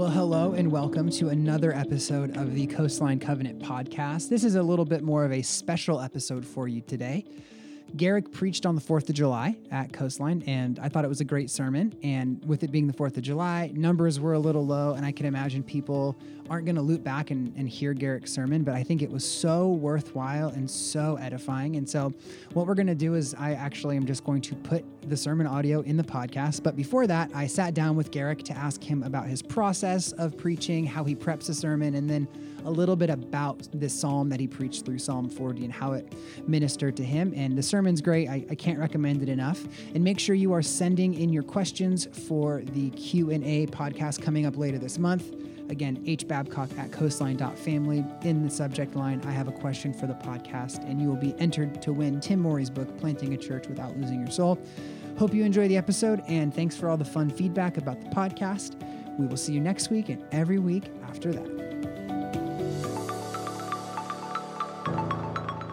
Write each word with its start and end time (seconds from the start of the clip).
Well, 0.00 0.08
hello 0.08 0.54
and 0.54 0.72
welcome 0.72 1.10
to 1.10 1.28
another 1.28 1.74
episode 1.74 2.34
of 2.34 2.54
the 2.54 2.66
Coastline 2.66 3.20
Covenant 3.20 3.58
podcast. 3.58 4.30
This 4.30 4.44
is 4.44 4.54
a 4.54 4.62
little 4.62 4.86
bit 4.86 5.02
more 5.02 5.26
of 5.26 5.30
a 5.30 5.42
special 5.42 6.00
episode 6.00 6.46
for 6.46 6.66
you 6.66 6.80
today. 6.80 7.26
Garrick 7.96 8.30
preached 8.32 8.66
on 8.66 8.74
the 8.74 8.80
4th 8.80 9.08
of 9.08 9.14
July 9.14 9.56
at 9.70 9.92
Coastline, 9.92 10.42
and 10.46 10.78
I 10.78 10.88
thought 10.88 11.04
it 11.04 11.08
was 11.08 11.20
a 11.20 11.24
great 11.24 11.50
sermon. 11.50 11.94
And 12.02 12.44
with 12.44 12.62
it 12.62 12.70
being 12.70 12.86
the 12.86 12.92
4th 12.92 13.16
of 13.16 13.22
July, 13.22 13.72
numbers 13.74 14.20
were 14.20 14.34
a 14.34 14.38
little 14.38 14.64
low, 14.64 14.94
and 14.94 15.04
I 15.04 15.12
can 15.12 15.26
imagine 15.26 15.62
people 15.62 16.16
aren't 16.48 16.64
going 16.64 16.76
to 16.76 16.82
loop 16.82 17.04
back 17.04 17.30
and, 17.30 17.54
and 17.56 17.68
hear 17.68 17.94
Garrick's 17.94 18.32
sermon, 18.32 18.64
but 18.64 18.74
I 18.74 18.82
think 18.82 19.02
it 19.02 19.10
was 19.10 19.24
so 19.24 19.68
worthwhile 19.68 20.48
and 20.48 20.68
so 20.68 21.16
edifying. 21.20 21.76
And 21.76 21.88
so, 21.88 22.12
what 22.54 22.66
we're 22.66 22.74
going 22.74 22.88
to 22.88 22.94
do 22.94 23.14
is, 23.14 23.34
I 23.34 23.52
actually 23.52 23.96
am 23.96 24.04
just 24.04 24.24
going 24.24 24.40
to 24.42 24.56
put 24.56 24.84
the 25.08 25.16
sermon 25.16 25.46
audio 25.46 25.80
in 25.82 25.96
the 25.96 26.02
podcast. 26.02 26.62
But 26.62 26.76
before 26.76 27.06
that, 27.06 27.30
I 27.34 27.46
sat 27.46 27.72
down 27.72 27.96
with 27.96 28.10
Garrick 28.10 28.42
to 28.44 28.52
ask 28.52 28.82
him 28.82 29.04
about 29.04 29.28
his 29.28 29.42
process 29.42 30.12
of 30.12 30.36
preaching, 30.36 30.84
how 30.84 31.04
he 31.04 31.14
preps 31.14 31.48
a 31.48 31.54
sermon, 31.54 31.94
and 31.94 32.10
then 32.10 32.26
a 32.64 32.70
little 32.70 32.96
bit 32.96 33.10
about 33.10 33.68
this 33.72 33.98
psalm 33.98 34.28
that 34.28 34.40
he 34.40 34.46
preached 34.46 34.84
through 34.84 34.98
Psalm 34.98 35.28
40 35.28 35.64
and 35.64 35.72
how 35.72 35.92
it 35.92 36.12
ministered 36.46 36.96
to 36.96 37.04
him. 37.04 37.32
And 37.36 37.56
the 37.56 37.62
sermon's 37.80 38.02
great. 38.02 38.28
I, 38.28 38.44
I 38.50 38.54
can't 38.56 38.78
recommend 38.78 39.22
it 39.22 39.30
enough. 39.30 39.64
And 39.94 40.04
make 40.04 40.18
sure 40.18 40.34
you 40.34 40.52
are 40.52 40.60
sending 40.60 41.14
in 41.14 41.32
your 41.32 41.42
questions 41.42 42.06
for 42.26 42.60
the 42.74 42.90
Q&A 42.90 43.68
podcast 43.68 44.20
coming 44.20 44.44
up 44.44 44.58
later 44.58 44.76
this 44.76 44.98
month. 44.98 45.32
Again, 45.70 45.96
hbabcock 46.04 46.76
at 46.78 46.90
coastline.family. 46.90 48.04
In 48.24 48.44
the 48.44 48.50
subject 48.50 48.94
line, 48.96 49.22
I 49.24 49.30
have 49.30 49.48
a 49.48 49.52
question 49.52 49.94
for 49.94 50.06
the 50.06 50.12
podcast, 50.12 50.84
and 50.86 51.00
you 51.00 51.08
will 51.08 51.16
be 51.16 51.34
entered 51.38 51.80
to 51.80 51.94
win 51.94 52.20
Tim 52.20 52.40
Morey's 52.40 52.68
book, 52.68 52.98
Planting 52.98 53.32
a 53.32 53.38
Church 53.38 53.66
Without 53.66 53.96
Losing 53.96 54.20
Your 54.20 54.30
Soul. 54.30 54.58
Hope 55.18 55.32
you 55.32 55.42
enjoy 55.42 55.66
the 55.66 55.78
episode, 55.78 56.20
and 56.28 56.54
thanks 56.54 56.76
for 56.76 56.90
all 56.90 56.98
the 56.98 57.04
fun 57.06 57.30
feedback 57.30 57.78
about 57.78 57.98
the 58.02 58.10
podcast. 58.10 58.74
We 59.18 59.26
will 59.26 59.38
see 59.38 59.54
you 59.54 59.60
next 59.60 59.88
week 59.88 60.10
and 60.10 60.22
every 60.32 60.58
week 60.58 60.90
after 61.08 61.32
that. 61.32 61.48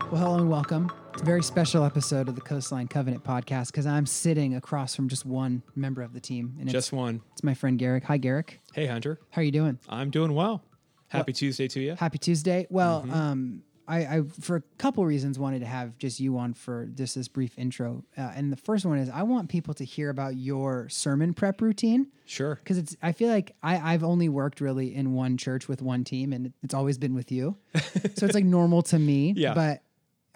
Well, 0.10 0.22
hello 0.22 0.36
and 0.36 0.50
welcome. 0.50 0.90
It's 1.18 1.24
a 1.24 1.26
very 1.26 1.42
special 1.42 1.84
episode 1.84 2.30
of 2.30 2.36
the 2.36 2.42
Coastline 2.42 2.88
Covenant 2.88 3.24
podcast 3.24 3.68
because 3.72 3.88
I'm 3.88 4.06
sitting 4.06 4.54
across 4.56 4.96
from 4.96 5.10
just 5.10 5.26
one 5.26 5.64
member 5.76 6.04
of 6.04 6.14
the 6.14 6.20
team, 6.20 6.56
and 6.60 6.70
Just 6.70 6.90
it's, 6.90 6.92
one. 6.94 7.22
it's 7.32 7.44
my 7.44 7.56
friend 7.56 7.80
Garrick. 7.80 8.04
Hi, 8.04 8.18
Garrick. 8.18 8.60
Hey, 8.74 8.86
Hunter. 8.86 9.20
How 9.32 9.42
are 9.42 9.44
you 9.44 9.52
doing? 9.52 9.80
I'm 9.90 10.12
doing 10.12 10.34
well. 10.36 10.62
Happy 11.08 11.34
Tuesday 11.34 11.68
to 11.70 11.80
you. 11.80 11.96
Happy 11.96 12.20
Tuesday. 12.20 12.68
Well, 12.70 13.02
Mm-hmm. 13.02 13.14
um, 13.14 13.64
I, 13.88 13.98
I 14.18 14.22
for 14.42 14.58
a 14.58 14.62
couple 14.78 15.06
reasons 15.06 15.40
wanted 15.40 15.60
to 15.62 15.66
have 15.66 15.98
just 15.98 16.20
you 16.20 16.38
on 16.38 16.54
for 16.54 16.86
just 16.94 17.16
this 17.16 17.28
brief 17.30 17.58
intro, 17.58 18.04
uh, 18.18 18.32
and 18.36 18.52
the 18.52 18.58
first 18.58 18.86
one 18.86 19.00
is 19.00 19.10
I 19.10 19.24
want 19.24 19.50
people 19.50 19.74
to 19.76 19.86
hear 19.86 20.10
about 20.12 20.36
your 20.36 20.88
sermon 20.90 21.34
prep 21.34 21.62
routine 21.62 22.08
Sure. 22.26 22.56
because 22.56 22.78
it's 22.78 22.96
I 23.02 23.14
feel 23.14 23.30
like 23.30 23.56
I 23.64 23.94
I've 23.94 24.04
only 24.04 24.28
worked 24.30 24.60
really 24.62 24.94
in 24.94 25.14
one 25.14 25.38
church 25.38 25.68
with 25.70 25.82
one 25.82 26.04
team, 26.04 26.32
and 26.34 26.52
it's 26.62 26.74
always 26.74 26.98
been 26.98 27.16
with 27.16 27.32
you, 27.32 27.56
so 28.16 28.26
it's 28.26 28.36
like 28.36 28.44
normal 28.46 28.82
to 28.84 29.00
me. 29.00 29.34
Yeah. 29.38 29.54
But 29.54 29.82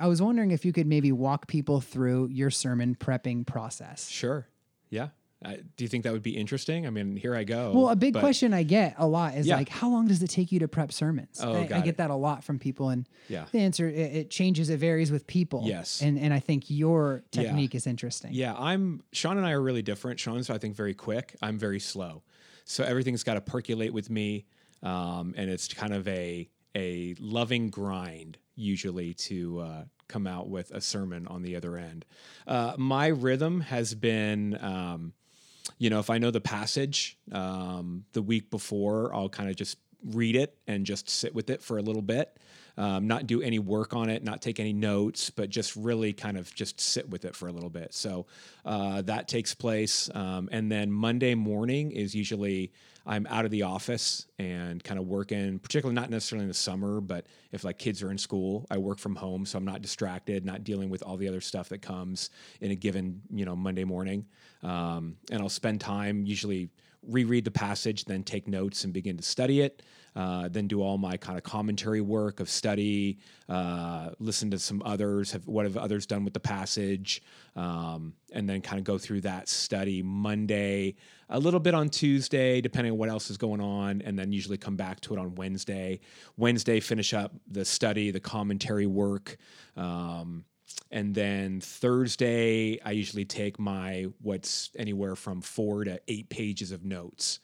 I 0.01 0.07
was 0.07 0.21
wondering 0.21 0.51
if 0.51 0.65
you 0.65 0.73
could 0.73 0.87
maybe 0.87 1.11
walk 1.11 1.47
people 1.47 1.79
through 1.81 2.27
your 2.31 2.49
sermon 2.49 2.95
prepping 2.95 3.45
process. 3.45 4.09
Sure. 4.09 4.47
Yeah. 4.89 5.09
I, 5.43 5.55
do 5.75 5.83
you 5.83 5.87
think 5.87 6.03
that 6.03 6.13
would 6.13 6.21
be 6.21 6.37
interesting? 6.37 6.85
I 6.85 6.91
mean, 6.91 7.15
here 7.15 7.35
I 7.35 7.43
go. 7.43 7.71
Well, 7.73 7.89
a 7.89 7.95
big 7.95 8.13
but- 8.13 8.19
question 8.19 8.53
I 8.53 8.61
get 8.61 8.93
a 8.99 9.07
lot 9.07 9.33
is 9.35 9.47
Yeah. 9.47 9.55
like, 9.55 9.69
how 9.69 9.89
long 9.89 10.07
does 10.07 10.21
it 10.21 10.29
take 10.29 10.51
you 10.51 10.59
to 10.59 10.67
prep 10.67 10.91
sermons? 10.91 11.39
Oh, 11.41 11.53
I, 11.55 11.67
I 11.77 11.81
get 11.81 11.97
that 11.97 12.11
a 12.11 12.15
lot 12.15 12.43
from 12.43 12.59
people, 12.59 12.89
and 12.89 13.07
Yeah. 13.27 13.45
the 13.51 13.59
answer 13.59 13.87
it, 13.87 13.95
it 14.15 14.29
changes, 14.29 14.69
it 14.69 14.77
varies 14.77 15.11
with 15.11 15.25
people. 15.25 15.63
Yes. 15.65 16.01
and 16.03 16.19
and 16.19 16.31
I 16.31 16.39
think 16.39 16.69
your 16.69 17.23
Yeah. 17.33 17.43
technique 17.43 17.73
is 17.73 17.87
interesting. 17.87 18.33
Yeah, 18.33 18.53
I'm 18.55 19.01
Sean 19.13 19.37
and 19.37 19.45
I 19.47 19.51
are 19.53 19.61
really 19.61 19.81
different. 19.81 20.19
Sean's 20.19 20.49
I 20.51 20.59
think 20.59 20.75
very 20.75 20.93
quick. 20.93 21.35
I'm 21.41 21.57
very 21.57 21.79
slow. 21.79 22.21
So 22.65 22.83
everything's 22.83 23.23
got 23.23 23.33
to 23.33 23.41
percolate 23.41 23.93
with 23.93 24.11
me, 24.11 24.45
um, 24.83 25.33
and 25.35 25.49
it's 25.49 25.67
kind 25.73 25.93
of 25.93 26.07
a 26.07 26.49
a 26.75 27.15
loving 27.19 27.69
grind 27.69 28.37
usually 28.55 29.13
to 29.13 29.59
uh, 29.59 29.83
come 30.07 30.27
out 30.27 30.49
with 30.49 30.71
a 30.71 30.81
sermon 30.81 31.27
on 31.27 31.41
the 31.41 31.55
other 31.55 31.77
end. 31.77 32.05
Uh, 32.45 32.73
my 32.77 33.07
rhythm 33.07 33.61
has 33.61 33.93
been. 33.95 34.57
Um, 34.61 35.13
you 35.77 35.89
know, 35.89 35.99
if 35.99 36.09
I 36.09 36.17
know 36.17 36.31
the 36.31 36.41
passage 36.41 37.17
um, 37.31 38.05
the 38.13 38.21
week 38.21 38.49
before, 38.49 39.13
I'll 39.13 39.29
kind 39.29 39.49
of 39.49 39.55
just 39.55 39.77
read 40.03 40.35
it 40.35 40.57
and 40.67 40.85
just 40.85 41.09
sit 41.09 41.33
with 41.33 41.49
it 41.49 41.61
for 41.61 41.77
a 41.77 41.81
little 41.81 42.01
bit, 42.01 42.37
um, 42.77 43.07
not 43.07 43.27
do 43.27 43.41
any 43.41 43.59
work 43.59 43.93
on 43.93 44.09
it, 44.09 44.23
not 44.23 44.41
take 44.41 44.59
any 44.59 44.73
notes, 44.73 45.29
but 45.29 45.49
just 45.49 45.75
really 45.75 46.13
kind 46.13 46.37
of 46.37 46.53
just 46.55 46.79
sit 46.79 47.09
with 47.09 47.25
it 47.25 47.35
for 47.35 47.47
a 47.47 47.51
little 47.51 47.69
bit. 47.69 47.93
So 47.93 48.25
uh, 48.65 49.01
that 49.03 49.27
takes 49.27 49.53
place. 49.53 50.09
Um, 50.13 50.49
and 50.51 50.71
then 50.71 50.91
Monday 50.91 51.35
morning 51.35 51.91
is 51.91 52.15
usually 52.15 52.71
I'm 53.05 53.25
out 53.27 53.45
of 53.45 53.51
the 53.51 53.63
office 53.63 54.27
and 54.37 54.83
kind 54.83 54.99
of 54.99 55.07
working, 55.07 55.59
particularly 55.59 55.95
not 55.95 56.09
necessarily 56.09 56.43
in 56.43 56.47
the 56.47 56.53
summer, 56.53 57.01
but 57.01 57.25
if 57.51 57.63
like 57.63 57.79
kids 57.79 58.03
are 58.03 58.11
in 58.11 58.17
school, 58.17 58.65
I 58.69 58.77
work 58.77 58.99
from 58.99 59.15
home, 59.15 59.45
so 59.45 59.57
I'm 59.57 59.65
not 59.65 59.81
distracted, 59.81 60.45
not 60.45 60.63
dealing 60.63 60.89
with 60.89 61.01
all 61.01 61.17
the 61.17 61.27
other 61.27 61.41
stuff 61.41 61.69
that 61.69 61.81
comes 61.81 62.29
in 62.59 62.71
a 62.71 62.75
given 62.75 63.21
you 63.33 63.45
know 63.45 63.55
Monday 63.55 63.83
morning. 63.83 64.25
Um, 64.63 65.17
and 65.31 65.41
I'll 65.41 65.49
spend 65.49 65.81
time 65.81 66.25
usually 66.25 66.69
reread 67.07 67.45
the 67.45 67.51
passage, 67.51 68.05
then 68.05 68.23
take 68.23 68.47
notes 68.47 68.83
and 68.83 68.93
begin 68.93 69.17
to 69.17 69.23
study 69.23 69.61
it. 69.61 69.81
Uh, 70.15 70.49
then 70.49 70.67
do 70.67 70.81
all 70.81 70.97
my 70.97 71.15
kind 71.15 71.37
of 71.37 71.43
commentary 71.43 72.01
work 72.01 72.41
of 72.41 72.49
study, 72.49 73.17
uh, 73.47 74.09
listen 74.19 74.51
to 74.51 74.59
some 74.59 74.81
others, 74.83 75.31
have 75.31 75.47
what 75.47 75.65
have 75.65 75.77
others 75.77 76.05
done 76.05 76.25
with 76.25 76.33
the 76.33 76.39
passage, 76.39 77.21
um, 77.55 78.13
and 78.33 78.49
then 78.49 78.59
kind 78.61 78.77
of 78.77 78.83
go 78.83 78.97
through 78.97 79.21
that 79.21 79.47
study 79.47 80.01
Monday, 80.01 80.95
a 81.29 81.39
little 81.39 81.61
bit 81.61 81.73
on 81.73 81.87
Tuesday, 81.87 82.59
depending 82.59 82.91
on 82.91 82.97
what 82.97 83.07
else 83.07 83.29
is 83.29 83.37
going 83.37 83.61
on, 83.61 84.01
and 84.01 84.19
then 84.19 84.33
usually 84.33 84.57
come 84.57 84.75
back 84.75 84.99
to 84.99 85.13
it 85.13 85.19
on 85.19 85.33
Wednesday. 85.35 85.99
Wednesday, 86.35 86.81
finish 86.81 87.13
up 87.13 87.33
the 87.47 87.63
study, 87.63 88.11
the 88.11 88.19
commentary 88.19 88.87
work. 88.87 89.37
Um, 89.77 90.43
and 90.91 91.15
then 91.15 91.61
Thursday, 91.61 92.79
I 92.83 92.91
usually 92.91 93.25
take 93.25 93.59
my 93.59 94.07
what's 94.21 94.71
anywhere 94.75 95.15
from 95.15 95.41
four 95.41 95.85
to 95.85 96.01
eight 96.09 96.29
pages 96.29 96.71
of 96.71 96.83
notes. 96.83 97.39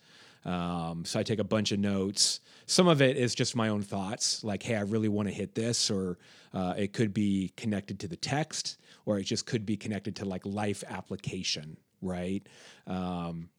Um, 0.47 1.03
so 1.06 1.19
I 1.19 1.24
take 1.24 1.40
a 1.40 1.44
bunch 1.44 1.74
of 1.74 1.80
notes. 1.80 2.40
Some 2.66 2.88
of 2.88 3.02
it 3.02 3.18
is 3.18 3.35
just 3.35 3.56
my 3.56 3.68
own 3.68 3.81
thoughts, 3.81 4.44
like, 4.44 4.63
hey, 4.63 4.75
I 4.75 4.81
really 4.81 5.09
want 5.09 5.28
to 5.28 5.34
hit 5.34 5.53
this, 5.53 5.91
or 5.91 6.18
uh, 6.53 6.74
it 6.78 6.94
could 6.94 7.13
be 7.13 7.52
connected 7.58 8.00
to 8.00 8.08
the 8.08 8.16
text, 8.16 8.78
or 9.06 9.19
it 9.19 9.24
just 9.24 9.46
could 9.46 9.66
be 9.66 9.75
connected 9.75 10.16
to 10.16 10.25
like 10.25 10.46
life 10.46 10.84
application, 10.88 11.78
right? 12.02 12.47
Um, 12.88 13.50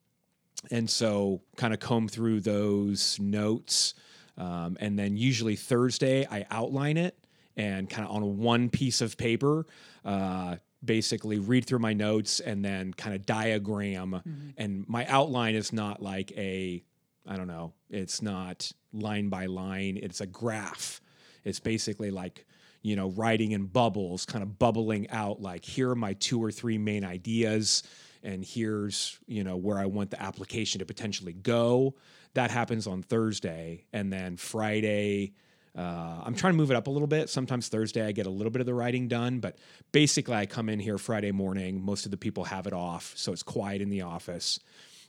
and 0.71 0.89
so 0.89 1.43
kind 1.57 1.75
of 1.75 1.81
comb 1.81 2.09
through 2.09 2.41
those 2.41 3.19
notes. 3.21 3.95
Um, 4.39 4.77
and 4.81 4.99
then 4.99 5.17
usually 5.17 5.57
Thursday, 5.57 6.27
I 6.31 6.47
outline 6.51 6.97
it 6.97 7.17
and 7.57 7.91
kind 7.91 8.09
of 8.09 8.15
on 8.15 8.39
one 8.39 8.71
piece 8.71 9.01
of 9.01 9.17
paper, 9.17 9.67
uh, 10.05 10.57
basically 10.85 11.39
read 11.39 11.65
through 11.65 11.81
my 11.81 11.93
notes 11.93 12.41
and 12.41 12.65
then 12.65 12.95
kind 12.95 13.15
of 13.15 13.27
diagram. 13.27 14.13
Mm-hmm. 14.13 14.51
And 14.57 14.89
my 14.89 15.07
outline 15.07 15.55
is 15.55 15.73
not 15.73 16.03
like 16.03 16.33
a, 16.37 16.83
I 17.27 17.37
don't 17.37 17.49
know, 17.49 17.73
it's 17.91 18.23
not 18.23 18.71
line 18.93 19.29
by 19.29 19.47
line, 19.47 19.99
it's 20.01 20.21
a 20.21 20.27
graph. 20.27 21.01
It's 21.45 21.61
basically 21.61 22.11
like, 22.11 22.47
you 22.83 22.97
know, 22.97 23.11
writing 23.11 23.53
in 23.53 23.67
bubbles, 23.67 24.25
kind 24.25 24.43
of 24.43 24.59
bubbling 24.59 25.11
out 25.11 25.41
like, 25.41 25.65
here 25.65 25.91
are 25.91 25.97
my 25.97 26.13
two 26.15 26.43
or 26.43 26.51
three 26.51 26.79
main 26.79 27.05
ideas 27.05 27.83
and 28.23 28.45
here's 28.45 29.19
you 29.27 29.45
know 29.45 29.57
where 29.57 29.79
I 29.79 29.87
want 29.87 30.11
the 30.11 30.23
application 30.23 30.81
to 30.81 30.87
potentially 30.87 31.33
go. 31.33 31.95
That 32.35 32.51
happens 32.51 32.87
on 32.87 33.03
Thursday, 33.03 33.85
and 33.93 34.13
then 34.13 34.37
Friday. 34.37 35.35
Uh, 35.79 36.23
I'm 36.25 36.35
trying 36.35 36.55
to 36.55 36.57
move 36.57 36.73
it 36.73 36.77
up 36.77 36.89
a 36.89 36.91
little 36.91 37.07
bit. 37.07 37.31
Sometimes 37.31 37.69
Thursday 37.69 38.05
I 38.05 38.11
get 38.11 38.27
a 38.27 38.31
little 38.31 38.51
bit 38.51 38.61
of 38.61 38.67
the 38.67 38.75
writing 38.75 39.07
done, 39.07 39.39
but 39.39 39.59
basically 39.93 40.35
I 40.35 40.45
come 40.45 40.69
in 40.69 40.81
here 40.81 40.99
Friday 40.99 41.31
morning. 41.31 41.81
Most 41.81 42.05
of 42.05 42.11
the 42.11 42.17
people 42.17 42.45
have 42.45 42.67
it 42.67 42.73
off, 42.73 43.13
so 43.15 43.33
it's 43.33 43.45
quiet 43.45 43.81
in 43.81 43.89
the 43.89 44.03
office. 44.03 44.59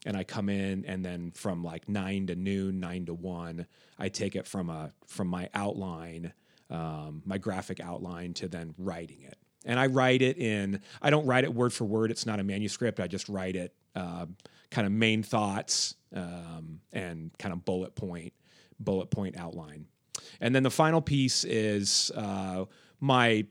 And 0.05 0.15
I 0.15 0.23
come 0.23 0.47
in, 0.47 0.85
and 0.85 1.03
then 1.03 1.31
from 1.31 1.63
like 1.63 1.89
nine 1.89 2.27
to 2.27 2.35
noon, 2.35 2.79
nine 2.79 3.07
to 3.07 3.13
one, 3.15 3.65
I 3.97 4.09
take 4.09 4.35
it 4.35 4.45
from 4.45 4.69
a 4.69 4.93
from 5.07 5.27
my 5.27 5.49
outline, 5.53 6.33
um, 6.69 7.23
my 7.25 7.39
graphic 7.39 7.79
outline, 7.79 8.33
to 8.35 8.47
then 8.47 8.75
writing 8.77 9.23
it 9.23 9.37
and 9.65 9.79
I 9.79 9.87
write 9.87 10.21
it 10.21 10.37
in. 10.37 10.81
I 11.01 11.09
don't 11.09 11.25
write 11.25 11.43
it 11.43 11.53
word 11.53 11.73
for 11.73 11.85
word. 11.85 12.11
It's 12.11 12.25
not 12.25 12.39
a 12.39 12.43
manuscript. 12.43 12.99
I 12.99 13.07
just 13.07 13.27
write 13.27 13.55
it 13.55 13.73
uh, 13.95 14.25
kind 14.71 14.87
of 14.87 14.93
main 14.93 15.23
thoughts 15.23 15.95
um, 16.15 16.79
and 16.93 17.31
kind 17.37 17.53
of 17.53 17.65
bullet 17.65 17.95
point, 17.95 18.33
bullet 18.79 19.07
point 19.07 19.37
outline. 19.37 19.85
And 20.39 20.55
then 20.55 20.63
the 20.63 20.71
final 20.71 21.01
piece 21.01 21.43
is 21.43 22.11
uh, 22.15 22.65
my 22.99 23.45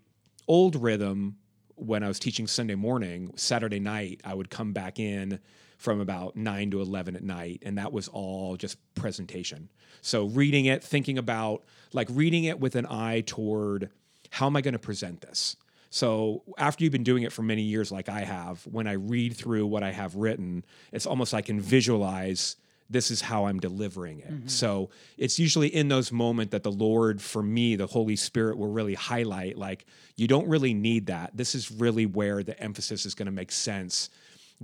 old 0.46 0.76
rhythm 0.76 1.36
when 1.74 2.02
I 2.02 2.08
was 2.08 2.18
teaching 2.18 2.46
Sunday 2.46 2.74
morning, 2.74 3.30
Saturday 3.36 3.78
night, 3.78 4.20
I 4.24 4.34
would 4.34 4.50
come 4.50 4.72
back 4.72 4.98
in 4.98 5.38
from 5.76 6.00
about 6.00 6.34
9 6.34 6.72
to 6.72 6.80
11 6.80 7.14
at 7.14 7.22
night 7.22 7.62
and 7.64 7.78
that 7.78 7.92
was 7.92 8.08
all 8.08 8.56
just 8.56 8.78
presentation. 8.96 9.70
So 10.02 10.26
reading 10.26 10.64
it, 10.64 10.82
thinking 10.82 11.18
about 11.18 11.64
like 11.92 12.08
reading 12.10 12.44
it 12.44 12.58
with 12.58 12.74
an 12.74 12.86
eye 12.86 13.22
toward 13.24 13.90
how 14.30 14.46
am 14.46 14.56
I 14.56 14.60
going 14.60 14.72
to 14.72 14.78
present 14.78 15.20
this? 15.20 15.56
So 15.90 16.42
after 16.58 16.84
you've 16.84 16.92
been 16.92 17.04
doing 17.04 17.22
it 17.22 17.32
for 17.32 17.42
many 17.42 17.62
years, 17.62 17.90
like 17.90 18.08
I 18.08 18.20
have, 18.20 18.62
when 18.66 18.86
I 18.86 18.92
read 18.92 19.36
through 19.36 19.66
what 19.66 19.82
I 19.82 19.90
have 19.90 20.16
written, 20.16 20.64
it's 20.92 21.06
almost 21.06 21.32
I 21.32 21.40
can 21.40 21.60
visualize 21.60 22.56
this 22.90 23.10
is 23.10 23.20
how 23.20 23.46
I'm 23.46 23.60
delivering 23.60 24.20
it. 24.20 24.50
So 24.50 24.90
it's 25.18 25.38
usually 25.38 25.68
in 25.68 25.88
those 25.88 26.10
moments 26.10 26.52
that 26.52 26.62
the 26.62 26.72
Lord, 26.72 27.20
for 27.20 27.42
me, 27.42 27.76
the 27.76 27.86
Holy 27.86 28.16
Spirit 28.16 28.56
will 28.56 28.70
really 28.70 28.94
highlight 28.94 29.58
like, 29.58 29.84
you 30.16 30.26
don't 30.26 30.48
really 30.48 30.72
need 30.72 31.06
that. 31.06 31.36
This 31.36 31.54
is 31.54 31.70
really 31.70 32.06
where 32.06 32.42
the 32.42 32.58
emphasis 32.58 33.04
is 33.04 33.14
going 33.14 33.26
to 33.26 33.32
make 33.32 33.52
sense 33.52 34.08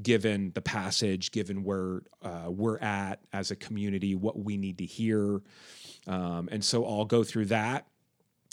given 0.03 0.53
the 0.55 0.63
passage, 0.63 1.31
given 1.33 1.63
where 1.65 2.03
uh, 2.23 2.47
we're 2.49 2.79
at 2.79 3.21
as 3.33 3.51
a 3.51 3.57
community, 3.57 4.15
what 4.15 4.39
we 4.39 4.57
need 4.57 4.79
to 4.79 4.87
hear. 4.87 5.41
Um, 6.07 6.49
and 6.51 6.65
so 6.65 6.85
I'll 6.85 7.05
go 7.05 7.25
through 7.25 7.47
that 7.47 7.87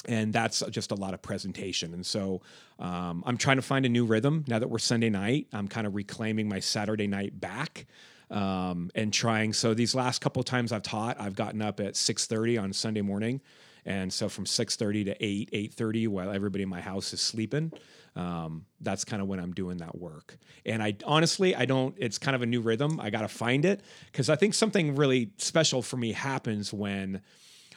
and 0.07 0.33
that's 0.33 0.63
just 0.69 0.91
a 0.91 0.95
lot 0.95 1.13
of 1.13 1.21
presentation. 1.21 1.93
And 1.93 2.05
so 2.05 2.41
um, 2.79 3.23
I'm 3.25 3.37
trying 3.37 3.57
to 3.57 3.61
find 3.61 3.85
a 3.85 3.89
new 3.89 4.05
rhythm 4.05 4.43
now 4.47 4.59
that 4.59 4.67
we're 4.67 4.79
Sunday 4.79 5.09
night. 5.09 5.47
I'm 5.53 5.67
kind 5.67 5.85
of 5.85 5.95
reclaiming 5.95 6.49
my 6.49 6.59
Saturday 6.59 7.07
night 7.07 7.39
back 7.39 7.85
um, 8.31 8.89
and 8.95 9.13
trying. 9.13 9.53
So 9.53 9.73
these 9.73 9.93
last 9.93 10.21
couple 10.21 10.39
of 10.39 10.45
times 10.45 10.71
I've 10.71 10.83
taught, 10.83 11.19
I've 11.19 11.35
gotten 11.35 11.61
up 11.61 11.79
at 11.79 11.93
6:30 11.93 12.57
on 12.57 12.73
Sunday 12.73 13.01
morning, 13.01 13.41
and 13.85 14.11
so 14.11 14.29
from 14.29 14.45
6:30 14.45 15.05
to 15.05 15.23
8, 15.23 15.49
8:30, 15.51 16.07
while 16.07 16.31
everybody 16.31 16.63
in 16.63 16.69
my 16.69 16.81
house 16.81 17.13
is 17.13 17.21
sleeping. 17.21 17.71
Um, 18.15 18.65
that's 18.81 19.05
kind 19.05 19.21
of 19.21 19.29
when 19.29 19.39
I'm 19.39 19.53
doing 19.53 19.77
that 19.77 19.97
work. 19.97 20.37
And 20.65 20.83
I 20.83 20.97
honestly, 21.05 21.55
I 21.55 21.63
don't, 21.63 21.95
it's 21.97 22.17
kind 22.17 22.35
of 22.35 22.41
a 22.41 22.45
new 22.45 22.59
rhythm. 22.59 22.99
I 22.99 23.09
got 23.09 23.21
to 23.21 23.29
find 23.29 23.63
it 23.63 23.81
because 24.11 24.29
I 24.29 24.35
think 24.35 24.53
something 24.53 24.95
really 24.95 25.31
special 25.37 25.81
for 25.81 25.95
me 25.95 26.11
happens 26.11 26.73
when 26.73 27.21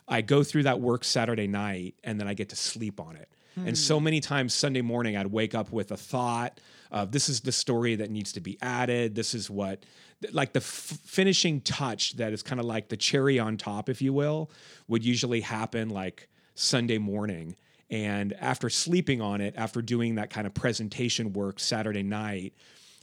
I 0.08 0.22
go 0.22 0.42
through 0.42 0.64
that 0.64 0.80
work 0.80 1.04
Saturday 1.04 1.46
night 1.46 1.94
and 2.02 2.18
then 2.18 2.26
I 2.26 2.34
get 2.34 2.48
to 2.48 2.56
sleep 2.56 2.98
on 2.98 3.14
it. 3.14 3.28
And 3.56 3.78
so 3.78 4.00
many 4.00 4.20
times 4.20 4.52
Sunday 4.52 4.82
morning, 4.82 5.16
I'd 5.16 5.28
wake 5.28 5.54
up 5.54 5.70
with 5.70 5.92
a 5.92 5.96
thought 5.96 6.60
of 6.90 7.12
this 7.12 7.28
is 7.28 7.40
the 7.40 7.52
story 7.52 7.94
that 7.96 8.10
needs 8.10 8.32
to 8.32 8.40
be 8.40 8.58
added. 8.60 9.14
This 9.14 9.34
is 9.34 9.48
what, 9.48 9.84
like 10.32 10.52
the 10.52 10.60
f- 10.60 10.98
finishing 11.04 11.60
touch 11.60 12.16
that 12.16 12.32
is 12.32 12.42
kind 12.42 12.60
of 12.60 12.66
like 12.66 12.88
the 12.88 12.96
cherry 12.96 13.38
on 13.38 13.56
top, 13.56 13.88
if 13.88 14.00
you 14.02 14.12
will, 14.12 14.50
would 14.88 15.04
usually 15.04 15.40
happen 15.40 15.90
like 15.90 16.28
Sunday 16.54 16.98
morning. 16.98 17.56
And 17.90 18.32
after 18.34 18.70
sleeping 18.70 19.20
on 19.20 19.40
it, 19.40 19.54
after 19.56 19.82
doing 19.82 20.16
that 20.16 20.30
kind 20.30 20.46
of 20.46 20.54
presentation 20.54 21.32
work 21.32 21.60
Saturday 21.60 22.02
night, 22.02 22.54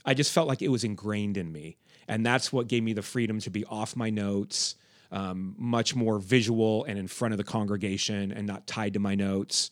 I 0.04 0.14
just 0.14 0.32
felt 0.32 0.48
like 0.48 0.62
it 0.62 0.68
was 0.68 0.84
ingrained 0.84 1.36
in 1.36 1.52
me. 1.52 1.76
And 2.08 2.26
that's 2.26 2.52
what 2.52 2.68
gave 2.68 2.82
me 2.82 2.92
the 2.92 3.02
freedom 3.02 3.38
to 3.40 3.50
be 3.50 3.64
off 3.66 3.94
my 3.94 4.10
notes, 4.10 4.74
um, 5.12 5.54
much 5.56 5.94
more 5.94 6.18
visual 6.18 6.84
and 6.84 6.98
in 6.98 7.06
front 7.06 7.32
of 7.32 7.38
the 7.38 7.44
congregation 7.44 8.32
and 8.32 8.46
not 8.46 8.66
tied 8.66 8.94
to 8.94 8.98
my 8.98 9.14
notes. 9.14 9.70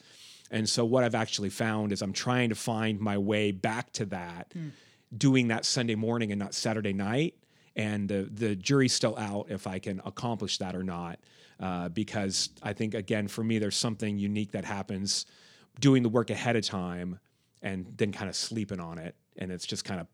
And 0.51 0.69
so, 0.69 0.85
what 0.85 1.05
I've 1.05 1.15
actually 1.15 1.51
found 1.51 1.93
is 1.93 2.03
I'm 2.03 2.13
trying 2.13 2.49
to 2.49 2.55
find 2.55 3.01
my 3.01 3.19
way 3.19 3.53
back 3.53 3.93
to 3.95 4.07
that, 4.07 4.53
doing 5.17 5.49
that 5.49 5.65
Sunday 5.65 5.95
morning 5.95 6.33
and 6.33 6.39
not 6.39 6.55
Saturday 6.55 6.93
night. 6.93 7.35
And 7.77 8.09
the, 8.09 8.29
the 8.33 8.57
jury's 8.57 8.93
still 8.93 9.17
out 9.17 9.47
if 9.49 9.67
I 9.67 9.79
can 9.79 10.01
accomplish 10.05 10.59
that 10.59 10.75
or 10.75 10.83
not. 10.83 11.19
Uh, 11.59 11.89
because 11.89 12.51
I 12.62 12.73
think, 12.73 12.95
again, 12.95 13.29
for 13.29 13.45
me, 13.45 13.59
there's 13.59 13.77
something 13.77 14.19
unique 14.19 14.53
that 14.53 14.65
happens 14.65 15.27
doing 15.79 16.03
the 16.03 16.09
work 16.09 16.31
ahead 16.31 16.57
of 16.57 16.65
time 16.65 17.21
and 17.62 17.87
then 17.97 18.12
kind 18.12 18.29
of 18.29 18.37
sleeping 18.37 18.81
on 18.81 18.99
it. 18.99 19.15
And 19.37 19.53
it's 19.53 19.67
just 19.67 19.85
kind 19.85 20.01
of 20.01 20.07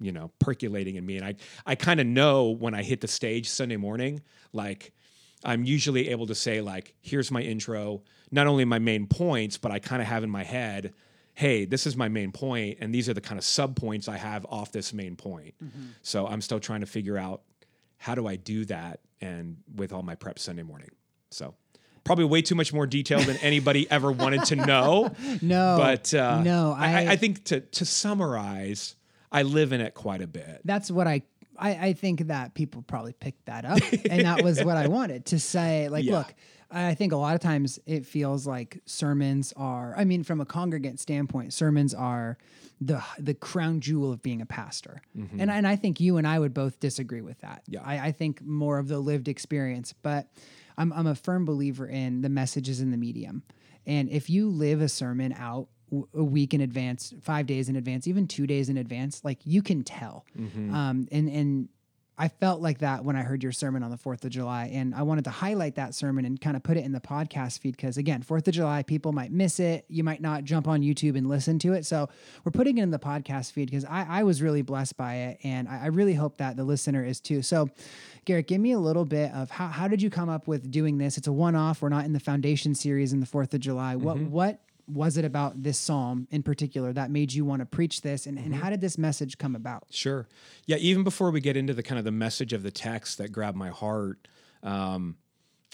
you 0.00 0.12
know 0.12 0.30
percolating 0.38 0.96
in 0.96 1.04
me 1.04 1.16
and 1.16 1.24
i 1.24 1.34
i 1.66 1.74
kind 1.74 2.00
of 2.00 2.06
know 2.06 2.50
when 2.50 2.74
i 2.74 2.82
hit 2.82 3.00
the 3.00 3.08
stage 3.08 3.48
sunday 3.48 3.76
morning 3.76 4.22
like 4.52 4.92
i'm 5.44 5.64
usually 5.64 6.08
able 6.08 6.26
to 6.26 6.34
say 6.34 6.60
like 6.60 6.94
here's 7.00 7.30
my 7.30 7.40
intro 7.40 8.02
not 8.30 8.46
only 8.46 8.64
my 8.64 8.78
main 8.78 9.06
points 9.06 9.58
but 9.58 9.72
i 9.72 9.78
kind 9.78 10.00
of 10.00 10.08
have 10.08 10.22
in 10.22 10.30
my 10.30 10.44
head 10.44 10.94
hey 11.38 11.64
this 11.64 11.86
is 11.86 11.96
my 11.96 12.08
main 12.08 12.32
point 12.32 12.78
and 12.80 12.92
these 12.92 13.08
are 13.08 13.14
the 13.14 13.20
kind 13.20 13.38
of 13.38 13.44
sub 13.44 13.76
points 13.76 14.08
i 14.08 14.16
have 14.16 14.44
off 14.50 14.72
this 14.72 14.92
main 14.92 15.14
point 15.14 15.54
so 16.02 16.26
i'm 16.26 16.40
still 16.40 16.58
trying 16.58 16.80
to 16.80 16.86
figure 16.86 17.16
out 17.16 17.42
how 17.96 18.14
do 18.16 18.26
i 18.26 18.34
do 18.34 18.64
that 18.64 18.98
and 19.20 19.56
with 19.76 19.92
all 19.92 20.02
my 20.02 20.14
prep 20.16 20.36
sunday 20.38 20.64
morning 20.64 20.90
so 21.30 21.54
probably 22.02 22.24
way 22.24 22.42
too 22.42 22.54
much 22.56 22.72
more 22.72 22.86
detail 22.86 23.20
than 23.20 23.36
anybody 23.38 23.88
ever 23.96 24.10
wanted 24.10 24.42
to 24.44 24.56
know 24.56 25.14
No, 25.40 25.76
but 25.78 26.12
uh, 26.14 26.42
no, 26.42 26.74
I, 26.76 27.04
I- 27.04 27.12
I 27.12 27.16
think 27.16 27.44
to 27.44 27.60
to 27.60 27.84
summarize, 27.84 28.96
I 29.30 29.42
live 29.42 29.72
in 29.72 29.80
it 29.80 29.94
quite 29.94 30.22
a 30.22 30.26
bit. 30.26 30.62
that's 30.64 30.90
what 30.90 31.06
I, 31.06 31.22
I 31.58 31.70
I 31.88 31.92
think 31.92 32.26
that 32.28 32.54
people 32.54 32.82
probably 32.82 33.12
picked 33.12 33.46
that 33.46 33.64
up, 33.64 33.78
and 34.10 34.24
that 34.24 34.42
was 34.42 34.62
what 34.64 34.76
I 34.76 34.88
wanted 34.98 35.26
to 35.26 35.38
say. 35.38 35.88
Like, 35.88 36.04
Yeah. 36.04 36.18
look, 36.18 36.34
I 36.70 36.94
think 36.94 37.12
a 37.12 37.16
lot 37.16 37.34
of 37.34 37.40
times 37.40 37.78
it 37.86 38.04
feels 38.04 38.46
like 38.46 38.80
sermons 38.84 39.54
are. 39.56 39.94
I 39.96 40.04
mean, 40.04 40.22
from 40.22 40.40
a 40.40 40.44
congregant 40.44 41.00
standpoint, 41.00 41.52
sermons 41.52 41.94
are 41.94 42.36
the 42.80 43.02
the 43.18 43.34
crown 43.34 43.80
jewel 43.80 44.12
of 44.12 44.22
being 44.22 44.42
a 44.42 44.46
pastor, 44.46 45.00
and 45.38 45.50
and 45.50 45.66
I 45.66 45.76
think 45.76 45.98
you 46.00 46.18
and 46.18 46.26
I 46.26 46.38
would 46.38 46.52
both 46.52 46.78
disagree 46.78 47.22
with 47.22 47.40
that. 47.40 47.62
Mm-hmm. 47.64 47.74
Yeah. 47.74 47.82
I, 47.84 48.08
I 48.08 48.12
think 48.12 48.42
more 48.42 48.78
of 48.78 48.88
the 48.88 48.98
lived 48.98 49.28
experience, 49.28 49.94
but 50.02 50.28
I'm 50.76 50.92
I'm 50.92 51.06
a 51.06 51.14
firm 51.14 51.44
believer 51.44 51.86
in 51.86 52.20
the 52.20 52.28
messages 52.28 52.80
in 52.80 52.90
the 52.90 52.98
medium, 52.98 53.42
and 53.86 54.10
if 54.10 54.28
you 54.28 54.50
live 54.50 54.82
a 54.82 54.88
sermon 54.88 55.32
out 55.32 55.68
a 56.12 56.22
week 56.22 56.52
in 56.52 56.60
advance, 56.60 57.14
five 57.22 57.46
days 57.46 57.70
in 57.70 57.76
advance, 57.76 58.06
even 58.06 58.26
two 58.26 58.46
days 58.46 58.68
in 58.68 58.76
advance, 58.76 59.24
like 59.24 59.38
you 59.44 59.62
can 59.62 59.82
tell. 59.84 60.26
Um, 60.74 61.08
and 61.10 61.28
and 61.30 61.68
I 62.18 62.28
felt 62.28 62.60
like 62.60 62.78
that 62.78 63.04
when 63.04 63.14
I 63.14 63.22
heard 63.22 63.42
your 63.42 63.52
sermon 63.52 63.82
on 63.82 63.90
the 63.90 63.96
Fourth 63.96 64.24
of 64.24 64.30
July, 64.30 64.70
and 64.72 64.94
I 64.94 65.02
wanted 65.02 65.24
to 65.24 65.30
highlight 65.30 65.76
that 65.76 65.94
sermon 65.94 66.24
and 66.24 66.40
kind 66.40 66.56
of 66.56 66.64
put 66.64 66.76
it 66.76 66.84
in 66.84 66.92
the 66.92 67.00
podcast 67.00 67.60
feed 67.60 67.76
because 67.76 67.96
again, 67.96 68.22
Fourth 68.22 68.48
of 68.48 68.54
July, 68.54 68.82
people 68.82 69.12
might 69.12 69.30
miss 69.30 69.60
it. 69.60 69.84
You 69.88 70.02
might 70.02 70.20
not 70.20 70.44
jump 70.44 70.66
on 70.66 70.82
YouTube 70.82 71.16
and 71.16 71.28
listen 71.28 71.58
to 71.60 71.74
it, 71.74 71.86
so 71.86 72.08
we're 72.44 72.52
putting 72.52 72.78
it 72.78 72.82
in 72.82 72.90
the 72.90 72.98
podcast 72.98 73.52
feed 73.52 73.70
because 73.70 73.84
I, 73.84 74.04
I 74.08 74.22
was 74.24 74.42
really 74.42 74.62
blessed 74.62 74.96
by 74.96 75.14
it, 75.14 75.38
and 75.44 75.68
I, 75.68 75.84
I 75.84 75.86
really 75.86 76.14
hope 76.14 76.38
that 76.38 76.56
the 76.56 76.64
listener 76.64 77.04
is 77.04 77.20
too. 77.20 77.42
So. 77.42 77.70
Garrick, 78.24 78.46
give 78.46 78.60
me 78.60 78.72
a 78.72 78.78
little 78.78 79.06
bit 79.06 79.32
of 79.32 79.48
how, 79.48 79.68
how 79.68 79.88
did 79.88 80.02
you 80.02 80.10
come 80.10 80.28
up 80.28 80.46
with 80.46 80.70
doing 80.70 80.98
this? 80.98 81.16
It's 81.16 81.28
a 81.28 81.32
one 81.32 81.54
off. 81.54 81.80
We're 81.80 81.88
not 81.88 82.04
in 82.04 82.12
the 82.12 82.20
foundation 82.20 82.74
series 82.74 83.14
in 83.14 83.20
the 83.20 83.26
Fourth 83.26 83.54
of 83.54 83.60
July. 83.60 83.96
What 83.96 84.18
mm-hmm. 84.18 84.30
what 84.30 84.60
was 84.88 85.16
it 85.16 85.24
about 85.24 85.62
this 85.62 85.78
psalm 85.78 86.26
in 86.30 86.42
particular 86.42 86.92
that 86.92 87.10
made 87.10 87.32
you 87.32 87.44
want 87.44 87.60
to 87.60 87.66
preach 87.66 88.00
this, 88.00 88.26
and, 88.26 88.38
and 88.38 88.54
how 88.54 88.70
did 88.70 88.80
this 88.80 88.96
message 88.98 89.38
come 89.38 89.54
about? 89.54 89.84
Sure. 89.90 90.26
Yeah. 90.66 90.76
Even 90.76 91.04
before 91.04 91.30
we 91.30 91.40
get 91.40 91.56
into 91.56 91.74
the 91.74 91.82
kind 91.82 91.98
of 91.98 92.04
the 92.04 92.12
message 92.12 92.52
of 92.52 92.62
the 92.62 92.70
text 92.70 93.18
that 93.18 93.30
grabbed 93.30 93.56
my 93.56 93.68
heart, 93.68 94.26
um, 94.62 95.16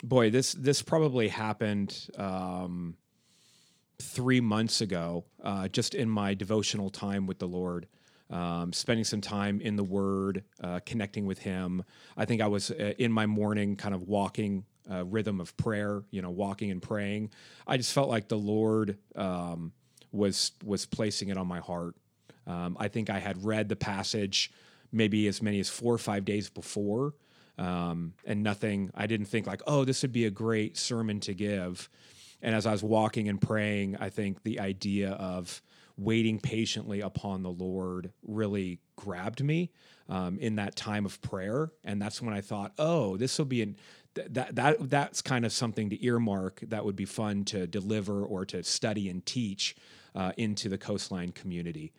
boy, 0.02 0.30
this 0.30 0.52
this 0.52 0.82
probably 0.82 1.28
happened 1.28 2.08
um, 2.18 2.96
three 4.00 4.40
months 4.40 4.80
ago, 4.80 5.24
uh, 5.42 5.68
just 5.68 5.94
in 5.94 6.08
my 6.08 6.34
devotional 6.34 6.90
time 6.90 7.26
with 7.26 7.38
the 7.38 7.48
Lord. 7.48 7.86
Um, 8.30 8.72
spending 8.72 9.04
some 9.04 9.20
time 9.20 9.60
in 9.60 9.76
the 9.76 9.84
Word, 9.84 10.44
uh, 10.62 10.80
connecting 10.86 11.26
with 11.26 11.40
Him. 11.40 11.84
I 12.16 12.24
think 12.24 12.40
I 12.40 12.46
was 12.46 12.70
uh, 12.70 12.94
in 12.98 13.12
my 13.12 13.26
morning, 13.26 13.76
kind 13.76 13.94
of 13.94 14.04
walking 14.08 14.64
uh, 14.90 15.04
rhythm 15.04 15.40
of 15.40 15.56
prayer. 15.56 16.02
You 16.10 16.22
know, 16.22 16.30
walking 16.30 16.70
and 16.70 16.82
praying. 16.82 17.30
I 17.66 17.76
just 17.76 17.92
felt 17.92 18.08
like 18.08 18.28
the 18.28 18.38
Lord 18.38 18.98
um, 19.16 19.72
was 20.12 20.52
was 20.64 20.86
placing 20.86 21.28
it 21.28 21.36
on 21.36 21.46
my 21.46 21.60
heart. 21.60 21.96
Um, 22.46 22.76
I 22.78 22.88
think 22.88 23.10
I 23.10 23.18
had 23.18 23.44
read 23.44 23.68
the 23.68 23.76
passage 23.76 24.52
maybe 24.92 25.26
as 25.26 25.42
many 25.42 25.58
as 25.58 25.68
four 25.68 25.92
or 25.92 25.98
five 25.98 26.24
days 26.24 26.48
before, 26.48 27.14
um, 27.58 28.14
and 28.24 28.42
nothing. 28.42 28.90
I 28.94 29.06
didn't 29.06 29.26
think 29.26 29.46
like, 29.46 29.62
oh, 29.66 29.84
this 29.84 30.02
would 30.02 30.12
be 30.12 30.24
a 30.24 30.30
great 30.30 30.76
sermon 30.76 31.20
to 31.20 31.34
give. 31.34 31.90
And 32.40 32.54
as 32.54 32.66
I 32.66 32.72
was 32.72 32.82
walking 32.82 33.28
and 33.28 33.40
praying, 33.40 33.96
I 33.98 34.10
think 34.10 34.42
the 34.42 34.60
idea 34.60 35.12
of 35.12 35.62
waiting 35.96 36.38
patiently 36.38 37.00
upon 37.00 37.42
the 37.42 37.50
Lord 37.50 38.12
really 38.22 38.80
grabbed 38.96 39.42
me 39.42 39.70
um, 40.08 40.38
in 40.38 40.56
that 40.56 40.76
time 40.76 41.06
of 41.06 41.20
prayer, 41.22 41.72
and 41.84 42.00
that's 42.00 42.20
when 42.20 42.34
I 42.34 42.40
thought, 42.40 42.72
oh, 42.78 43.16
this 43.16 43.38
will 43.38 43.46
be 43.46 43.62
an 43.62 43.76
that 44.14 44.54
that 44.54 44.90
that's 44.90 45.22
kind 45.22 45.44
of 45.44 45.52
something 45.52 45.90
to 45.90 46.04
earmark 46.04 46.60
that 46.68 46.84
would 46.84 46.96
be 46.96 47.04
fun 47.04 47.44
to 47.46 47.66
deliver 47.66 48.24
or 48.24 48.44
to 48.46 48.62
study 48.62 49.08
and 49.08 49.24
teach 49.26 49.76
uh, 50.14 50.32
into 50.36 50.68
the 50.68 50.78
coastline 50.78 51.32
community. 51.32 51.92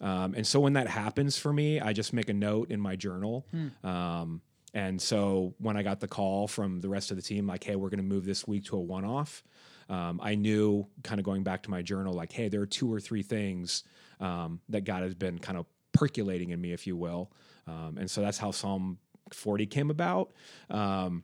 Um, 0.00 0.34
and 0.34 0.46
so 0.46 0.58
when 0.60 0.72
that 0.72 0.88
happens 0.88 1.38
for 1.38 1.52
me, 1.52 1.80
I 1.80 1.92
just 1.92 2.12
make 2.12 2.28
a 2.28 2.34
note 2.34 2.70
in 2.70 2.80
my 2.80 2.96
journal. 2.96 3.46
Um, 3.84 4.40
and 4.74 5.00
so 5.00 5.54
when 5.58 5.76
I 5.76 5.82
got 5.82 6.00
the 6.00 6.08
call 6.08 6.48
from 6.48 6.80
the 6.80 6.88
rest 6.88 7.10
of 7.10 7.16
the 7.16 7.22
team, 7.22 7.46
like, 7.46 7.62
hey, 7.62 7.76
we're 7.76 7.90
going 7.90 7.98
to 7.98 8.04
move 8.04 8.24
this 8.24 8.46
week 8.48 8.64
to 8.66 8.76
a 8.76 8.80
one 8.80 9.04
off, 9.04 9.44
um, 9.88 10.18
I 10.22 10.34
knew 10.34 10.86
kind 11.02 11.20
of 11.20 11.24
going 11.24 11.42
back 11.42 11.62
to 11.64 11.70
my 11.70 11.82
journal, 11.82 12.14
like, 12.14 12.32
hey, 12.32 12.48
there 12.48 12.62
are 12.62 12.66
two 12.66 12.92
or 12.92 12.98
three 12.98 13.22
things 13.22 13.84
um, 14.20 14.60
that 14.70 14.82
God 14.82 15.02
has 15.02 15.14
been 15.14 15.38
kind 15.38 15.58
of 15.58 15.66
percolating 15.92 16.50
in 16.50 16.60
me, 16.60 16.72
if 16.72 16.86
you 16.86 16.96
will. 16.96 17.30
Um, 17.66 17.96
and 17.98 18.10
so 18.10 18.22
that's 18.22 18.38
how 18.38 18.50
Psalm 18.50 18.98
40 19.32 19.66
came 19.66 19.90
about. 19.90 20.32
Um, 20.70 21.22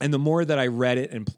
and 0.00 0.12
the 0.12 0.18
more 0.18 0.44
that 0.44 0.58
I 0.58 0.66
read 0.66 0.98
it 0.98 1.10
and 1.10 1.28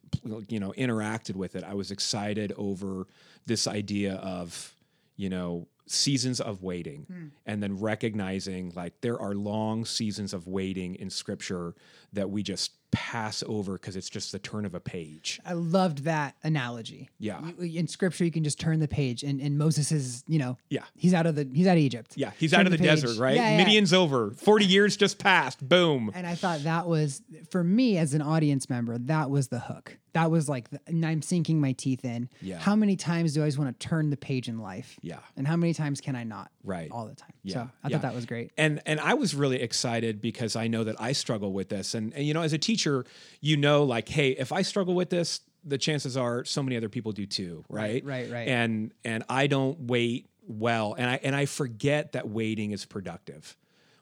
you 0.48 0.60
know 0.60 0.72
interacted 0.76 1.36
with 1.36 1.56
it, 1.56 1.64
I 1.64 1.74
was 1.74 1.90
excited 1.90 2.52
over 2.56 3.06
this 3.46 3.66
idea 3.66 4.14
of 4.14 4.74
you 5.16 5.28
know 5.28 5.68
seasons 5.86 6.40
of 6.40 6.62
waiting 6.62 7.06
hmm. 7.08 7.26
and 7.46 7.62
then 7.62 7.80
recognizing 7.80 8.72
like 8.76 9.00
there 9.00 9.18
are 9.18 9.34
long 9.34 9.84
seasons 9.84 10.34
of 10.34 10.46
waiting 10.46 10.94
in 10.96 11.08
scripture 11.08 11.74
that 12.12 12.28
we 12.28 12.42
just 12.42 12.72
pass 12.90 13.42
over 13.46 13.74
because 13.74 13.96
it's 13.96 14.08
just 14.08 14.32
the 14.32 14.38
turn 14.38 14.64
of 14.64 14.74
a 14.74 14.80
page. 14.80 15.40
I 15.44 15.52
loved 15.52 16.04
that 16.04 16.36
analogy. 16.42 17.10
Yeah. 17.18 17.40
You- 17.58 17.78
in 17.80 17.86
scripture, 17.86 18.24
you 18.24 18.30
can 18.30 18.44
just 18.44 18.58
turn 18.58 18.80
the 18.80 18.88
page, 18.88 19.22
and, 19.22 19.40
and 19.40 19.58
Moses 19.58 19.92
is, 19.92 20.24
you 20.26 20.38
know, 20.38 20.56
Yeah. 20.70 20.84
he's 20.96 21.12
out 21.14 21.26
of 21.26 21.34
the 21.34 21.48
he's 21.52 21.66
out 21.66 21.76
of 21.76 21.82
Egypt. 21.82 22.12
Yeah, 22.16 22.30
he's 22.38 22.50
Turn 22.52 22.60
out 22.60 22.66
of 22.66 22.72
the, 22.72 22.78
page. 22.78 22.86
desert, 23.02 23.20
right? 23.20 23.36
Yeah, 23.36 23.50
yeah. 23.50 23.56
Midian's 23.58 23.92
over. 23.92 24.30
40 24.32 24.64
years 24.64 24.96
just 24.96 25.18
passed. 25.18 25.66
Boom. 25.68 26.10
And 26.14 26.26
I 26.26 26.34
thought 26.34 26.60
that 26.64 26.86
was 26.86 27.22
for 27.50 27.62
me 27.62 27.98
as 27.98 28.14
an 28.14 28.22
audience 28.22 28.68
member, 28.70 28.96
that 28.98 29.30
was 29.30 29.48
the 29.48 29.60
hook. 29.60 29.98
That 30.12 30.30
was 30.30 30.48
like, 30.48 30.70
the, 30.70 30.80
and 30.86 31.04
I'm 31.04 31.22
sinking 31.22 31.60
my 31.60 31.72
teeth 31.72 32.04
in. 32.04 32.28
Yeah. 32.40 32.58
How 32.58 32.74
many 32.74 32.96
times 32.96 33.34
do 33.34 33.42
I 33.42 33.46
just 33.46 33.58
want 33.58 33.78
to 33.78 33.88
turn 33.88 34.10
the 34.10 34.16
page 34.16 34.48
in 34.48 34.58
life? 34.58 34.98
Yeah. 35.02 35.18
And 35.36 35.46
how 35.46 35.56
many 35.56 35.74
times 35.74 36.00
can 36.00 36.16
I 36.16 36.24
not? 36.24 36.50
Right. 36.64 36.90
All 36.90 37.06
the 37.06 37.14
time. 37.14 37.32
Yeah, 37.42 37.54
So 37.54 37.60
I 37.60 37.88
yeah. 37.88 37.96
thought 37.96 38.02
that 38.02 38.14
was 38.14 38.26
great. 38.26 38.52
And 38.56 38.80
and 38.86 39.00
I 39.00 39.14
was 39.14 39.34
really 39.34 39.60
excited 39.60 40.20
because 40.20 40.56
I 40.56 40.68
know 40.68 40.84
that 40.84 41.00
I 41.00 41.12
struggle 41.12 41.52
with 41.52 41.68
this. 41.68 41.94
And 41.94 42.12
and 42.14 42.26
you 42.26 42.34
know, 42.34 42.42
as 42.42 42.52
a 42.52 42.58
teacher, 42.58 43.04
you 43.40 43.56
know, 43.56 43.84
like, 43.84 44.08
hey, 44.08 44.30
if 44.30 44.52
I 44.52 44.62
struggle 44.62 44.94
with 44.94 45.10
this, 45.10 45.40
the 45.64 45.78
chances 45.78 46.16
are 46.16 46.44
so 46.44 46.62
many 46.62 46.76
other 46.76 46.88
people 46.88 47.12
do 47.12 47.26
too, 47.26 47.64
right? 47.68 48.04
right, 48.04 48.30
right. 48.30 48.48
And 48.48 48.92
and 49.04 49.24
I 49.28 49.46
don't 49.46 49.80
wait 49.80 50.28
well, 50.46 50.94
and 50.94 51.10
I 51.10 51.20
and 51.22 51.36
I 51.36 51.46
forget 51.46 52.12
that 52.12 52.28
waiting 52.28 52.70
is 52.72 52.86
productive. 52.86 53.56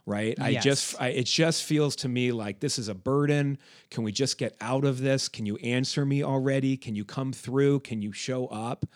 Right. 0.06 0.38
I 0.40 0.50
Yes. 0.50 0.64
just, 0.64 1.00
I, 1.00 1.08
it 1.08 1.24
just 1.26 1.64
feels 1.64 1.96
to 1.96 2.08
me 2.08 2.30
like 2.30 2.60
this 2.60 2.78
is 2.78 2.86
a 2.88 2.94
burden. 2.94 3.58
Can 3.90 4.04
we 4.04 4.12
just 4.12 4.38
get 4.38 4.54
out 4.60 4.84
of 4.84 5.00
this? 5.00 5.28
Can 5.28 5.46
you 5.46 5.56
answer 5.56 6.06
me 6.06 6.22
already? 6.22 6.76
Can 6.76 6.94
you 6.94 7.04
come 7.04 7.32
through? 7.32 7.80
Can 7.80 8.02
you 8.02 8.12
show 8.12 8.46
up? 8.46 8.86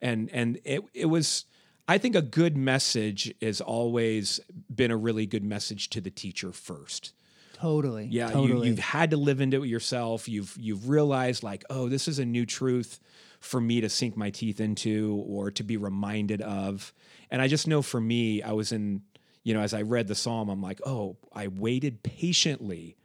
And, 0.00 0.30
and 0.32 0.60
it, 0.64 0.84
it 0.94 1.06
was, 1.06 1.44
I 1.88 1.98
think 1.98 2.14
a 2.14 2.22
good 2.22 2.56
message 2.56 3.34
has 3.42 3.60
always 3.60 4.38
been 4.72 4.92
a 4.92 4.96
really 4.96 5.26
good 5.26 5.42
message 5.42 5.90
to 5.90 6.00
the 6.00 6.10
teacher 6.10 6.52
first. 6.52 7.14
Totally. 7.54 8.06
Yeah, 8.08 8.30
Totally. 8.30 8.68
you, 8.68 8.70
you've 8.70 8.78
had 8.78 9.10
to 9.10 9.16
live 9.16 9.40
into 9.40 9.62
it 9.64 9.66
yourself. 9.68 10.28
You've 10.28 10.56
you've 10.58 10.88
realized 10.88 11.42
like, 11.42 11.62
oh, 11.68 11.90
this 11.90 12.08
is 12.08 12.18
a 12.18 12.24
new 12.24 12.46
truth 12.46 13.00
for 13.40 13.60
me 13.60 13.82
to 13.82 13.88
sink 13.90 14.16
my 14.16 14.30
teeth 14.30 14.60
into 14.60 15.22
or 15.26 15.50
to 15.50 15.62
be 15.62 15.76
reminded 15.76 16.40
of. 16.40 16.94
And 17.30 17.42
I 17.42 17.48
just 17.48 17.66
know 17.66 17.82
for 17.82 18.00
me, 18.00 18.40
I 18.42 18.52
was 18.52 18.72
in, 18.72 19.02
you 19.42 19.54
know, 19.54 19.60
as 19.60 19.74
I 19.74 19.82
read 19.82 20.08
the 20.08 20.14
psalm, 20.14 20.48
I'm 20.48 20.62
like, 20.62 20.80
oh, 20.84 21.16
I 21.32 21.48
waited 21.48 22.02
patiently 22.02 22.96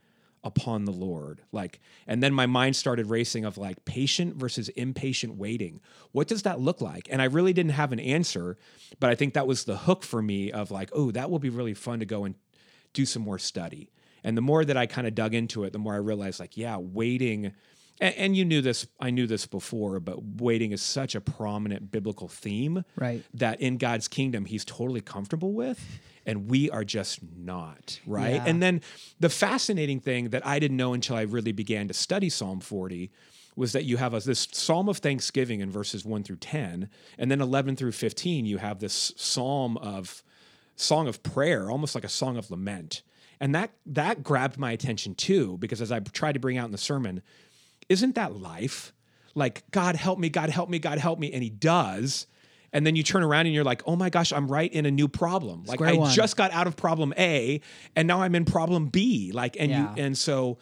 upon 0.44 0.84
the 0.84 0.92
Lord. 0.92 1.42
Like, 1.50 1.80
and 2.06 2.22
then 2.22 2.32
my 2.32 2.46
mind 2.46 2.76
started 2.76 3.06
racing 3.06 3.44
of 3.44 3.58
like 3.58 3.84
patient 3.84 4.36
versus 4.36 4.68
impatient 4.70 5.34
waiting. 5.34 5.80
What 6.12 6.28
does 6.28 6.42
that 6.42 6.60
look 6.60 6.80
like? 6.80 7.08
And 7.10 7.20
I 7.20 7.24
really 7.24 7.52
didn't 7.52 7.72
have 7.72 7.92
an 7.92 7.98
answer, 7.98 8.56
but 9.00 9.10
I 9.10 9.16
think 9.16 9.34
that 9.34 9.46
was 9.46 9.64
the 9.64 9.76
hook 9.76 10.04
for 10.04 10.22
me 10.22 10.52
of 10.52 10.70
like, 10.70 10.90
oh, 10.92 11.10
that 11.10 11.30
will 11.30 11.40
be 11.40 11.50
really 11.50 11.74
fun 11.74 11.98
to 11.98 12.06
go 12.06 12.24
and 12.24 12.36
do 12.92 13.04
some 13.04 13.22
more 13.22 13.38
study. 13.38 13.90
And 14.22 14.36
the 14.36 14.42
more 14.42 14.64
that 14.64 14.76
I 14.76 14.86
kind 14.86 15.06
of 15.06 15.14
dug 15.14 15.34
into 15.34 15.64
it, 15.64 15.72
the 15.72 15.78
more 15.78 15.94
I 15.94 15.98
realized 15.98 16.38
like, 16.38 16.56
yeah, 16.56 16.76
waiting 16.76 17.52
and, 18.00 18.14
and 18.14 18.36
you 18.36 18.44
knew 18.44 18.60
this, 18.60 18.86
I 19.00 19.10
knew 19.10 19.26
this 19.26 19.46
before, 19.46 20.00
but 20.00 20.22
waiting 20.40 20.72
is 20.72 20.82
such 20.82 21.14
a 21.14 21.20
prominent 21.20 21.90
biblical 21.90 22.28
theme 22.28 22.84
Right. 22.96 23.22
that 23.34 23.60
in 23.60 23.78
God's 23.78 24.08
kingdom 24.08 24.44
he's 24.44 24.64
totally 24.64 25.00
comfortable 25.00 25.52
with 25.52 26.00
and 26.24 26.48
we 26.50 26.70
are 26.70 26.84
just 26.84 27.20
not, 27.36 28.00
right? 28.06 28.34
Yeah. 28.34 28.44
And 28.46 28.62
then 28.62 28.80
the 29.20 29.28
fascinating 29.28 30.00
thing 30.00 30.30
that 30.30 30.44
I 30.46 30.58
didn't 30.58 30.76
know 30.76 30.92
until 30.92 31.16
I 31.16 31.22
really 31.22 31.52
began 31.52 31.88
to 31.88 31.94
study 31.94 32.28
Psalm 32.28 32.60
40 32.60 33.10
was 33.54 33.72
that 33.72 33.84
you 33.84 33.96
have 33.96 34.12
a, 34.12 34.20
this 34.20 34.48
psalm 34.52 34.88
of 34.88 34.98
thanksgiving 34.98 35.60
in 35.60 35.70
verses 35.70 36.04
1 36.04 36.24
through 36.24 36.36
10 36.36 36.90
and 37.16 37.30
then 37.30 37.40
11 37.40 37.76
through 37.76 37.92
15 37.92 38.44
you 38.44 38.58
have 38.58 38.80
this 38.80 39.12
psalm 39.16 39.76
of 39.78 40.22
song 40.76 41.08
of 41.08 41.22
prayer, 41.22 41.70
almost 41.70 41.94
like 41.94 42.04
a 42.04 42.08
song 42.08 42.36
of 42.36 42.50
lament. 42.50 43.02
And 43.40 43.54
that 43.54 43.70
that 43.86 44.22
grabbed 44.22 44.58
my 44.58 44.72
attention 44.72 45.14
too, 45.14 45.58
because 45.58 45.80
as 45.80 45.92
I 45.92 46.00
tried 46.00 46.32
to 46.32 46.40
bring 46.40 46.56
out 46.56 46.66
in 46.66 46.72
the 46.72 46.78
sermon, 46.78 47.22
isn't 47.88 48.14
that 48.14 48.36
life? 48.36 48.92
Like, 49.34 49.70
God 49.70 49.96
help 49.96 50.18
me, 50.18 50.28
God 50.28 50.50
help 50.50 50.68
me, 50.70 50.78
God 50.78 50.98
help 50.98 51.18
me. 51.18 51.32
And 51.32 51.42
he 51.42 51.50
does. 51.50 52.26
And 52.72 52.86
then 52.86 52.96
you 52.96 53.02
turn 53.02 53.22
around 53.22 53.46
and 53.46 53.54
you're 53.54 53.64
like, 53.64 53.82
oh 53.86 53.96
my 53.96 54.10
gosh, 54.10 54.32
I'm 54.32 54.48
right 54.48 54.70
in 54.72 54.86
a 54.86 54.90
new 54.90 55.08
problem. 55.08 55.64
Like 55.66 55.76
Square 55.78 55.90
I 55.90 55.94
one. 55.94 56.10
just 56.14 56.36
got 56.36 56.50
out 56.52 56.66
of 56.66 56.76
problem 56.76 57.14
A 57.16 57.60
and 57.94 58.06
now 58.08 58.22
I'm 58.22 58.34
in 58.34 58.44
problem 58.44 58.86
B. 58.88 59.30
Like, 59.32 59.56
and 59.58 59.70
Yeah. 59.70 59.94
you 59.94 60.02
and 60.04 60.16
so 60.18 60.58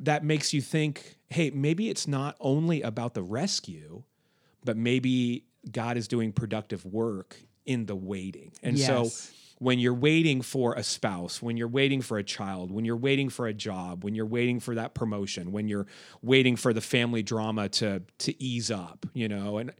that 0.00 0.22
makes 0.24 0.52
you 0.52 0.60
think, 0.60 1.16
hey, 1.30 1.50
maybe 1.50 1.88
it's 1.88 2.06
not 2.06 2.36
only 2.40 2.82
about 2.82 3.14
the 3.14 3.22
rescue, 3.22 4.02
but 4.64 4.76
maybe 4.76 5.44
God 5.70 5.96
is 5.96 6.06
doing 6.06 6.32
productive 6.32 6.84
work 6.84 7.36
in 7.64 7.86
the 7.86 7.96
waiting. 7.96 8.52
And 8.62 8.78
so 8.78 9.04
Yes. 9.04 9.32
When 9.58 9.78
you're 9.78 9.94
waiting 9.94 10.42
for 10.42 10.74
a 10.74 10.82
spouse, 10.82 11.40
when 11.40 11.56
you're 11.56 11.68
waiting 11.68 12.02
for 12.02 12.18
a 12.18 12.22
child, 12.22 12.70
when 12.70 12.84
you're 12.84 12.96
waiting 12.96 13.28
for 13.30 13.46
a 13.46 13.54
job, 13.54 14.04
when 14.04 14.14
you're 14.14 14.26
waiting 14.26 14.60
for 14.60 14.74
that 14.74 14.92
promotion, 14.94 15.50
when 15.52 15.66
you're 15.66 15.86
waiting 16.22 16.56
for 16.56 16.72
the 16.74 16.80
family 16.82 17.22
drama 17.22 17.68
to 17.70 18.02
to 18.18 18.42
ease 18.42 18.70
up, 18.70 19.06
you 19.14 19.28
know, 19.28 19.58
and 19.58 19.72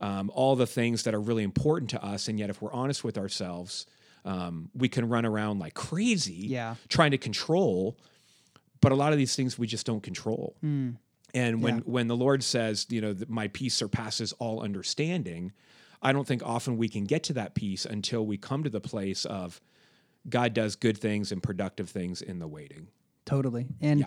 um, 0.00 0.30
all 0.34 0.54
the 0.56 0.66
things 0.66 1.02
that 1.04 1.14
are 1.14 1.20
really 1.20 1.42
important 1.42 1.90
to 1.90 2.04
us, 2.04 2.28
and 2.28 2.38
yet 2.38 2.48
if 2.50 2.62
we're 2.62 2.72
honest 2.72 3.02
with 3.04 3.16
ourselves, 3.18 3.86
um, 4.24 4.70
we 4.74 4.88
can 4.88 5.08
run 5.08 5.24
around 5.26 5.58
like 5.58 5.74
crazy, 5.74 6.32
Yeah. 6.48 6.76
trying 6.88 7.10
to 7.12 7.18
control. 7.18 7.96
But 8.80 8.92
a 8.92 8.96
lot 8.96 9.12
of 9.12 9.18
these 9.18 9.34
things 9.34 9.58
we 9.58 9.66
just 9.66 9.86
don't 9.86 10.02
control. 10.02 10.56
And 10.62 11.62
when 11.62 11.76
Yeah. 11.78 11.80
when 11.86 12.06
the 12.06 12.16
Lord 12.16 12.42
says, 12.44 12.86
you 12.90 13.00
know, 13.00 13.12
that 13.14 13.28
my 13.30 13.48
peace 13.48 13.74
surpasses 13.74 14.32
all 14.34 14.60
understanding, 14.62 15.52
I 16.04 16.12
don't 16.12 16.26
think 16.26 16.42
often 16.44 16.76
we 16.76 16.88
can 16.88 17.04
get 17.04 17.22
to 17.24 17.32
that 17.32 17.54
peace 17.54 17.84
until 17.86 18.24
we 18.26 18.36
come 18.36 18.62
to 18.64 18.70
the 18.70 18.80
place 18.80 19.24
of 19.24 19.60
God 20.28 20.52
does 20.54 20.76
good 20.76 20.98
things 20.98 21.32
and 21.32 21.42
productive 21.42 21.88
things 21.88 22.22
in 22.22 22.38
the 22.38 22.46
waiting. 22.46 22.88
Totally. 23.26 23.66
And 23.80 24.00
Yeah. 24.00 24.06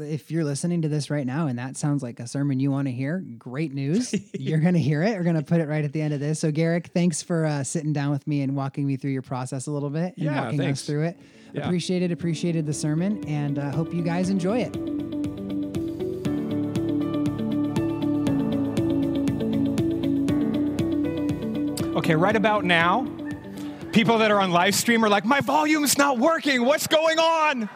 if 0.00 0.30
you're 0.30 0.44
listening 0.44 0.82
to 0.82 0.88
this 0.88 1.08
right 1.10 1.26
now 1.26 1.46
and 1.46 1.58
that 1.58 1.76
sounds 1.76 2.02
like 2.02 2.20
a 2.20 2.26
sermon 2.26 2.60
you 2.60 2.70
want 2.70 2.88
to 2.88 2.92
hear, 2.92 3.24
great 3.38 3.72
news. 3.72 4.14
you're 4.38 4.58
going 4.60 4.74
to 4.74 4.80
hear 4.80 5.02
it. 5.02 5.16
We're 5.16 5.22
going 5.24 5.36
to 5.36 5.42
put 5.42 5.60
it 5.60 5.68
right 5.68 5.84
at 5.84 5.92
the 5.92 6.00
end 6.02 6.12
of 6.14 6.20
this. 6.20 6.40
So, 6.40 6.50
Garrick, 6.52 6.88
thanks 6.88 7.22
for 7.22 7.46
uh, 7.46 7.62
sitting 7.64 7.92
down 7.92 8.10
with 8.10 8.26
me 8.26 8.42
and 8.42 8.54
walking 8.56 8.86
me 8.86 8.96
through 8.96 9.12
your 9.12 9.22
process 9.22 9.66
a 9.66 9.70
little 9.72 9.90
bit 9.90 10.14
and 10.16 10.26
Yeah, 10.26 10.42
walking 10.44 10.58
thanks. 10.58 10.80
us 10.82 10.86
through 10.86 11.04
it. 11.04 11.18
Yeah. 11.52 11.62
Appreciated, 11.64 12.12
appreciated 12.12 12.64
the 12.66 12.72
sermon, 12.74 13.24
and 13.26 13.58
uh, 13.58 13.70
hope 13.72 13.92
you 13.92 14.02
guys 14.02 14.30
enjoy 14.30 14.58
it. 14.60 15.19
Okay, 22.10 22.16
right 22.16 22.34
about 22.34 22.64
now, 22.64 23.06
people 23.92 24.18
that 24.18 24.32
are 24.32 24.40
on 24.40 24.50
live 24.50 24.74
stream 24.74 25.04
are 25.04 25.08
like, 25.08 25.24
my 25.24 25.38
volume's 25.38 25.96
not 25.96 26.18
working. 26.18 26.64
What's 26.64 26.88
going 26.88 27.20
on? 27.20 27.70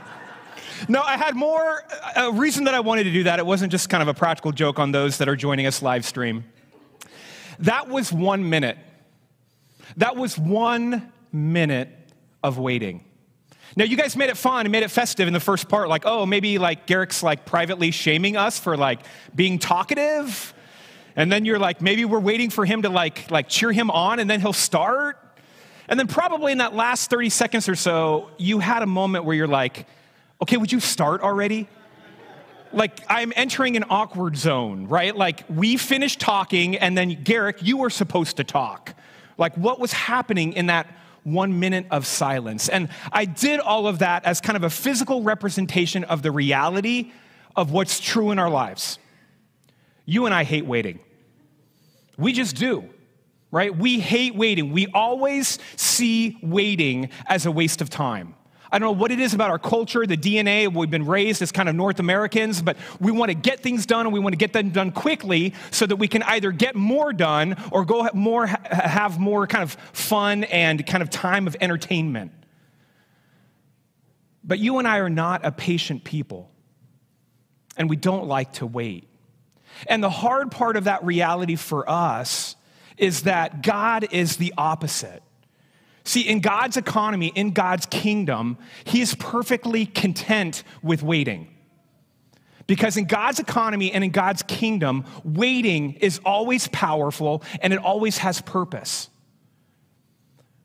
No, 0.88 1.02
I 1.02 1.16
had 1.16 1.36
more 1.36 1.84
a 2.16 2.32
reason 2.32 2.64
that 2.64 2.74
I 2.74 2.80
wanted 2.80 3.04
to 3.04 3.12
do 3.12 3.22
that. 3.22 3.38
It 3.38 3.46
wasn't 3.46 3.70
just 3.70 3.88
kind 3.88 4.02
of 4.02 4.08
a 4.08 4.14
practical 4.14 4.50
joke 4.50 4.80
on 4.80 4.90
those 4.90 5.18
that 5.18 5.28
are 5.28 5.36
joining 5.36 5.66
us 5.66 5.82
live 5.82 6.04
stream. 6.04 6.42
That 7.60 7.88
was 7.88 8.12
one 8.12 8.50
minute. 8.50 8.76
That 9.98 10.16
was 10.16 10.36
one 10.36 11.12
minute 11.30 11.90
of 12.42 12.58
waiting. 12.58 13.04
Now 13.76 13.84
you 13.84 13.96
guys 13.96 14.16
made 14.16 14.30
it 14.30 14.36
fun 14.36 14.66
and 14.66 14.72
made 14.72 14.82
it 14.82 14.90
festive 14.90 15.28
in 15.28 15.32
the 15.32 15.38
first 15.38 15.68
part, 15.68 15.88
like, 15.88 16.06
oh, 16.06 16.26
maybe 16.26 16.58
like 16.58 16.86
Garrick's 16.86 17.22
like 17.22 17.46
privately 17.46 17.92
shaming 17.92 18.36
us 18.36 18.58
for 18.58 18.76
like 18.76 19.02
being 19.32 19.60
talkative. 19.60 20.53
And 21.16 21.30
then 21.30 21.44
you're 21.44 21.58
like, 21.58 21.80
maybe 21.80 22.04
we're 22.04 22.20
waiting 22.20 22.50
for 22.50 22.64
him 22.64 22.82
to 22.82 22.88
like 22.88 23.30
like 23.30 23.48
cheer 23.48 23.72
him 23.72 23.90
on 23.90 24.18
and 24.18 24.28
then 24.28 24.40
he'll 24.40 24.52
start. 24.52 25.18
And 25.88 25.98
then 25.98 26.06
probably 26.06 26.52
in 26.52 26.58
that 26.58 26.74
last 26.74 27.10
30 27.10 27.28
seconds 27.28 27.68
or 27.68 27.74
so, 27.74 28.30
you 28.38 28.58
had 28.58 28.82
a 28.82 28.86
moment 28.86 29.24
where 29.24 29.36
you're 29.36 29.46
like, 29.46 29.86
okay, 30.42 30.56
would 30.56 30.72
you 30.72 30.80
start 30.80 31.20
already? 31.20 31.68
Like 32.72 33.00
I'm 33.08 33.32
entering 33.36 33.76
an 33.76 33.84
awkward 33.88 34.36
zone, 34.36 34.88
right? 34.88 35.14
Like 35.14 35.44
we 35.48 35.76
finished 35.76 36.20
talking 36.20 36.76
and 36.76 36.98
then 36.98 37.22
Garrick, 37.22 37.58
you 37.62 37.76
were 37.76 37.90
supposed 37.90 38.38
to 38.38 38.44
talk. 38.44 38.94
Like 39.38 39.56
what 39.56 39.78
was 39.78 39.92
happening 39.92 40.54
in 40.54 40.66
that 40.66 40.88
one 41.22 41.60
minute 41.60 41.86
of 41.90 42.06
silence? 42.06 42.68
And 42.68 42.88
I 43.12 43.26
did 43.26 43.60
all 43.60 43.86
of 43.86 44.00
that 44.00 44.24
as 44.24 44.40
kind 44.40 44.56
of 44.56 44.64
a 44.64 44.70
physical 44.70 45.22
representation 45.22 46.02
of 46.04 46.22
the 46.22 46.32
reality 46.32 47.12
of 47.54 47.70
what's 47.70 48.00
true 48.00 48.30
in 48.30 48.38
our 48.38 48.50
lives. 48.50 48.98
You 50.04 50.26
and 50.26 50.34
I 50.34 50.44
hate 50.44 50.66
waiting. 50.66 51.00
We 52.16 52.32
just 52.32 52.56
do, 52.56 52.88
right? 53.50 53.74
We 53.74 54.00
hate 54.00 54.34
waiting. 54.34 54.72
We 54.72 54.86
always 54.88 55.58
see 55.76 56.38
waiting 56.42 57.10
as 57.26 57.46
a 57.46 57.50
waste 57.50 57.80
of 57.80 57.90
time. 57.90 58.34
I 58.74 58.80
don't 58.80 58.88
know 58.88 59.00
what 59.00 59.12
it 59.12 59.20
is 59.20 59.34
about 59.34 59.50
our 59.50 59.58
culture, 59.58 60.04
the 60.04 60.16
DNA, 60.16 60.66
we've 60.66 60.90
been 60.90 61.06
raised 61.06 61.40
as 61.42 61.52
kind 61.52 61.68
of 61.68 61.76
North 61.76 62.00
Americans, 62.00 62.60
but 62.60 62.76
we 62.98 63.12
want 63.12 63.30
to 63.30 63.34
get 63.34 63.60
things 63.60 63.86
done 63.86 64.04
and 64.04 64.12
we 64.12 64.18
want 64.18 64.32
to 64.32 64.36
get 64.36 64.52
them 64.52 64.70
done 64.70 64.90
quickly 64.90 65.54
so 65.70 65.86
that 65.86 65.94
we 65.94 66.08
can 66.08 66.24
either 66.24 66.50
get 66.50 66.74
more 66.74 67.12
done 67.12 67.56
or 67.70 67.84
go 67.84 68.08
more, 68.14 68.46
have 68.48 69.20
more 69.20 69.46
kind 69.46 69.62
of 69.62 69.76
fun 69.92 70.42
and 70.42 70.84
kind 70.86 71.04
of 71.04 71.10
time 71.10 71.46
of 71.46 71.56
entertainment. 71.60 72.32
But 74.42 74.58
you 74.58 74.80
and 74.80 74.88
I 74.88 74.98
are 74.98 75.10
not 75.10 75.44
a 75.44 75.52
patient 75.52 76.02
people, 76.02 76.50
and 77.76 77.88
we 77.88 77.94
don't 77.94 78.26
like 78.26 78.54
to 78.54 78.66
wait. 78.66 79.08
And 79.86 80.02
the 80.02 80.10
hard 80.10 80.50
part 80.50 80.76
of 80.76 80.84
that 80.84 81.04
reality 81.04 81.56
for 81.56 81.88
us 81.88 82.56
is 82.96 83.22
that 83.22 83.62
God 83.62 84.08
is 84.12 84.36
the 84.36 84.54
opposite. 84.56 85.22
See, 86.04 86.20
in 86.20 86.40
God's 86.40 86.76
economy, 86.76 87.32
in 87.34 87.52
God's 87.52 87.86
kingdom, 87.86 88.58
He 88.84 89.00
is 89.00 89.14
perfectly 89.14 89.86
content 89.86 90.62
with 90.82 91.02
waiting. 91.02 91.48
Because 92.66 92.96
in 92.96 93.04
God's 93.04 93.40
economy 93.40 93.92
and 93.92 94.02
in 94.04 94.10
God's 94.10 94.42
kingdom, 94.42 95.04
waiting 95.22 95.94
is 95.94 96.20
always 96.24 96.68
powerful 96.68 97.42
and 97.60 97.72
it 97.72 97.78
always 97.78 98.18
has 98.18 98.40
purpose, 98.40 99.10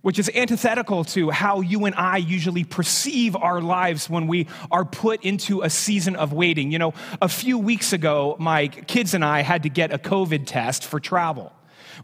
which 0.02 0.18
is 0.20 0.30
antithetical 0.34 1.04
to 1.04 1.30
how 1.30 1.62
you 1.62 1.86
and 1.86 1.96
I 1.96 2.18
usually 2.18 2.64
perceive 2.64 3.36
our 3.36 3.62
lives 3.62 4.10
when 4.10 4.28
we 4.28 4.48
are 4.72 4.86
put 4.86 5.24
into 5.24 5.62
a 5.62 5.70
season 5.70 6.16
of 6.16 6.32
waiting. 6.32 6.72
You 6.72 6.80
know, 6.80 6.94
a 7.22 7.28
few 7.28 7.58
weeks 7.58 7.92
ago, 7.94 8.36
my 8.40 8.68
kids 8.68 9.14
and 9.14 9.26
I 9.26 9.42
had 9.42 9.64
to 9.64 9.70
get 9.70 9.94
a 9.94 9.98
COVID 9.98 10.46
test 10.46 10.86
for 10.86 11.00
travel. 11.00 11.52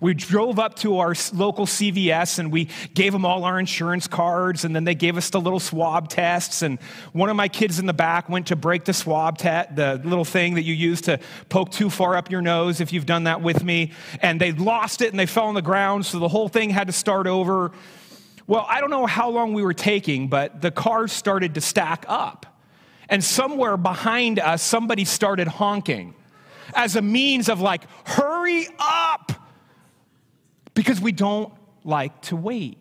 We 0.02 0.14
drove 0.14 0.60
up 0.60 0.76
to 0.78 1.00
our 1.00 1.16
local 1.34 1.66
CVS 1.66 2.40
and 2.40 2.52
we 2.52 2.70
gave 2.94 3.12
them 3.14 3.26
all 3.26 3.44
our 3.44 3.60
insurance 3.60 4.08
cards, 4.08 4.66
and 4.66 4.76
then 4.76 4.84
they 4.84 4.96
gave 4.96 5.18
us 5.18 5.30
the 5.30 5.40
little 5.40 5.60
swab 5.60 6.10
tests. 6.10 6.62
And 6.62 6.80
one 7.14 7.30
of 7.30 7.36
my 7.36 7.48
kids 7.48 7.80
in 7.80 7.86
the 7.86 7.94
back 7.94 8.30
went 8.30 8.48
to 8.48 8.56
break 8.56 8.86
the 8.86 8.94
swab 8.94 9.38
test, 9.38 9.76
the 9.76 10.02
little 10.04 10.26
thing 10.26 10.56
that 10.56 10.64
you 10.64 10.74
use 10.74 11.02
to 11.02 11.20
poke 11.50 11.72
too 11.72 11.90
far 11.90 12.16
up 12.16 12.30
your 12.30 12.42
nose, 12.42 12.82
if 12.82 12.92
you've 12.94 13.06
done 13.06 13.26
that 13.26 13.42
with 13.42 13.64
me. 13.64 13.92
And 14.22 14.40
they 14.40 14.52
lost 14.52 15.02
it 15.02 15.12
and 15.12 15.20
they 15.20 15.26
fell 15.26 15.46
on 15.46 15.56
the 15.56 15.62
ground, 15.62 16.06
so 16.06 16.20
the 16.20 16.28
whole 16.28 16.50
thing 16.50 16.70
had 16.70 16.88
to 16.88 16.94
start 16.94 17.28
over. 17.28 17.72
Well, 18.48 18.66
I 18.70 18.80
don't 18.80 18.92
know 18.92 19.06
how 19.06 19.30
long 19.30 19.54
we 19.54 19.64
were 19.64 19.74
taking, 19.74 20.28
but 20.28 20.62
the 20.62 20.72
cars 20.72 21.12
started 21.12 21.56
to 21.56 21.62
stack 21.62 22.06
up. 22.08 22.46
And 23.10 23.24
somewhere 23.24 23.78
behind 23.78 24.40
us, 24.40 24.62
somebody 24.62 25.06
started 25.06 25.48
honking 25.48 26.14
as 26.74 26.96
a 26.96 27.02
means 27.02 27.50
of 27.50 27.62
like, 27.62 27.84
hurry 28.08 28.68
up 28.80 29.32
because 30.76 31.02
we 31.02 31.12
don't 31.12 31.52
like 31.84 32.22
to 32.24 32.36
wait. 32.36 32.78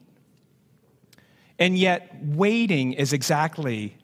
And 1.59 1.79
yet, 1.79 2.15
waiting 2.23 2.93
is 2.93 3.13
exactly 3.13 3.97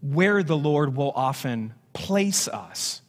where 0.00 0.42
the 0.42 0.56
Lord 0.56 0.96
will 0.96 1.12
often 1.14 1.74
place 1.92 2.48
us 2.48 3.02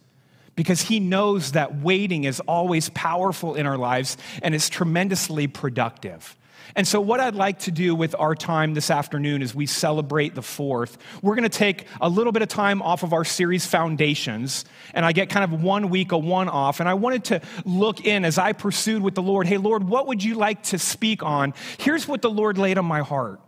because 0.55 0.81
He 0.81 1.00
knows 1.00 1.53
that 1.53 1.79
waiting 1.79 2.25
is 2.25 2.39
always 2.41 2.89
powerful 2.89 3.55
in 3.55 3.65
our 3.65 3.77
lives 3.77 4.17
and 4.41 4.53
is 4.53 4.69
tremendously 4.69 5.48
productive. 5.48 6.36
And 6.77 6.88
so, 6.88 7.01
what 7.01 7.19
I'd 7.19 7.34
like 7.34 7.57
to 7.62 7.72
do 7.72 7.96
with 7.96 8.13
our 8.19 8.36
time 8.36 8.75
this 8.75 8.91
afternoon 8.91 9.41
as 9.41 9.55
we 9.55 9.65
celebrate 9.65 10.36
the 10.36 10.43
fourth, 10.43 11.00
we're 11.24 11.34
going 11.34 11.50
to 11.50 11.50
take 11.50 11.88
a 12.00 12.07
little 12.07 12.31
bit 12.31 12.43
of 12.43 12.50
time 12.50 12.84
off 12.84 13.01
of 13.01 13.13
our 13.13 13.25
series 13.25 13.65
Foundations, 13.65 14.63
and 14.93 15.03
I 15.03 15.12
get 15.12 15.27
kind 15.31 15.43
of 15.43 15.63
one 15.63 15.89
week, 15.89 16.12
a 16.12 16.19
one 16.19 16.48
off. 16.48 16.79
And 16.79 16.88
I 16.88 16.93
wanted 16.93 17.24
to 17.25 17.41
look 17.65 18.05
in 18.05 18.24
as 18.24 18.38
I 18.38 18.53
pursued 18.53 19.01
with 19.01 19.15
the 19.15 19.24
Lord 19.24 19.48
hey, 19.48 19.57
Lord, 19.57 19.89
what 19.89 20.05
would 20.05 20.24
you 20.24 20.36
like 20.36 20.62
to 20.63 20.77
speak 20.77 21.24
on? 21.24 21.55
Here's 21.79 22.07
what 22.07 22.22
the 22.22 22.29
Lord 22.29 22.60
laid 22.60 22.77
on 22.77 22.86
my 22.86 23.01
heart. 23.01 23.41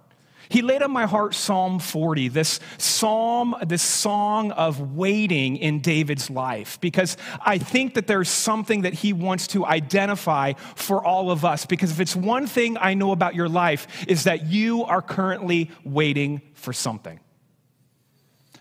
He 0.50 0.64
laid 0.64 0.82
on 0.82 0.90
my 0.92 1.06
heart 1.06 1.36
Psalm 1.36 1.78
40, 1.78 2.30
this 2.30 2.60
psalm, 2.80 3.56
this 3.66 3.84
song 3.84 4.52
of 4.52 4.96
waiting 4.96 5.58
in 5.58 5.80
David's 5.80 6.30
life, 6.32 6.82
because 6.82 7.18
I 7.46 7.60
think 7.60 7.94
that 7.94 8.08
there's 8.08 8.30
something 8.30 8.82
that 8.82 8.96
he 8.96 9.14
wants 9.14 9.46
to 9.50 9.64
identify 9.64 10.54
for 10.74 11.06
all 11.06 11.30
of 11.30 11.46
us. 11.46 11.68
Because 11.68 11.92
if 11.92 12.00
it's 12.00 12.16
one 12.16 12.48
thing 12.48 12.78
I 12.80 12.96
know 12.96 13.12
about 13.12 13.36
your 13.36 13.48
life, 13.48 13.88
is 14.08 14.24
that 14.24 14.48
you 14.48 14.86
are 14.86 15.04
currently 15.04 15.70
waiting 15.84 16.42
for 16.56 16.74
something. 16.74 17.20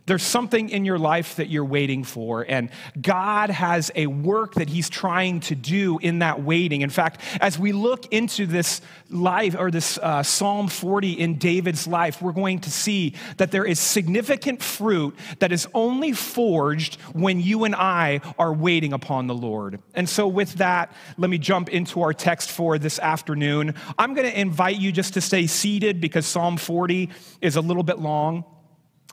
There's 0.09 0.23
something 0.23 0.71
in 0.71 0.87
your 0.87 0.99
life 0.99 1.37
that 1.37 1.51
you're 1.51 1.67
waiting 1.67 2.03
for, 2.03 2.43
and 2.49 2.71
God 2.99 3.51
has 3.51 3.91
a 3.95 4.07
work 4.07 4.55
that 4.55 4.71
He's 4.71 4.89
trying 4.89 5.41
to 5.41 5.55
do 5.55 5.99
in 5.99 6.21
that 6.21 6.43
waiting. 6.43 6.81
In 6.81 6.89
fact, 6.89 7.21
as 7.43 7.59
we 7.59 7.73
look 7.73 8.11
into 8.11 8.47
this 8.47 8.81
life 9.11 9.55
or 9.59 9.71
this 9.71 9.99
uh, 9.99 10.23
Psalm 10.23 10.69
40 10.69 11.13
in 11.13 11.37
David's 11.37 11.87
life, 11.87 12.23
we're 12.23 12.33
going 12.33 12.61
to 12.61 12.71
see 12.71 13.17
that 13.37 13.51
there 13.51 13.67
is 13.67 13.79
significant 13.79 14.63
fruit 14.63 15.15
that 15.41 15.53
is 15.53 15.69
only 15.75 16.13
forged 16.13 16.99
when 17.13 17.39
you 17.39 17.65
and 17.65 17.75
I 17.75 18.23
are 18.39 18.55
waiting 18.55 18.95
upon 18.95 19.27
the 19.27 19.35
Lord. 19.35 19.79
And 19.95 20.09
so, 20.09 20.27
with 20.27 20.55
that, 20.55 20.91
let 21.19 21.29
me 21.29 21.37
jump 21.37 21.69
into 21.69 22.01
our 22.01 22.15
text 22.15 22.51
for 22.51 22.79
this 22.79 22.99
afternoon. 22.99 23.75
I'm 23.99 24.15
going 24.15 24.31
to 24.31 24.41
invite 24.41 24.79
you 24.79 24.91
just 24.91 25.13
to 25.15 25.21
stay 25.21 25.47
seated 25.47 26.01
because 26.01 26.25
Psalm 26.25 26.57
40 26.57 27.11
is 27.43 27.57
a 27.57 27.61
little 27.61 27.83
bit 27.83 27.99
long. 27.99 28.47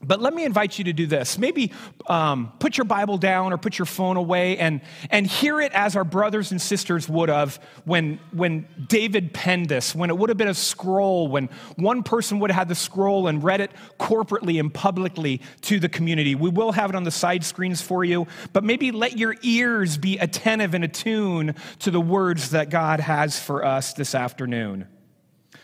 But 0.03 0.19
let 0.19 0.33
me 0.33 0.43
invite 0.43 0.77
you 0.77 0.83
to 0.85 0.93
do 0.93 1.07
this. 1.07 1.37
Maybe 1.37 1.71
um, 2.07 2.51
put 2.59 2.77
your 2.77 2.83
Bible 2.83 3.17
down 3.17 3.53
or 3.53 3.57
put 3.57 3.79
your 3.79 3.85
phone 3.85 4.17
away 4.17 4.57
and, 4.57 4.81
and 5.09 5.25
hear 5.25 5.61
it 5.61 5.71
as 5.71 5.95
our 5.95 6.03
brothers 6.03 6.51
and 6.51 6.61
sisters 6.61 7.07
would 7.07 7.29
have 7.29 7.61
when, 7.85 8.19
when 8.33 8.67
David 8.89 9.33
penned 9.33 9.69
this, 9.69 9.95
when 9.95 10.09
it 10.09 10.17
would 10.17 10.27
have 10.27 10.37
been 10.37 10.49
a 10.49 10.53
scroll, 10.53 11.29
when 11.29 11.47
one 11.77 12.03
person 12.03 12.39
would 12.39 12.51
have 12.51 12.57
had 12.57 12.67
the 12.67 12.75
scroll 12.75 13.27
and 13.27 13.41
read 13.41 13.61
it 13.61 13.71
corporately 13.97 14.59
and 14.59 14.73
publicly 14.73 15.41
to 15.61 15.79
the 15.79 15.87
community. 15.89 16.35
We 16.35 16.49
will 16.49 16.73
have 16.73 16.89
it 16.89 16.95
on 16.95 17.03
the 17.03 17.11
side 17.11 17.45
screens 17.45 17.81
for 17.81 18.03
you, 18.03 18.27
but 18.51 18.65
maybe 18.65 18.91
let 18.91 19.17
your 19.17 19.35
ears 19.43 19.97
be 19.97 20.17
attentive 20.17 20.73
and 20.73 20.83
attuned 20.83 21.55
to 21.79 21.89
the 21.89 22.01
words 22.01 22.49
that 22.49 22.69
God 22.69 22.99
has 22.99 23.39
for 23.39 23.63
us 23.63 23.93
this 23.93 24.13
afternoon. 24.13 24.89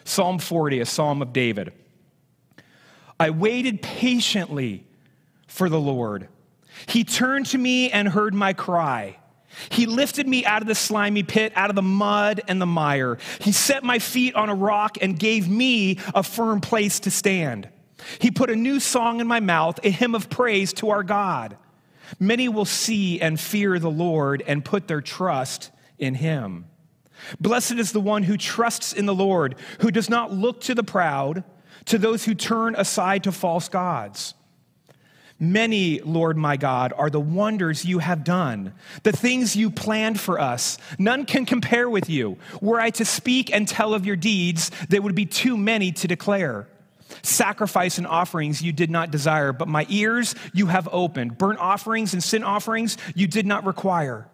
Psalm 0.05 0.39
40, 0.39 0.79
a 0.79 0.85
psalm 0.85 1.21
of 1.21 1.33
David. 1.33 1.73
I 3.21 3.29
waited 3.29 3.83
patiently 3.83 4.83
for 5.45 5.69
the 5.69 5.79
Lord. 5.79 6.27
He 6.87 7.03
turned 7.03 7.45
to 7.47 7.57
me 7.59 7.91
and 7.91 8.09
heard 8.09 8.33
my 8.33 8.53
cry. 8.53 9.17
He 9.69 9.85
lifted 9.85 10.27
me 10.27 10.43
out 10.43 10.63
of 10.63 10.67
the 10.67 10.73
slimy 10.73 11.21
pit, 11.21 11.53
out 11.55 11.69
of 11.69 11.75
the 11.75 11.83
mud 11.83 12.41
and 12.47 12.59
the 12.59 12.65
mire. 12.65 13.19
He 13.39 13.51
set 13.51 13.83
my 13.83 13.99
feet 13.99 14.33
on 14.33 14.49
a 14.49 14.55
rock 14.55 14.97
and 15.01 15.19
gave 15.19 15.47
me 15.47 15.99
a 16.15 16.23
firm 16.23 16.61
place 16.61 16.99
to 17.01 17.11
stand. 17.11 17.69
He 18.17 18.31
put 18.31 18.49
a 18.49 18.55
new 18.55 18.79
song 18.79 19.19
in 19.19 19.27
my 19.27 19.39
mouth, 19.39 19.79
a 19.83 19.91
hymn 19.91 20.15
of 20.15 20.31
praise 20.31 20.73
to 20.73 20.89
our 20.89 21.03
God. 21.03 21.57
Many 22.19 22.49
will 22.49 22.65
see 22.65 23.21
and 23.21 23.39
fear 23.39 23.77
the 23.77 23.91
Lord 23.91 24.41
and 24.47 24.65
put 24.65 24.87
their 24.87 25.01
trust 25.01 25.69
in 25.99 26.15
him. 26.15 26.65
Blessed 27.39 27.73
is 27.73 27.91
the 27.91 28.01
one 28.01 28.23
who 28.23 28.35
trusts 28.35 28.93
in 28.93 29.05
the 29.05 29.13
Lord, 29.13 29.57
who 29.81 29.91
does 29.91 30.09
not 30.09 30.33
look 30.33 30.61
to 30.61 30.73
the 30.73 30.83
proud 30.83 31.43
to 31.85 31.97
those 31.97 32.25
who 32.25 32.35
turn 32.35 32.75
aside 32.75 33.23
to 33.23 33.31
false 33.31 33.69
gods. 33.69 34.33
Many, 35.39 35.99
Lord 36.01 36.37
my 36.37 36.55
God, 36.55 36.93
are 36.95 37.09
the 37.09 37.19
wonders 37.19 37.83
you 37.83 37.97
have 37.97 38.23
done, 38.23 38.73
the 39.01 39.11
things 39.11 39.55
you 39.55 39.71
planned 39.71 40.19
for 40.19 40.39
us. 40.39 40.77
None 40.99 41.25
can 41.25 41.47
compare 41.47 41.89
with 41.89 42.11
you. 42.11 42.37
Were 42.61 42.79
I 42.79 42.91
to 42.91 43.05
speak 43.05 43.51
and 43.51 43.67
tell 43.67 43.95
of 43.95 44.05
your 44.05 44.15
deeds, 44.15 44.69
there 44.89 45.01
would 45.01 45.15
be 45.15 45.25
too 45.25 45.57
many 45.57 45.91
to 45.93 46.07
declare. 46.07 46.67
Sacrifice 47.23 47.97
and 47.97 48.05
offerings 48.05 48.61
you 48.61 48.71
did 48.71 48.91
not 48.91 49.09
desire, 49.09 49.51
but 49.51 49.67
my 49.67 49.87
ears 49.89 50.35
you 50.53 50.67
have 50.67 50.87
opened. 50.91 51.39
Burnt 51.39 51.57
offerings 51.57 52.13
and 52.13 52.23
sin 52.23 52.43
offerings 52.43 52.97
you 53.15 53.25
did 53.25 53.47
not 53.47 53.65
require. 53.65 54.27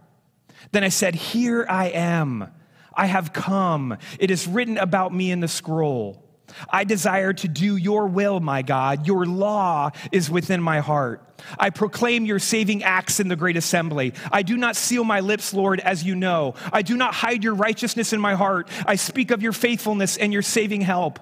Then 0.73 0.83
I 0.83 0.89
said, 0.89 1.15
Here 1.15 1.65
I 1.69 1.85
am. 1.85 2.51
I 2.93 3.05
have 3.05 3.31
come. 3.31 3.97
It 4.19 4.29
is 4.29 4.45
written 4.45 4.77
about 4.77 5.13
me 5.13 5.31
in 5.31 5.39
the 5.39 5.47
scroll. 5.47 6.26
I 6.69 6.83
desire 6.83 7.33
to 7.33 7.47
do 7.47 7.75
your 7.75 8.07
will, 8.07 8.39
my 8.39 8.61
God. 8.61 9.07
Your 9.07 9.25
law 9.25 9.91
is 10.11 10.29
within 10.29 10.61
my 10.61 10.79
heart. 10.79 11.23
I 11.59 11.69
proclaim 11.69 12.25
your 12.25 12.39
saving 12.39 12.83
acts 12.83 13.19
in 13.19 13.27
the 13.27 13.35
great 13.35 13.57
assembly. 13.57 14.13
I 14.31 14.41
do 14.41 14.57
not 14.57 14.75
seal 14.75 15.03
my 15.03 15.19
lips, 15.19 15.53
Lord, 15.53 15.79
as 15.79 16.03
you 16.03 16.15
know. 16.15 16.55
I 16.73 16.81
do 16.81 16.97
not 16.97 17.13
hide 17.13 17.43
your 17.43 17.55
righteousness 17.55 18.13
in 18.13 18.19
my 18.19 18.35
heart. 18.35 18.69
I 18.85 18.95
speak 18.95 19.31
of 19.31 19.41
your 19.41 19.53
faithfulness 19.53 20.17
and 20.17 20.33
your 20.33 20.41
saving 20.41 20.81
help. 20.81 21.19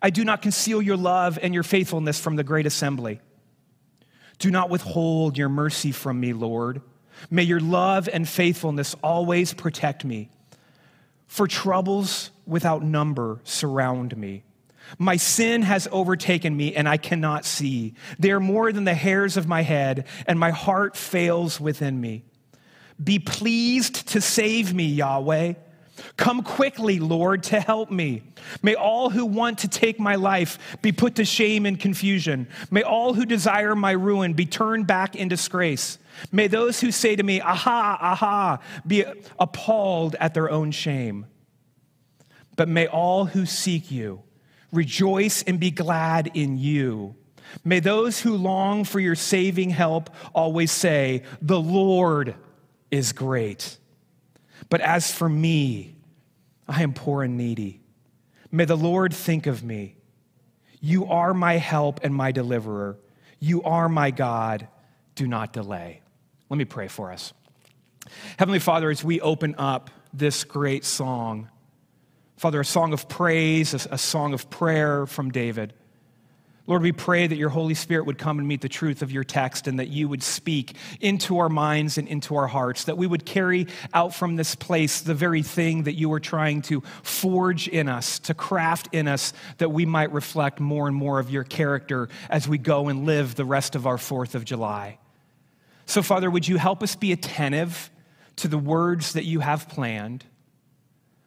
I 0.00 0.10
do 0.10 0.24
not 0.24 0.42
conceal 0.42 0.80
your 0.80 0.96
love 0.96 1.38
and 1.40 1.52
your 1.52 1.62
faithfulness 1.62 2.18
from 2.18 2.36
the 2.36 2.44
great 2.44 2.66
assembly. 2.66 3.20
Do 4.38 4.50
not 4.50 4.70
withhold 4.70 5.36
your 5.38 5.48
mercy 5.48 5.92
from 5.92 6.20
me, 6.20 6.32
Lord. 6.32 6.82
May 7.30 7.42
your 7.42 7.60
love 7.60 8.08
and 8.12 8.28
faithfulness 8.28 8.94
always 9.02 9.52
protect 9.52 10.04
me. 10.04 10.30
For 11.26 11.46
troubles 11.46 12.30
without 12.46 12.82
number 12.82 13.40
surround 13.44 14.16
me. 14.16 14.43
My 14.98 15.16
sin 15.16 15.62
has 15.62 15.88
overtaken 15.90 16.56
me, 16.56 16.74
and 16.74 16.88
I 16.88 16.96
cannot 16.96 17.44
see. 17.44 17.94
They 18.18 18.30
are 18.30 18.40
more 18.40 18.72
than 18.72 18.84
the 18.84 18.94
hairs 18.94 19.36
of 19.36 19.48
my 19.48 19.62
head, 19.62 20.06
and 20.26 20.38
my 20.38 20.50
heart 20.50 20.96
fails 20.96 21.60
within 21.60 22.00
me. 22.00 22.24
Be 23.02 23.18
pleased 23.18 24.08
to 24.08 24.20
save 24.20 24.72
me, 24.74 24.84
Yahweh. 24.84 25.54
Come 26.16 26.42
quickly, 26.42 26.98
Lord, 26.98 27.44
to 27.44 27.60
help 27.60 27.90
me. 27.90 28.22
May 28.62 28.74
all 28.74 29.10
who 29.10 29.24
want 29.24 29.58
to 29.60 29.68
take 29.68 30.00
my 30.00 30.16
life 30.16 30.78
be 30.82 30.92
put 30.92 31.16
to 31.16 31.24
shame 31.24 31.66
and 31.66 31.78
confusion. 31.78 32.48
May 32.70 32.82
all 32.82 33.14
who 33.14 33.24
desire 33.24 33.76
my 33.76 33.92
ruin 33.92 34.34
be 34.34 34.46
turned 34.46 34.86
back 34.86 35.14
in 35.14 35.28
disgrace. 35.28 35.98
May 36.32 36.48
those 36.48 36.80
who 36.80 36.90
say 36.90 37.14
to 37.16 37.22
me, 37.22 37.40
Aha, 37.40 37.98
aha, 38.00 38.58
be 38.86 39.04
appalled 39.38 40.16
at 40.18 40.34
their 40.34 40.50
own 40.50 40.72
shame. 40.72 41.26
But 42.56 42.68
may 42.68 42.86
all 42.86 43.26
who 43.26 43.46
seek 43.46 43.90
you 43.90 44.23
rejoice 44.74 45.42
and 45.42 45.58
be 45.58 45.70
glad 45.70 46.30
in 46.34 46.58
you. 46.58 47.14
May 47.64 47.80
those 47.80 48.20
who 48.20 48.36
long 48.36 48.84
for 48.84 48.98
your 48.98 49.14
saving 49.14 49.70
help 49.70 50.10
always 50.34 50.72
say, 50.72 51.22
The 51.40 51.60
Lord 51.60 52.34
is 52.90 53.12
great. 53.12 53.78
But 54.68 54.80
as 54.80 55.12
for 55.12 55.28
me, 55.28 55.94
I 56.68 56.82
am 56.82 56.94
poor 56.94 57.22
and 57.22 57.36
needy. 57.36 57.80
May 58.50 58.64
the 58.64 58.76
Lord 58.76 59.12
think 59.12 59.46
of 59.46 59.62
me. 59.62 59.96
You 60.80 61.06
are 61.06 61.34
my 61.34 61.54
help 61.54 62.00
and 62.02 62.14
my 62.14 62.32
deliverer. 62.32 62.98
You 63.40 63.62
are 63.62 63.88
my 63.88 64.10
God. 64.10 64.68
Do 65.14 65.26
not 65.26 65.52
delay. 65.52 66.02
Let 66.48 66.56
me 66.56 66.64
pray 66.64 66.88
for 66.88 67.12
us. 67.12 67.32
Heavenly 68.38 68.58
Father, 68.58 68.90
as 68.90 69.02
we 69.02 69.20
open 69.20 69.54
up 69.56 69.90
this 70.12 70.44
great 70.44 70.84
song, 70.84 71.48
Father, 72.36 72.60
a 72.60 72.64
song 72.64 72.92
of 72.92 73.08
praise, 73.08 73.74
a, 73.74 73.94
a 73.94 73.98
song 73.98 74.34
of 74.34 74.50
prayer 74.50 75.06
from 75.06 75.30
David. 75.30 75.72
Lord, 76.66 76.80
we 76.80 76.92
pray 76.92 77.26
that 77.26 77.36
your 77.36 77.50
Holy 77.50 77.74
Spirit 77.74 78.06
would 78.06 78.16
come 78.16 78.38
and 78.38 78.48
meet 78.48 78.62
the 78.62 78.70
truth 78.70 79.02
of 79.02 79.12
your 79.12 79.22
text 79.22 79.68
and 79.68 79.78
that 79.78 79.88
you 79.88 80.08
would 80.08 80.22
speak 80.22 80.74
into 80.98 81.38
our 81.38 81.50
minds 81.50 81.98
and 81.98 82.08
into 82.08 82.36
our 82.36 82.46
hearts, 82.46 82.84
that 82.84 82.96
we 82.96 83.06
would 83.06 83.26
carry 83.26 83.66
out 83.92 84.14
from 84.14 84.36
this 84.36 84.54
place 84.54 85.02
the 85.02 85.12
very 85.12 85.42
thing 85.42 85.82
that 85.82 85.92
you 85.92 86.10
are 86.14 86.20
trying 86.20 86.62
to 86.62 86.80
forge 87.02 87.68
in 87.68 87.86
us, 87.86 88.18
to 88.20 88.32
craft 88.32 88.88
in 88.92 89.08
us, 89.08 89.34
that 89.58 89.72
we 89.72 89.84
might 89.84 90.10
reflect 90.12 90.58
more 90.58 90.86
and 90.86 90.96
more 90.96 91.18
of 91.18 91.30
your 91.30 91.44
character 91.44 92.08
as 92.30 92.48
we 92.48 92.56
go 92.56 92.88
and 92.88 93.04
live 93.04 93.34
the 93.34 93.44
rest 93.44 93.74
of 93.74 93.86
our 93.86 93.98
4th 93.98 94.34
of 94.34 94.46
July. 94.46 94.98
So, 95.84 96.02
Father, 96.02 96.30
would 96.30 96.48
you 96.48 96.56
help 96.56 96.82
us 96.82 96.96
be 96.96 97.12
attentive 97.12 97.90
to 98.36 98.48
the 98.48 98.56
words 98.56 99.12
that 99.12 99.24
you 99.24 99.40
have 99.40 99.68
planned? 99.68 100.24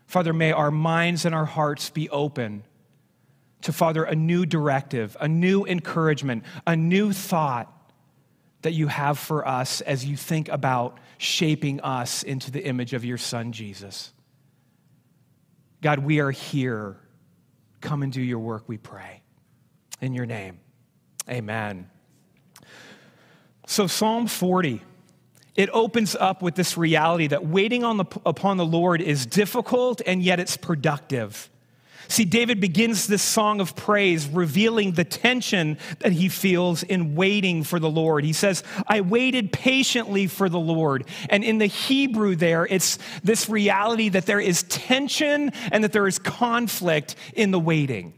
Father, 0.08 0.32
may 0.34 0.54
our 0.54 0.72
minds 0.72 1.26
and 1.26 1.36
our 1.36 1.46
hearts 1.46 1.90
be 1.90 2.10
open 2.10 2.64
to, 3.62 3.74
Father, 3.74 4.04
a 4.04 4.16
new 4.16 4.46
directive, 4.46 5.18
a 5.20 5.28
new 5.28 5.66
encouragement, 5.66 6.44
a 6.66 6.76
new 6.76 7.12
thought 7.12 7.74
that 8.62 8.72
you 8.72 8.88
have 8.88 9.20
for 9.20 9.46
us 9.46 9.82
as 9.82 10.06
you 10.06 10.16
think 10.16 10.48
about 10.50 10.98
shaping 11.18 11.82
us 11.82 12.24
into 12.24 12.52
the 12.52 12.66
image 12.66 12.94
of 12.94 13.04
your 13.04 13.18
Son, 13.18 13.52
Jesus. 13.52 14.14
God, 15.82 16.00
we 16.00 16.20
are 16.20 16.32
here. 16.32 16.98
Come 17.82 18.02
and 18.02 18.12
do 18.12 18.22
your 18.22 18.40
work, 18.40 18.64
we 18.68 18.78
pray. 18.78 19.22
In 20.00 20.14
your 20.14 20.26
name, 20.26 20.60
amen. 21.30 21.90
So, 23.66 23.88
Psalm 23.88 24.28
40 24.28 24.82
it 25.58 25.70
opens 25.74 26.16
up 26.16 26.42
with 26.42 26.56
this 26.56 26.78
reality 26.78 27.28
that 27.28 27.46
waiting 27.46 27.84
on 27.84 27.98
the, 27.98 28.06
upon 28.26 28.58
the 28.58 28.66
Lord 28.66 29.02
is 29.02 29.26
difficult 29.26 30.02
and 30.06 30.24
yet 30.24 30.40
it's 30.40 30.56
productive. 30.56 31.50
See, 32.10 32.24
David 32.24 32.62
begins 32.62 33.08
this 33.08 33.22
song 33.22 33.60
of 33.60 33.76
praise 33.76 34.28
revealing 34.28 34.94
the 34.94 35.04
tension 35.04 35.78
that 36.00 36.14
he 36.14 36.30
feels 36.30 36.84
in 36.84 37.16
waiting 37.16 37.64
for 37.64 37.80
the 37.80 37.90
Lord. 37.90 38.24
He 38.24 38.32
says, 38.34 38.64
I 38.88 39.02
waited 39.02 39.52
patiently 39.52 40.28
for 40.28 40.48
the 40.48 40.60
Lord. 40.60 41.06
And 41.30 41.44
in 41.44 41.58
the 41.58 41.66
Hebrew, 41.66 42.36
there, 42.36 42.66
it's 42.66 42.98
this 43.24 43.50
reality 43.50 44.10
that 44.10 44.26
there 44.26 44.40
is 44.40 44.64
tension 44.64 45.52
and 45.72 45.84
that 45.84 45.92
there 45.92 46.08
is 46.08 46.18
conflict 46.18 47.16
in 47.34 47.52
the 47.52 47.60
waiting. 47.60 48.14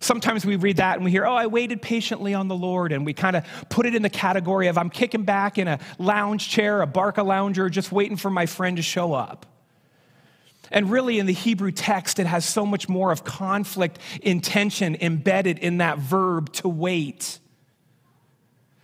Sometimes 0.00 0.46
we 0.46 0.56
read 0.56 0.78
that 0.78 0.96
and 0.96 1.04
we 1.04 1.10
hear, 1.10 1.26
oh, 1.26 1.34
I 1.34 1.46
waited 1.46 1.82
patiently 1.82 2.32
on 2.32 2.48
the 2.48 2.56
Lord. 2.56 2.90
And 2.92 3.04
we 3.04 3.12
kind 3.12 3.36
of 3.36 3.44
put 3.68 3.84
it 3.84 3.94
in 3.94 4.02
the 4.02 4.10
category 4.10 4.68
of 4.68 4.78
I'm 4.78 4.90
kicking 4.90 5.24
back 5.24 5.58
in 5.58 5.68
a 5.68 5.78
lounge 5.98 6.48
chair, 6.48 6.80
a 6.80 6.86
Barcalounger, 6.86 7.70
just 7.70 7.92
waiting 7.92 8.16
for 8.16 8.30
my 8.30 8.46
friend 8.46 8.78
to 8.78 8.82
show 8.82 9.12
up. 9.12 9.46
And 10.70 10.90
really, 10.90 11.18
in 11.18 11.26
the 11.26 11.32
Hebrew 11.32 11.72
text, 11.72 12.18
it 12.18 12.26
has 12.26 12.44
so 12.44 12.64
much 12.64 12.88
more 12.88 13.10
of 13.10 13.24
conflict, 13.24 13.98
intention 14.22 14.96
embedded 15.00 15.58
in 15.58 15.78
that 15.78 15.98
verb 15.98 16.52
to 16.54 16.68
wait. 16.68 17.40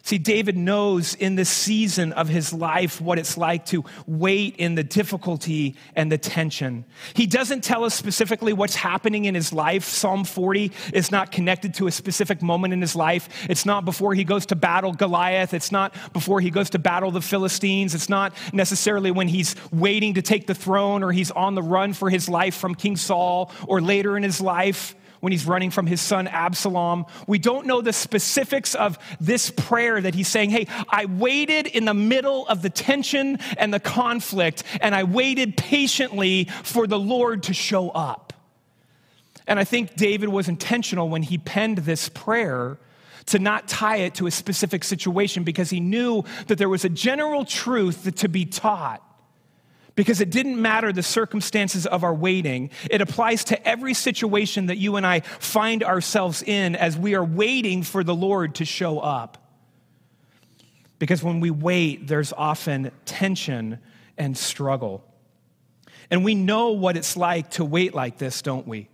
See, 0.07 0.19
David 0.19 0.57
knows 0.57 1.17
in 1.17 1.35
this 1.35 1.49
season 1.49 2.13
of 2.13 2.29
his 2.29 2.53
life 2.53 3.01
what 3.01 3.19
it's 3.19 3.37
like 3.37 3.67
to 3.67 3.85
wait 4.07 4.55
in 4.55 4.77
the 4.77 4.85
difficulty 4.85 5.75
and 5.97 6.13
the 6.13 6.17
tension. 6.17 6.85
He 7.15 7.27
doesn't 7.27 7.65
tell 7.65 7.83
us 7.83 7.93
specifically 7.93 8.53
what's 8.53 8.77
happening 8.77 9.25
in 9.25 9.35
his 9.35 9.53
life. 9.53 9.83
Psalm 9.83 10.23
40 10.23 10.71
is 10.93 11.11
not 11.11 11.33
connected 11.33 11.75
to 11.75 11.89
a 11.89 11.91
specific 11.91 12.41
moment 12.41 12.73
in 12.73 12.81
his 12.81 12.95
life. 12.95 13.29
It's 13.51 13.67
not 13.67 13.85
before 13.85 14.15
he 14.15 14.23
goes 14.23 14.47
to 14.47 14.55
battle 14.55 14.93
Goliath. 14.93 15.53
It's 15.53 15.73
not 15.73 15.93
before 16.13 16.41
he 16.41 16.51
goes 16.51 16.71
to 16.71 16.79
battle 16.79 17.11
the 17.11 17.21
Philistines. 17.21 17.93
It's 17.93 18.09
not 18.09 18.33
necessarily 18.53 19.11
when 19.11 19.27
he's 19.27 19.57
waiting 19.73 20.15
to 20.15 20.23
take 20.23 20.47
the 20.47 20.55
throne 20.55 21.03
or 21.03 21.11
he's 21.11 21.33
on 21.33 21.57
the 21.57 21.65
run 21.65 21.95
for 21.95 22.11
his 22.11 22.29
life 22.29 22.55
from 22.55 22.77
King 22.77 22.95
Saul 22.95 23.51
or 23.67 23.81
later 23.81 24.17
in 24.17 24.23
his 24.23 24.41
life 24.41 24.95
when 25.27 25.33
he's 25.33 25.45
running 25.45 25.73
from 25.73 25.89
his 25.89 26.01
son 26.01 26.29
Absalom. 26.29 27.05
We 27.27 27.41
don't 27.41 27.67
know 27.67 27.81
the 27.81 27.93
specifics 27.93 28.77
of 28.77 28.97
this 29.21 29.51
prayer 29.51 30.01
that 30.01 30.15
he's 30.15 30.29
saying, 30.29 30.51
Hey, 30.51 30.69
I 30.89 31.07
waited 31.07 31.67
in 31.67 31.85
the 31.85 31.95
middle 31.95 32.47
of 32.47 32.63
the 32.63 32.71
tension 32.71 33.41
and 33.59 33.75
the 33.75 33.81
conflict, 33.81 34.63
and 34.81 34.95
I 34.95 35.03
waited 35.03 35.57
patiently 35.57 36.45
for 36.63 36.87
the 36.87 36.97
Lord 36.97 37.43
to 37.43 37.55
show 37.55 37.91
up. 37.91 38.35
And 39.49 39.59
I 39.59 39.65
think 39.65 39.97
David 39.97 40.29
was 40.29 40.47
intentional 40.47 41.09
when 41.09 41.25
he 41.25 41.39
penned 41.39 41.79
this 41.79 42.09
prayer 42.09 42.79
to 43.25 43.41
not 43.41 43.67
tie 43.67 43.97
it 43.97 44.15
to 44.15 44.29
a 44.29 44.31
specific 44.31 44.85
situation 44.85 45.43
because 45.43 45.71
he 45.71 45.81
knew 45.81 46.23
that 46.47 46.57
there 46.57 46.69
was 46.69 46.85
a 46.85 46.89
general 46.89 47.45
truth 47.45 48.15
to 48.15 48.29
be 48.29 48.45
taught 48.45 49.03
because 49.97 50.21
it 50.21 50.31
didn't 50.31 50.61
matter 50.61 50.93
the 50.93 51.03
circumstances 51.03 51.87
of 51.87 52.05
our 52.05 52.15
waiting. 52.15 52.71
It 52.91 53.01
applies 53.01 53.45
to 53.45 53.69
every 53.69 53.95
situation 53.95 54.67
that 54.67 54.77
you 54.77 54.97
and 54.97 55.07
I 55.07 55.21
find 55.21 55.83
ourselves 55.83 56.43
in 56.43 56.77
as 56.77 56.97
we 56.97 57.15
are 57.15 57.25
waiting 57.25 57.83
for 57.83 58.05
the 58.05 58.15
Lord 58.15 58.57
to 58.57 58.65
show 58.65 59.01
up. 59.01 59.39
Because 60.99 61.23
when 61.23 61.41
we 61.41 61.51
wait, 61.51 62.07
there's 62.07 62.33
often 62.33 62.91
tension 63.05 63.79
and 64.17 64.37
struggle. 64.37 65.03
And 66.11 66.25
we 66.25 66.35
know 66.35 66.73
what 66.73 66.97
it's 66.97 67.17
like 67.17 67.51
to 67.53 67.65
wait 67.65 67.95
like 67.95 68.19
this, 68.19 68.43
don't 68.43 68.67
we? 68.67 68.89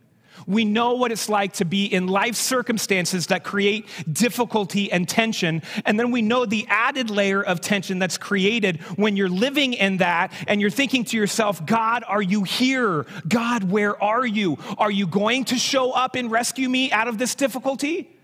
We 0.47 0.65
know 0.65 0.95
what 0.95 1.13
it's 1.13 1.29
like 1.29 1.55
to 1.55 1.65
be 1.65 1.87
in 1.87 2.07
life 2.07 2.35
circumstances 2.35 3.29
that 3.29 3.45
create 3.45 3.87
difficulty 4.11 4.91
and 4.91 5.09
tension. 5.09 5.63
And 5.85 5.99
then 5.99 6.11
we 6.11 6.23
know 6.23 6.47
the 6.47 6.67
added 6.69 7.11
layer 7.11 7.43
of 7.43 7.61
tension 7.61 7.99
that's 7.99 8.19
created 8.19 8.81
when 8.97 9.17
you're 9.17 9.29
living 9.29 9.73
in 9.75 9.99
that 9.99 10.33
and 10.47 10.61
you're 10.61 10.71
thinking 10.71 11.05
to 11.07 11.17
yourself, 11.17 11.65
God, 11.65 12.05
are 12.07 12.23
you 12.23 12.43
here? 12.43 13.07
God, 13.29 13.65
where 13.65 14.01
are 14.03 14.27
you? 14.27 14.59
Are 14.79 14.91
you 14.91 15.07
going 15.07 15.45
to 15.47 15.57
show 15.57 15.93
up 15.93 16.15
and 16.15 16.31
rescue 16.31 16.69
me 16.69 16.91
out 16.93 17.09
of 17.09 17.19
this 17.19 17.35
difficulty? 17.35 18.19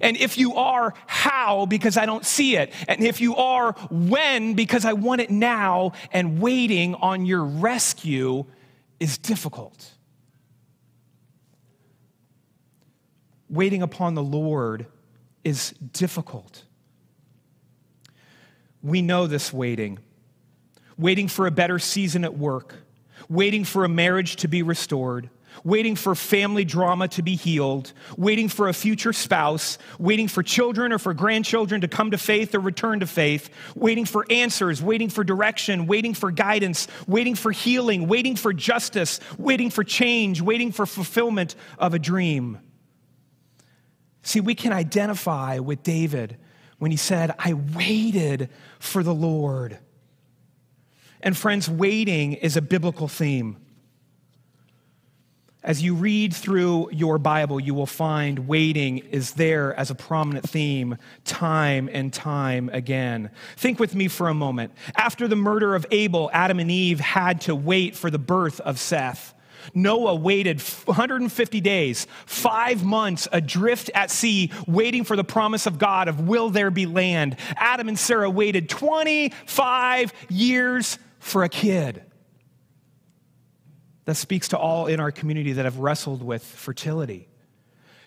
And 0.00 0.16
if 0.16 0.36
you 0.36 0.54
are, 0.56 0.94
how? 1.06 1.66
Because 1.66 1.96
I 1.96 2.06
don't 2.06 2.24
see 2.24 2.56
it. 2.56 2.72
And 2.86 3.02
if 3.02 3.20
you 3.20 3.36
are, 3.36 3.72
when? 3.90 4.54
Because 4.54 4.84
I 4.84 4.92
want 4.92 5.20
it 5.20 5.30
now. 5.30 5.92
And 6.12 6.40
waiting 6.40 6.94
on 6.96 7.24
your 7.24 7.44
rescue 7.44 8.44
is 9.00 9.18
difficult. 9.18 9.95
Waiting 13.48 13.82
upon 13.82 14.14
the 14.14 14.22
Lord 14.22 14.86
is 15.44 15.70
difficult. 15.92 16.64
We 18.82 19.02
know 19.02 19.26
this 19.26 19.52
waiting. 19.52 19.98
Waiting 20.98 21.28
for 21.28 21.46
a 21.46 21.50
better 21.50 21.78
season 21.78 22.24
at 22.24 22.36
work, 22.36 22.74
waiting 23.28 23.64
for 23.64 23.84
a 23.84 23.88
marriage 23.88 24.36
to 24.36 24.48
be 24.48 24.62
restored, 24.62 25.28
waiting 25.64 25.94
for 25.94 26.14
family 26.14 26.64
drama 26.64 27.08
to 27.08 27.22
be 27.22 27.34
healed, 27.34 27.92
waiting 28.16 28.48
for 28.48 28.68
a 28.68 28.72
future 28.72 29.12
spouse, 29.12 29.78
waiting 29.98 30.28
for 30.28 30.42
children 30.42 30.92
or 30.92 30.98
for 30.98 31.14
grandchildren 31.14 31.80
to 31.80 31.88
come 31.88 32.10
to 32.10 32.18
faith 32.18 32.54
or 32.54 32.60
return 32.60 33.00
to 33.00 33.06
faith, 33.06 33.50
waiting 33.74 34.04
for 34.04 34.26
answers, 34.30 34.82
waiting 34.82 35.08
for 35.08 35.24
direction, 35.24 35.86
waiting 35.86 36.14
for 36.14 36.30
guidance, 36.30 36.88
waiting 37.06 37.34
for 37.34 37.52
healing, 37.52 38.08
waiting 38.08 38.36
for 38.36 38.52
justice, 38.52 39.20
waiting 39.38 39.70
for 39.70 39.84
change, 39.84 40.40
waiting 40.40 40.72
for 40.72 40.86
fulfillment 40.86 41.54
of 41.78 41.94
a 41.94 41.98
dream. 41.98 42.58
See, 44.26 44.40
we 44.40 44.56
can 44.56 44.72
identify 44.72 45.60
with 45.60 45.84
David 45.84 46.36
when 46.78 46.90
he 46.90 46.96
said, 46.96 47.32
I 47.38 47.52
waited 47.52 48.50
for 48.80 49.04
the 49.04 49.14
Lord. 49.14 49.78
And 51.20 51.36
friends, 51.36 51.70
waiting 51.70 52.32
is 52.32 52.56
a 52.56 52.60
biblical 52.60 53.06
theme. 53.06 53.56
As 55.62 55.80
you 55.80 55.94
read 55.94 56.34
through 56.34 56.90
your 56.90 57.18
Bible, 57.18 57.60
you 57.60 57.72
will 57.72 57.86
find 57.86 58.48
waiting 58.48 58.98
is 58.98 59.34
there 59.34 59.72
as 59.78 59.92
a 59.92 59.94
prominent 59.94 60.50
theme 60.50 60.98
time 61.24 61.88
and 61.92 62.12
time 62.12 62.68
again. 62.72 63.30
Think 63.56 63.78
with 63.78 63.94
me 63.94 64.08
for 64.08 64.28
a 64.28 64.34
moment. 64.34 64.72
After 64.96 65.28
the 65.28 65.36
murder 65.36 65.76
of 65.76 65.86
Abel, 65.92 66.30
Adam 66.32 66.58
and 66.58 66.70
Eve 66.70 66.98
had 66.98 67.42
to 67.42 67.54
wait 67.54 67.94
for 67.94 68.10
the 68.10 68.18
birth 68.18 68.58
of 68.58 68.80
Seth. 68.80 69.35
Noah 69.74 70.14
waited 70.14 70.60
150 70.60 71.60
days, 71.60 72.06
five 72.26 72.84
months 72.84 73.28
adrift 73.32 73.90
at 73.94 74.10
sea, 74.10 74.50
waiting 74.66 75.04
for 75.04 75.16
the 75.16 75.24
promise 75.24 75.66
of 75.66 75.78
God 75.78 76.08
of 76.08 76.20
will 76.20 76.50
there 76.50 76.70
be 76.70 76.86
land. 76.86 77.36
Adam 77.56 77.88
and 77.88 77.98
Sarah 77.98 78.30
waited 78.30 78.68
25 78.68 80.12
years 80.28 80.98
for 81.18 81.44
a 81.44 81.48
kid. 81.48 82.02
That 84.04 84.14
speaks 84.14 84.48
to 84.48 84.58
all 84.58 84.86
in 84.86 85.00
our 85.00 85.10
community 85.10 85.54
that 85.54 85.64
have 85.64 85.78
wrestled 85.78 86.22
with 86.22 86.44
fertility. 86.44 87.28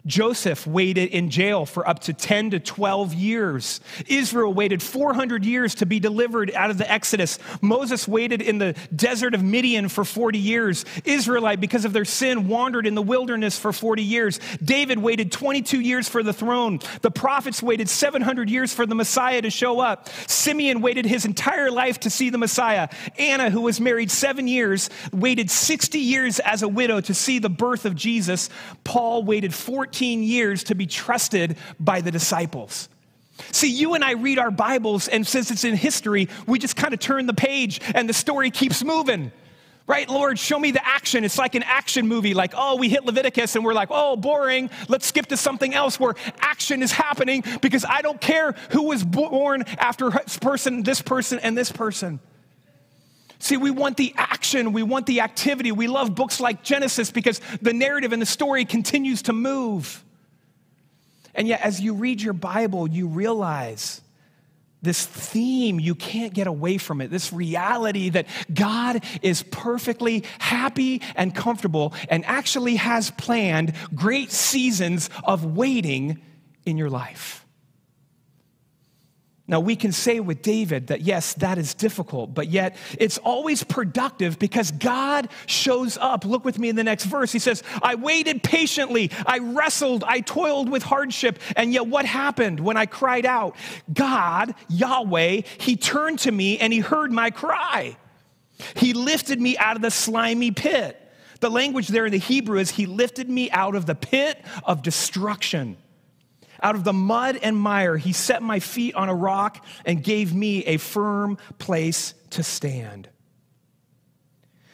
Joseph 0.05 0.65
waited 0.65 1.09
in 1.09 1.29
jail 1.29 1.65
for 1.65 1.87
up 1.87 1.99
to 1.99 2.13
10 2.13 2.51
to 2.51 2.59
12 2.59 3.13
years. 3.13 3.81
Israel 4.07 4.53
waited 4.53 4.81
400 4.81 5.45
years 5.45 5.75
to 5.75 5.85
be 5.85 5.99
delivered 5.99 6.51
out 6.53 6.69
of 6.69 6.77
the 6.77 6.89
Exodus. 6.89 7.37
Moses 7.61 8.07
waited 8.07 8.41
in 8.41 8.57
the 8.57 8.75
desert 8.95 9.33
of 9.33 9.43
Midian 9.43 9.89
for 9.89 10.05
40 10.05 10.39
years. 10.39 10.85
Israelite, 11.03 11.59
because 11.59 11.85
of 11.85 11.93
their 11.93 12.05
sin, 12.05 12.47
wandered 12.47 12.87
in 12.87 12.95
the 12.95 13.01
wilderness 13.01 13.59
for 13.59 13.73
40 13.73 14.01
years. 14.01 14.39
David 14.63 14.99
waited 14.99 15.31
22 15.31 15.79
years 15.79 16.07
for 16.07 16.23
the 16.23 16.33
throne. 16.33 16.79
The 17.01 17.11
prophets 17.11 17.61
waited 17.61 17.89
700 17.89 18.49
years 18.49 18.73
for 18.73 18.85
the 18.85 18.95
Messiah 18.95 19.41
to 19.41 19.49
show 19.49 19.79
up. 19.79 20.07
Simeon 20.27 20.81
waited 20.81 21.05
his 21.05 21.25
entire 21.25 21.71
life 21.71 21.99
to 22.01 22.09
see 22.09 22.29
the 22.29 22.37
Messiah. 22.37 22.87
Anna, 23.17 23.49
who 23.49 23.61
was 23.61 23.81
married 23.81 24.11
seven 24.11 24.47
years, 24.47 24.89
waited 25.11 25.51
60 25.51 25.99
years 25.99 26.39
as 26.39 26.63
a 26.63 26.67
widow 26.67 27.01
to 27.01 27.13
see 27.13 27.39
the 27.39 27.49
birth 27.49 27.85
of 27.85 27.95
Jesus. 27.95 28.49
Paul 28.83 29.23
waited 29.23 29.53
14 29.53 29.98
14 29.99 30.23
years 30.23 30.63
to 30.63 30.75
be 30.75 30.85
trusted 30.85 31.57
by 31.77 31.99
the 31.99 32.09
disciples. 32.09 32.87
See, 33.51 33.69
you 33.69 33.95
and 33.95 34.03
I 34.03 34.13
read 34.13 34.39
our 34.39 34.49
Bibles, 34.49 35.09
and 35.09 35.27
since 35.27 35.51
it's 35.51 35.65
in 35.65 35.75
history, 35.75 36.29
we 36.47 36.57
just 36.57 36.77
kind 36.77 36.93
of 36.93 37.01
turn 37.01 37.25
the 37.25 37.33
page 37.33 37.81
and 37.93 38.07
the 38.07 38.13
story 38.13 38.49
keeps 38.49 38.81
moving. 38.81 39.33
Right, 39.87 40.07
Lord, 40.07 40.39
show 40.39 40.57
me 40.57 40.71
the 40.71 40.87
action. 40.87 41.25
It's 41.25 41.37
like 41.37 41.53
an 41.53 41.63
action 41.63 42.07
movie, 42.07 42.33
like, 42.33 42.53
oh, 42.55 42.77
we 42.77 42.87
hit 42.87 43.03
Leviticus 43.03 43.57
and 43.57 43.65
we're 43.65 43.73
like, 43.73 43.89
oh, 43.91 44.15
boring. 44.15 44.69
Let's 44.87 45.05
skip 45.05 45.25
to 45.27 45.37
something 45.37 45.73
else 45.73 45.99
where 45.99 46.15
action 46.39 46.81
is 46.81 46.93
happening 46.93 47.43
because 47.61 47.83
I 47.83 48.01
don't 48.01 48.21
care 48.21 48.53
who 48.71 48.83
was 48.83 49.03
born 49.03 49.65
after 49.79 50.11
this 50.11 50.37
person, 50.37 50.83
this 50.83 51.01
person, 51.01 51.39
and 51.39 51.57
this 51.57 51.73
person. 51.73 52.21
See, 53.39 53.55
we 53.55 53.71
want 53.71 53.95
the 53.95 54.13
action, 54.17 54.73
we 54.73 54.83
want 54.83 55.05
the 55.05 55.21
activity. 55.21 55.71
We 55.71 55.87
love 55.87 56.13
books 56.13 56.39
like 56.41 56.61
Genesis 56.61 57.09
because 57.09 57.39
the 57.61 57.73
narrative 57.73 58.11
and 58.11 58.21
the 58.21 58.25
story 58.25 58.65
continues 58.65 59.21
to 59.23 59.33
move. 59.33 60.03
And 61.33 61.47
yet, 61.47 61.61
as 61.61 61.79
you 61.79 61.93
read 61.93 62.21
your 62.21 62.33
Bible, 62.33 62.89
you 62.89 63.07
realize 63.07 64.01
this 64.81 65.05
theme, 65.05 65.79
you 65.79 65.95
can't 65.95 66.33
get 66.33 66.47
away 66.47 66.77
from 66.77 67.01
it. 67.01 67.11
This 67.11 67.33
reality 67.33 68.09
that 68.09 68.27
God 68.53 69.03
is 69.21 69.43
perfectly 69.43 70.23
happy 70.39 71.01
and 71.15 71.33
comfortable 71.35 71.93
and 72.09 72.25
actually 72.25 72.75
has 72.77 73.11
planned 73.11 73.73
great 73.93 74.31
seasons 74.31 75.09
of 75.23 75.45
waiting 75.45 76.21
in 76.65 76.77
your 76.77 76.89
life. 76.89 77.45
Now, 79.49 79.59
we 79.59 79.75
can 79.75 79.91
say 79.91 80.19
with 80.19 80.43
David 80.43 80.87
that 80.87 81.01
yes, 81.01 81.33
that 81.33 81.57
is 81.57 81.73
difficult, 81.73 82.35
but 82.35 82.49
yet 82.49 82.75
it's 82.99 83.17
always 83.17 83.63
productive 83.63 84.37
because 84.37 84.69
God 84.69 85.27
shows 85.47 85.97
up. 85.97 86.23
Look 86.23 86.45
with 86.45 86.59
me 86.59 86.69
in 86.69 86.75
the 86.75 86.83
next 86.83 87.05
verse. 87.05 87.31
He 87.31 87.39
says, 87.39 87.63
I 87.81 87.95
waited 87.95 88.43
patiently, 88.43 89.09
I 89.25 89.39
wrestled, 89.39 90.03
I 90.03 90.19
toiled 90.19 90.69
with 90.69 90.83
hardship, 90.83 91.39
and 91.55 91.73
yet 91.73 91.87
what 91.87 92.05
happened 92.05 92.59
when 92.59 92.77
I 92.77 92.85
cried 92.85 93.25
out? 93.25 93.55
God, 93.91 94.53
Yahweh, 94.69 95.41
He 95.57 95.75
turned 95.75 96.19
to 96.19 96.31
me 96.31 96.59
and 96.59 96.71
He 96.71 96.79
heard 96.79 97.11
my 97.11 97.31
cry. 97.31 97.97
He 98.75 98.93
lifted 98.93 99.41
me 99.41 99.57
out 99.57 99.75
of 99.75 99.81
the 99.81 99.89
slimy 99.89 100.51
pit. 100.51 100.95
The 101.39 101.49
language 101.49 101.87
there 101.87 102.05
in 102.05 102.11
the 102.11 102.19
Hebrew 102.19 102.59
is 102.59 102.69
He 102.69 102.85
lifted 102.85 103.27
me 103.27 103.49
out 103.49 103.73
of 103.73 103.87
the 103.87 103.95
pit 103.95 104.39
of 104.63 104.83
destruction. 104.83 105.77
Out 106.61 106.75
of 106.75 106.83
the 106.83 106.93
mud 106.93 107.39
and 107.41 107.55
mire, 107.57 107.97
he 107.97 108.13
set 108.13 108.41
my 108.41 108.59
feet 108.59 108.95
on 108.95 109.09
a 109.09 109.15
rock 109.15 109.65
and 109.85 110.03
gave 110.03 110.33
me 110.33 110.65
a 110.65 110.77
firm 110.77 111.37
place 111.57 112.13
to 112.31 112.43
stand. 112.43 113.09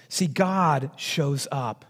See, 0.10 0.28
God 0.28 0.92
shows 0.96 1.48
up. 1.52 1.86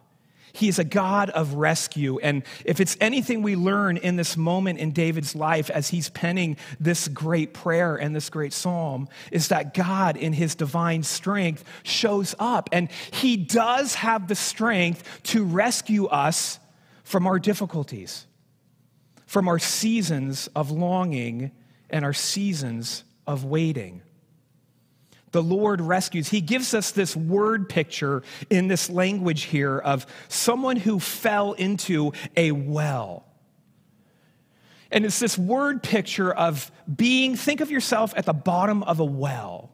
He 0.52 0.70
is 0.70 0.80
a 0.80 0.86
God 0.86 1.30
of 1.32 1.56
rescue. 1.56 2.18
And 2.20 2.44
if 2.64 2.80
it's 2.80 2.96
anything 3.02 3.42
we 3.42 3.58
learn 3.58 3.98
in 3.98 4.16
this 4.16 4.38
moment 4.38 4.80
in 4.80 4.94
David's 4.94 5.36
life 5.36 5.70
as 5.70 5.90
he's 5.90 6.10
penning 6.10 6.56
this 6.80 7.10
great 7.10 7.54
prayer 7.54 7.98
and 7.98 8.16
this 8.16 8.30
great 8.30 8.54
psalm, 8.54 9.10
is 9.34 9.50
that 9.50 9.74
God, 9.74 10.16
in 10.16 10.32
his 10.32 10.56
divine 10.56 11.04
strength, 11.04 11.66
shows 11.84 12.36
up. 12.40 12.70
And 12.72 12.90
he 13.12 13.36
does 13.36 13.96
have 13.96 14.30
the 14.30 14.36
strength 14.36 15.04
to 15.24 15.44
rescue 15.44 16.06
us 16.06 16.58
from 17.04 17.28
our 17.28 17.38
difficulties 17.38 18.26
from 19.36 19.50
our 19.50 19.60
seasons 19.60 20.48
of 20.56 20.72
longing 20.72 21.52
and 21.90 22.06
our 22.06 22.14
seasons 22.14 23.04
of 23.28 23.44
waiting. 23.44 24.02
The 25.32 25.44
Lord 25.44 25.82
rescues. 25.82 26.30
He 26.30 26.40
gives 26.40 26.74
us 26.74 26.92
this 26.92 27.18
word 27.18 27.68
picture 27.68 28.24
in 28.50 28.70
this 28.70 28.90
language 28.90 29.42
here 29.42 29.78
of 29.78 30.08
someone 30.30 30.78
who 30.78 31.02
fell 31.02 31.52
into 31.52 32.14
a 32.38 32.54
well. 32.54 33.26
And 34.90 35.04
it's 35.04 35.20
this 35.20 35.38
word 35.38 35.84
picture 35.84 36.34
of 36.34 36.72
being, 36.96 37.36
think 37.36 37.60
of 37.60 37.70
yourself 37.70 38.14
at 38.16 38.26
the 38.26 38.32
bottom 38.32 38.84
of 38.84 39.02
a 39.02 39.06
well. 39.06 39.70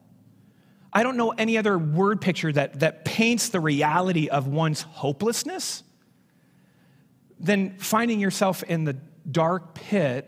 I 0.92 1.04
don't 1.04 1.18
know 1.18 1.36
any 1.38 1.60
other 1.60 1.78
word 1.78 2.20
picture 2.20 2.52
that, 2.52 2.80
that 2.80 3.06
paints 3.06 3.50
the 3.50 3.60
reality 3.60 4.28
of 4.28 4.48
one's 4.48 4.82
hopelessness 4.82 5.84
than 7.40 7.78
finding 7.78 8.20
yourself 8.20 8.64
in 8.64 8.86
the 8.86 8.98
dark 9.30 9.74
pit 9.76 10.28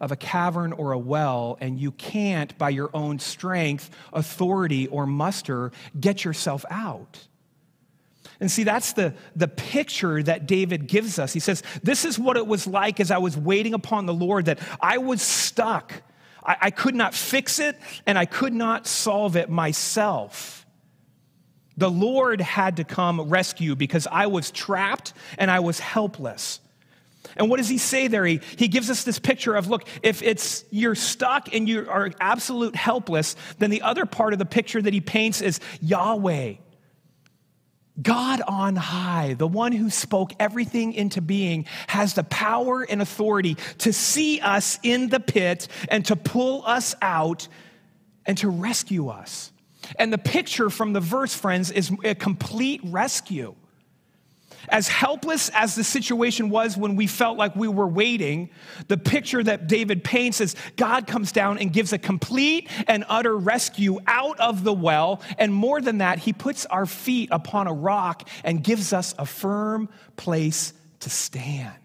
of 0.00 0.12
a 0.12 0.16
cavern 0.16 0.72
or 0.72 0.92
a 0.92 0.98
well, 0.98 1.56
and 1.60 1.78
you 1.78 1.92
can't, 1.92 2.56
by 2.58 2.68
your 2.68 2.90
own 2.92 3.18
strength, 3.18 3.90
authority, 4.12 4.86
or 4.88 5.06
muster, 5.06 5.72
get 5.98 6.24
yourself 6.24 6.64
out. 6.70 7.26
And 8.40 8.50
see, 8.50 8.64
that's 8.64 8.94
the, 8.94 9.14
the 9.36 9.48
picture 9.48 10.22
that 10.22 10.46
David 10.46 10.88
gives 10.88 11.18
us. 11.18 11.32
He 11.32 11.40
says, 11.40 11.62
This 11.82 12.04
is 12.04 12.18
what 12.18 12.36
it 12.36 12.46
was 12.46 12.66
like 12.66 13.00
as 13.00 13.10
I 13.10 13.18
was 13.18 13.36
waiting 13.36 13.74
upon 13.74 14.06
the 14.06 14.14
Lord, 14.14 14.46
that 14.46 14.58
I 14.80 14.98
was 14.98 15.22
stuck. 15.22 16.02
I, 16.44 16.56
I 16.62 16.70
could 16.70 16.94
not 16.94 17.14
fix 17.14 17.58
it, 17.58 17.78
and 18.06 18.18
I 18.18 18.26
could 18.26 18.52
not 18.52 18.86
solve 18.86 19.36
it 19.36 19.48
myself. 19.48 20.66
The 21.76 21.90
Lord 21.90 22.40
had 22.40 22.76
to 22.76 22.84
come 22.84 23.20
rescue 23.20 23.74
because 23.74 24.06
I 24.10 24.26
was 24.26 24.50
trapped 24.50 25.12
and 25.38 25.50
I 25.50 25.60
was 25.60 25.80
helpless. 25.80 26.60
And 27.36 27.50
what 27.50 27.58
does 27.58 27.68
he 27.68 27.78
say 27.78 28.08
there? 28.08 28.24
He, 28.24 28.40
he 28.56 28.68
gives 28.68 28.90
us 28.90 29.04
this 29.04 29.18
picture 29.18 29.54
of 29.54 29.68
look, 29.68 29.86
if 30.02 30.22
it's 30.22 30.64
you're 30.70 30.94
stuck 30.94 31.54
and 31.54 31.68
you 31.68 31.88
are 31.88 32.10
absolute 32.20 32.76
helpless, 32.76 33.36
then 33.58 33.70
the 33.70 33.82
other 33.82 34.06
part 34.06 34.32
of 34.32 34.38
the 34.38 34.44
picture 34.44 34.80
that 34.80 34.92
he 34.92 35.00
paints 35.00 35.40
is 35.40 35.60
Yahweh. 35.80 36.54
God 38.00 38.42
on 38.48 38.74
high, 38.74 39.34
the 39.34 39.46
one 39.46 39.70
who 39.70 39.88
spoke 39.88 40.32
everything 40.40 40.94
into 40.94 41.20
being, 41.20 41.66
has 41.86 42.14
the 42.14 42.24
power 42.24 42.82
and 42.82 43.00
authority 43.00 43.56
to 43.78 43.92
see 43.92 44.40
us 44.40 44.80
in 44.82 45.08
the 45.10 45.20
pit 45.20 45.68
and 45.88 46.04
to 46.06 46.16
pull 46.16 46.64
us 46.66 46.96
out 47.00 47.46
and 48.26 48.36
to 48.38 48.48
rescue 48.48 49.08
us. 49.08 49.52
And 49.96 50.12
the 50.12 50.18
picture 50.18 50.70
from 50.70 50.92
the 50.92 51.00
verse, 51.00 51.34
friends, 51.34 51.70
is 51.70 51.92
a 52.02 52.14
complete 52.14 52.80
rescue. 52.84 53.54
As 54.68 54.88
helpless 54.88 55.50
as 55.50 55.74
the 55.74 55.84
situation 55.84 56.50
was 56.50 56.76
when 56.76 56.96
we 56.96 57.06
felt 57.06 57.38
like 57.38 57.54
we 57.56 57.68
were 57.68 57.86
waiting, 57.86 58.50
the 58.88 58.96
picture 58.96 59.42
that 59.42 59.66
David 59.66 60.04
paints 60.04 60.40
is 60.40 60.56
God 60.76 61.06
comes 61.06 61.32
down 61.32 61.58
and 61.58 61.72
gives 61.72 61.92
a 61.92 61.98
complete 61.98 62.68
and 62.86 63.04
utter 63.08 63.36
rescue 63.36 63.98
out 64.06 64.38
of 64.40 64.64
the 64.64 64.72
well. 64.72 65.22
And 65.38 65.52
more 65.52 65.80
than 65.80 65.98
that, 65.98 66.18
he 66.18 66.32
puts 66.32 66.66
our 66.66 66.86
feet 66.86 67.28
upon 67.32 67.66
a 67.66 67.72
rock 67.72 68.28
and 68.42 68.62
gives 68.62 68.92
us 68.92 69.14
a 69.18 69.26
firm 69.26 69.88
place 70.16 70.72
to 71.00 71.10
stand. 71.10 71.83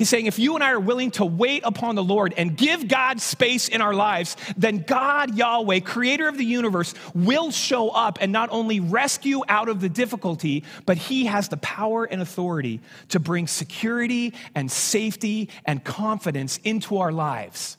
He's 0.00 0.08
saying 0.08 0.24
if 0.24 0.38
you 0.38 0.54
and 0.54 0.64
I 0.64 0.70
are 0.70 0.80
willing 0.80 1.10
to 1.10 1.26
wait 1.26 1.60
upon 1.62 1.94
the 1.94 2.02
Lord 2.02 2.32
and 2.38 2.56
give 2.56 2.88
God 2.88 3.20
space 3.20 3.68
in 3.68 3.82
our 3.82 3.92
lives, 3.92 4.34
then 4.56 4.78
God, 4.78 5.36
Yahweh, 5.36 5.80
creator 5.80 6.26
of 6.26 6.38
the 6.38 6.44
universe, 6.46 6.94
will 7.14 7.50
show 7.50 7.90
up 7.90 8.16
and 8.22 8.32
not 8.32 8.48
only 8.50 8.80
rescue 8.80 9.42
out 9.46 9.68
of 9.68 9.82
the 9.82 9.90
difficulty, 9.90 10.64
but 10.86 10.96
he 10.96 11.26
has 11.26 11.50
the 11.50 11.58
power 11.58 12.06
and 12.06 12.22
authority 12.22 12.80
to 13.10 13.20
bring 13.20 13.46
security 13.46 14.32
and 14.54 14.72
safety 14.72 15.50
and 15.66 15.84
confidence 15.84 16.56
into 16.64 16.96
our 16.96 17.12
lives. 17.12 17.76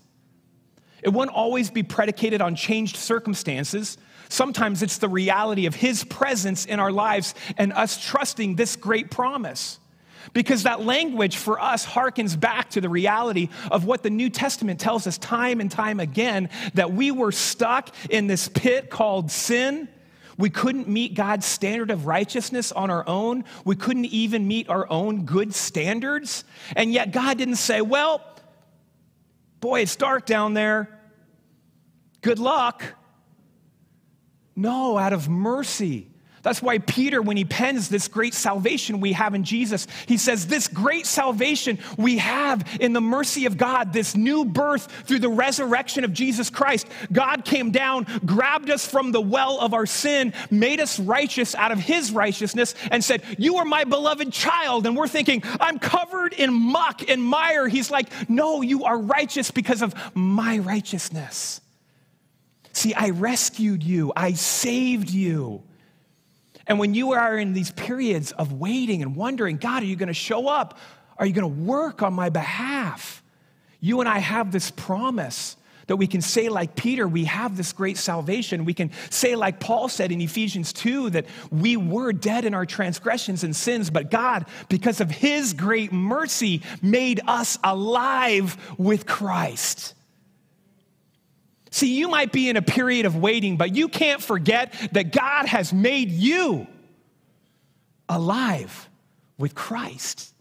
It 1.01 1.09
won't 1.09 1.31
always 1.31 1.71
be 1.71 1.81
predicated 1.81 2.39
on 2.39 2.55
changed 2.55 2.97
circumstances. 2.97 3.97
Sometimes 4.29 4.83
it's 4.83 4.99
the 4.99 5.09
reality 5.09 5.65
of 5.65 5.73
his 5.73 6.03
presence 6.03 6.67
in 6.67 6.79
our 6.79 6.91
lives 6.91 7.33
and 7.57 7.73
us 7.73 7.99
trusting 7.99 8.57
this 8.57 8.75
great 8.75 9.09
promise. 9.09 9.79
Because 10.33 10.63
that 10.63 10.81
language 10.81 11.37
for 11.37 11.61
us 11.61 11.85
harkens 11.85 12.39
back 12.39 12.71
to 12.71 12.81
the 12.81 12.89
reality 12.89 13.49
of 13.71 13.85
what 13.85 14.03
the 14.03 14.09
New 14.09 14.29
Testament 14.29 14.79
tells 14.79 15.07
us 15.07 15.17
time 15.17 15.59
and 15.59 15.69
time 15.69 15.99
again 15.99 16.49
that 16.73 16.93
we 16.93 17.11
were 17.11 17.31
stuck 17.31 17.93
in 18.09 18.27
this 18.27 18.47
pit 18.47 18.89
called 18.89 19.31
sin. 19.31 19.87
We 20.37 20.49
couldn't 20.49 20.87
meet 20.87 21.13
God's 21.13 21.45
standard 21.45 21.91
of 21.91 22.07
righteousness 22.07 22.71
on 22.71 22.89
our 22.89 23.07
own. 23.07 23.45
We 23.65 23.75
couldn't 23.75 24.05
even 24.05 24.47
meet 24.47 24.69
our 24.69 24.89
own 24.89 25.25
good 25.25 25.53
standards. 25.53 26.43
And 26.75 26.91
yet 26.91 27.11
God 27.11 27.37
didn't 27.37 27.57
say, 27.57 27.81
Well, 27.81 28.21
boy, 29.59 29.81
it's 29.81 29.95
dark 29.95 30.25
down 30.25 30.53
there. 30.53 30.99
Good 32.21 32.39
luck. 32.39 32.83
No, 34.55 34.97
out 34.97 35.13
of 35.13 35.29
mercy, 35.29 36.10
That's 36.43 36.61
why 36.61 36.79
Peter, 36.79 37.21
when 37.21 37.37
he 37.37 37.45
pens 37.45 37.87
this 37.87 38.07
great 38.07 38.33
salvation 38.33 38.99
we 38.99 39.13
have 39.13 39.35
in 39.35 39.43
Jesus, 39.43 39.85
he 40.07 40.17
says, 40.17 40.47
This 40.47 40.67
great 40.67 41.05
salvation 41.05 41.77
we 41.97 42.17
have 42.17 42.67
in 42.79 42.93
the 42.93 43.01
mercy 43.01 43.45
of 43.45 43.57
God, 43.57 43.93
this 43.93 44.15
new 44.15 44.43
birth 44.43 44.91
through 45.05 45.19
the 45.19 45.29
resurrection 45.29 46.03
of 46.03 46.13
Jesus 46.13 46.49
Christ. 46.49 46.87
God 47.11 47.45
came 47.45 47.69
down, 47.71 48.07
grabbed 48.25 48.71
us 48.71 48.87
from 48.87 49.11
the 49.11 49.21
well 49.21 49.59
of 49.59 49.73
our 49.73 49.85
sin, 49.85 50.33
made 50.49 50.79
us 50.79 50.99
righteous 50.99 51.53
out 51.53 51.71
of 51.71 51.77
his 51.77 52.11
righteousness, 52.11 52.73
and 52.89 53.03
said, 53.03 53.23
You 53.37 53.57
are 53.57 53.65
my 53.65 53.83
beloved 53.83 54.33
child. 54.33 54.87
And 54.87 54.97
we're 54.97 55.07
thinking, 55.07 55.43
I'm 55.59 55.77
covered 55.77 56.33
in 56.33 56.51
muck 56.51 57.07
and 57.07 57.23
mire. 57.23 57.67
He's 57.67 57.91
like, 57.91 58.09
No, 58.29 58.61
you 58.61 58.85
are 58.85 58.97
righteous 58.97 59.51
because 59.51 59.83
of 59.83 59.93
my 60.15 60.57
righteousness. 60.57 61.61
See, 62.73 62.93
I 62.95 63.09
rescued 63.11 63.83
you, 63.83 64.11
I 64.15 64.33
saved 64.33 65.11
you. 65.11 65.61
And 66.67 66.79
when 66.79 66.93
you 66.93 67.11
are 67.13 67.37
in 67.37 67.53
these 67.53 67.71
periods 67.71 68.31
of 68.31 68.53
waiting 68.53 69.01
and 69.01 69.15
wondering, 69.15 69.57
God, 69.57 69.83
are 69.83 69.85
you 69.85 69.95
going 69.95 70.07
to 70.07 70.13
show 70.13 70.47
up? 70.47 70.77
Are 71.17 71.25
you 71.25 71.33
going 71.33 71.55
to 71.55 71.61
work 71.61 72.01
on 72.01 72.13
my 72.13 72.29
behalf? 72.29 73.23
You 73.79 73.99
and 73.99 74.09
I 74.09 74.19
have 74.19 74.51
this 74.51 74.71
promise 74.71 75.57
that 75.87 75.97
we 75.97 76.07
can 76.07 76.21
say, 76.21 76.47
like 76.47 76.75
Peter, 76.75 77.07
we 77.07 77.25
have 77.25 77.57
this 77.57 77.73
great 77.73 77.97
salvation. 77.97 78.63
We 78.63 78.73
can 78.73 78.91
say, 79.09 79.35
like 79.35 79.59
Paul 79.59 79.89
said 79.89 80.11
in 80.11 80.21
Ephesians 80.21 80.71
2, 80.71 81.09
that 81.09 81.25
we 81.51 81.75
were 81.75 82.13
dead 82.13 82.45
in 82.45 82.53
our 82.53 82.65
transgressions 82.65 83.43
and 83.43 83.55
sins, 83.55 83.89
but 83.89 84.09
God, 84.09 84.45
because 84.69 85.01
of 85.01 85.11
his 85.11 85.53
great 85.53 85.91
mercy, 85.91 86.61
made 86.81 87.19
us 87.27 87.57
alive 87.63 88.55
with 88.77 89.05
Christ. 89.05 89.93
See, 91.71 91.97
you 91.97 92.09
might 92.09 92.33
be 92.33 92.49
in 92.49 92.57
a 92.57 92.61
period 92.61 93.05
of 93.05 93.15
waiting, 93.15 93.55
but 93.55 93.73
you 93.73 93.87
can't 93.87 94.21
forget 94.21 94.73
that 94.91 95.13
God 95.13 95.47
has 95.47 95.71
made 95.71 96.11
you 96.11 96.67
alive 98.09 98.89
with 99.37 99.55
Christ. 99.55 100.33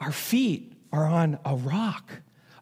Our 0.00 0.10
feet 0.10 0.72
are 0.92 1.06
on 1.06 1.38
a 1.44 1.54
rock, 1.54 2.10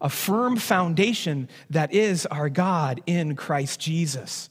a 0.01 0.11
firm 0.11 0.57
foundation 0.57 1.49
that 1.71 1.93
is 1.95 2.27
our 2.27 2.51
God 2.51 3.01
in 3.07 3.35
Christ 3.35 3.81
Jesus. 3.81 4.51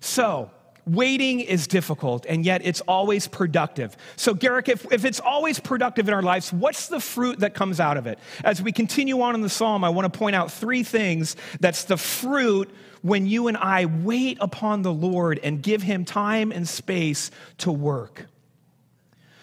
So, 0.00 0.50
Waiting 0.90 1.38
is 1.38 1.68
difficult, 1.68 2.26
and 2.28 2.44
yet 2.44 2.62
it's 2.64 2.80
always 2.80 3.28
productive. 3.28 3.96
So, 4.16 4.34
Garrick, 4.34 4.68
if, 4.68 4.90
if 4.92 5.04
it's 5.04 5.20
always 5.20 5.60
productive 5.60 6.08
in 6.08 6.14
our 6.14 6.22
lives, 6.22 6.52
what's 6.52 6.88
the 6.88 6.98
fruit 6.98 7.40
that 7.40 7.54
comes 7.54 7.78
out 7.78 7.96
of 7.96 8.08
it? 8.08 8.18
As 8.42 8.60
we 8.60 8.72
continue 8.72 9.20
on 9.20 9.36
in 9.36 9.40
the 9.40 9.48
psalm, 9.48 9.84
I 9.84 9.90
want 9.90 10.12
to 10.12 10.18
point 10.18 10.34
out 10.34 10.50
three 10.50 10.82
things 10.82 11.36
that's 11.60 11.84
the 11.84 11.96
fruit 11.96 12.68
when 13.02 13.26
you 13.26 13.46
and 13.46 13.56
I 13.56 13.84
wait 13.86 14.38
upon 14.40 14.82
the 14.82 14.92
Lord 14.92 15.38
and 15.44 15.62
give 15.62 15.80
Him 15.82 16.04
time 16.04 16.50
and 16.50 16.68
space 16.68 17.30
to 17.58 17.70
work. 17.70 18.26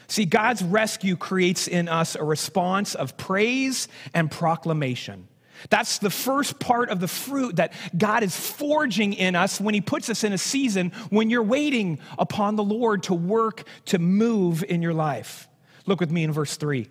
See, 0.08 0.26
God's 0.26 0.64
rescue 0.64 1.16
creates 1.16 1.70
in 1.70 1.88
us 1.88 2.16
a 2.16 2.24
response 2.24 2.94
of 2.94 3.16
praise 3.16 3.88
and 4.14 4.30
proclamation. 4.30 5.30
That's 5.70 6.00
the 6.00 6.10
first 6.10 6.60
part 6.60 6.90
of 6.90 7.00
the 7.00 7.08
fruit 7.08 7.58
that 7.58 7.74
God 7.98 8.24
is 8.24 8.36
forging 8.36 9.14
in 9.14 9.36
us 9.36 9.60
when 9.60 9.74
He 9.74 9.82
puts 9.82 10.10
us 10.10 10.24
in 10.24 10.34
a 10.34 10.38
season 10.38 10.92
when 11.10 11.30
you're 11.30 11.44
waiting 11.44 12.00
upon 12.18 12.56
the 12.56 12.64
Lord 12.64 13.04
to 13.04 13.14
work, 13.14 13.68
to 13.86 14.00
move 14.00 14.64
in 14.64 14.82
your 14.82 14.94
life. 14.94 15.48
Look 15.86 16.00
with 16.00 16.12
me 16.12 16.24
in 16.24 16.32
verse 16.32 16.58
3. 16.58 16.88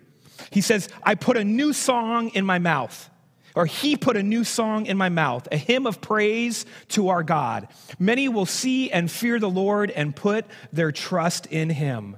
He 0.51 0.61
says, 0.61 0.89
I 1.03 1.15
put 1.15 1.37
a 1.37 1.43
new 1.43 1.73
song 1.73 2.29
in 2.29 2.45
my 2.45 2.59
mouth, 2.59 3.09
or 3.55 3.65
He 3.65 3.97
put 3.97 4.17
a 4.17 4.23
new 4.23 4.43
song 4.43 4.85
in 4.85 4.97
my 4.97 5.09
mouth, 5.09 5.47
a 5.51 5.57
hymn 5.57 5.87
of 5.87 6.01
praise 6.01 6.65
to 6.89 7.09
our 7.09 7.23
God. 7.23 7.67
Many 7.99 8.29
will 8.29 8.45
see 8.45 8.91
and 8.91 9.09
fear 9.09 9.39
the 9.39 9.49
Lord 9.49 9.91
and 9.91 10.15
put 10.15 10.45
their 10.71 10.91
trust 10.91 11.47
in 11.47 11.69
Him. 11.69 12.17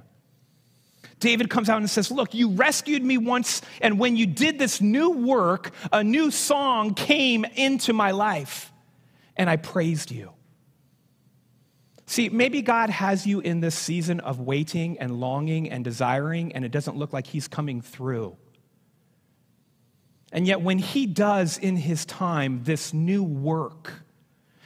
David 1.20 1.50
comes 1.50 1.68
out 1.68 1.78
and 1.78 1.88
says, 1.88 2.10
Look, 2.10 2.34
you 2.34 2.50
rescued 2.50 3.04
me 3.04 3.18
once, 3.18 3.62
and 3.80 3.98
when 3.98 4.16
you 4.16 4.26
did 4.26 4.58
this 4.58 4.80
new 4.80 5.10
work, 5.10 5.72
a 5.92 6.02
new 6.02 6.30
song 6.30 6.94
came 6.94 7.44
into 7.44 7.92
my 7.92 8.10
life, 8.10 8.72
and 9.36 9.48
I 9.48 9.56
praised 9.56 10.10
you. 10.10 10.32
See, 12.06 12.28
maybe 12.28 12.62
God 12.62 12.90
has 12.90 13.24
you 13.24 13.38
in 13.38 13.60
this 13.60 13.76
season 13.76 14.18
of 14.18 14.40
waiting 14.40 14.98
and 14.98 15.20
longing 15.20 15.70
and 15.70 15.84
desiring, 15.84 16.52
and 16.54 16.64
it 16.64 16.72
doesn't 16.72 16.96
look 16.96 17.12
like 17.12 17.26
He's 17.26 17.46
coming 17.46 17.82
through. 17.82 18.36
And 20.32 20.46
yet, 20.46 20.62
when 20.62 20.78
He 20.78 21.06
does 21.06 21.58
in 21.58 21.76
His 21.76 22.04
time 22.06 22.64
this 22.64 22.92
new 22.94 23.22
work, 23.22 23.92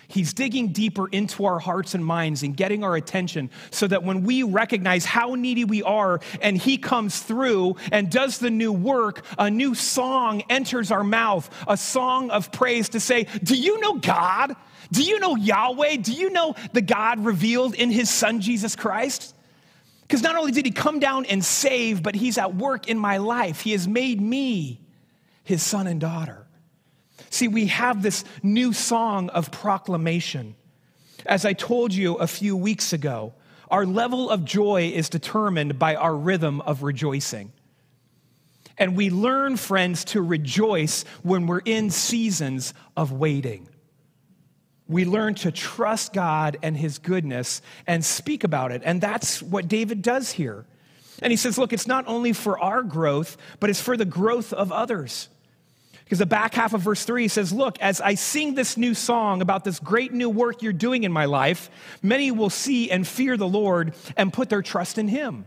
He's 0.08 0.32
digging 0.32 0.68
deeper 0.68 1.08
into 1.08 1.44
our 1.44 1.58
hearts 1.58 1.94
and 1.94 2.04
minds 2.04 2.42
and 2.42 2.56
getting 2.56 2.84
our 2.84 2.96
attention 2.96 3.50
so 3.70 3.86
that 3.86 4.02
when 4.02 4.22
we 4.22 4.42
recognize 4.42 5.04
how 5.04 5.34
needy 5.34 5.64
we 5.64 5.82
are 5.82 6.20
and 6.40 6.56
He 6.56 6.78
comes 6.78 7.20
through 7.20 7.76
and 7.90 8.10
does 8.10 8.38
the 8.38 8.50
new 8.50 8.72
work, 8.72 9.24
a 9.38 9.50
new 9.50 9.74
song 9.74 10.42
enters 10.50 10.90
our 10.90 11.04
mouth, 11.04 11.48
a 11.66 11.76
song 11.76 12.30
of 12.30 12.52
praise 12.52 12.90
to 12.90 13.00
say, 13.00 13.24
Do 13.42 13.56
you 13.56 13.80
know 13.80 13.94
God? 13.94 14.56
Do 14.92 15.02
you 15.02 15.18
know 15.18 15.36
Yahweh? 15.36 15.96
Do 15.96 16.12
you 16.12 16.30
know 16.30 16.54
the 16.72 16.82
God 16.82 17.24
revealed 17.24 17.74
in 17.74 17.90
His 17.90 18.10
Son, 18.10 18.40
Jesus 18.40 18.76
Christ? 18.76 19.34
Because 20.02 20.22
not 20.22 20.36
only 20.36 20.52
did 20.52 20.66
He 20.66 20.70
come 20.70 21.00
down 21.00 21.24
and 21.24 21.44
save, 21.44 22.02
but 22.02 22.14
He's 22.14 22.38
at 22.38 22.54
work 22.54 22.88
in 22.88 22.98
my 22.98 23.16
life. 23.16 23.60
He 23.60 23.72
has 23.72 23.88
made 23.88 24.20
me 24.20 24.80
His 25.42 25.62
son 25.62 25.86
and 25.86 26.00
daughter. 26.00 26.43
See, 27.30 27.48
we 27.48 27.66
have 27.66 28.02
this 28.02 28.24
new 28.42 28.72
song 28.72 29.28
of 29.30 29.50
proclamation. 29.50 30.54
As 31.26 31.44
I 31.44 31.52
told 31.52 31.92
you 31.92 32.14
a 32.16 32.26
few 32.26 32.56
weeks 32.56 32.92
ago, 32.92 33.34
our 33.70 33.86
level 33.86 34.30
of 34.30 34.44
joy 34.44 34.92
is 34.94 35.08
determined 35.08 35.78
by 35.78 35.94
our 35.94 36.14
rhythm 36.14 36.60
of 36.60 36.82
rejoicing. 36.82 37.52
And 38.76 38.96
we 38.96 39.10
learn, 39.10 39.56
friends, 39.56 40.04
to 40.06 40.20
rejoice 40.20 41.04
when 41.22 41.46
we're 41.46 41.62
in 41.64 41.90
seasons 41.90 42.74
of 42.96 43.12
waiting. 43.12 43.68
We 44.86 45.04
learn 45.04 45.34
to 45.36 45.52
trust 45.52 46.12
God 46.12 46.58
and 46.62 46.76
His 46.76 46.98
goodness 46.98 47.62
and 47.86 48.04
speak 48.04 48.44
about 48.44 48.72
it. 48.72 48.82
And 48.84 49.00
that's 49.00 49.42
what 49.42 49.68
David 49.68 50.02
does 50.02 50.32
here. 50.32 50.66
And 51.22 51.30
he 51.30 51.36
says, 51.36 51.56
Look, 51.56 51.72
it's 51.72 51.86
not 51.86 52.06
only 52.06 52.32
for 52.32 52.58
our 52.58 52.82
growth, 52.82 53.36
but 53.60 53.70
it's 53.70 53.80
for 53.80 53.96
the 53.96 54.04
growth 54.04 54.52
of 54.52 54.72
others. 54.72 55.28
Because 56.04 56.18
the 56.18 56.26
back 56.26 56.54
half 56.54 56.74
of 56.74 56.82
verse 56.82 57.04
3 57.04 57.28
says, 57.28 57.52
Look, 57.52 57.78
as 57.80 58.00
I 58.00 58.14
sing 58.14 58.54
this 58.54 58.76
new 58.76 58.94
song 58.94 59.40
about 59.40 59.64
this 59.64 59.80
great 59.80 60.12
new 60.12 60.28
work 60.28 60.62
you're 60.62 60.72
doing 60.72 61.04
in 61.04 61.12
my 61.12 61.24
life, 61.24 61.70
many 62.02 62.30
will 62.30 62.50
see 62.50 62.90
and 62.90 63.06
fear 63.06 63.36
the 63.36 63.48
Lord 63.48 63.94
and 64.16 64.32
put 64.32 64.50
their 64.50 64.62
trust 64.62 64.98
in 64.98 65.08
Him. 65.08 65.46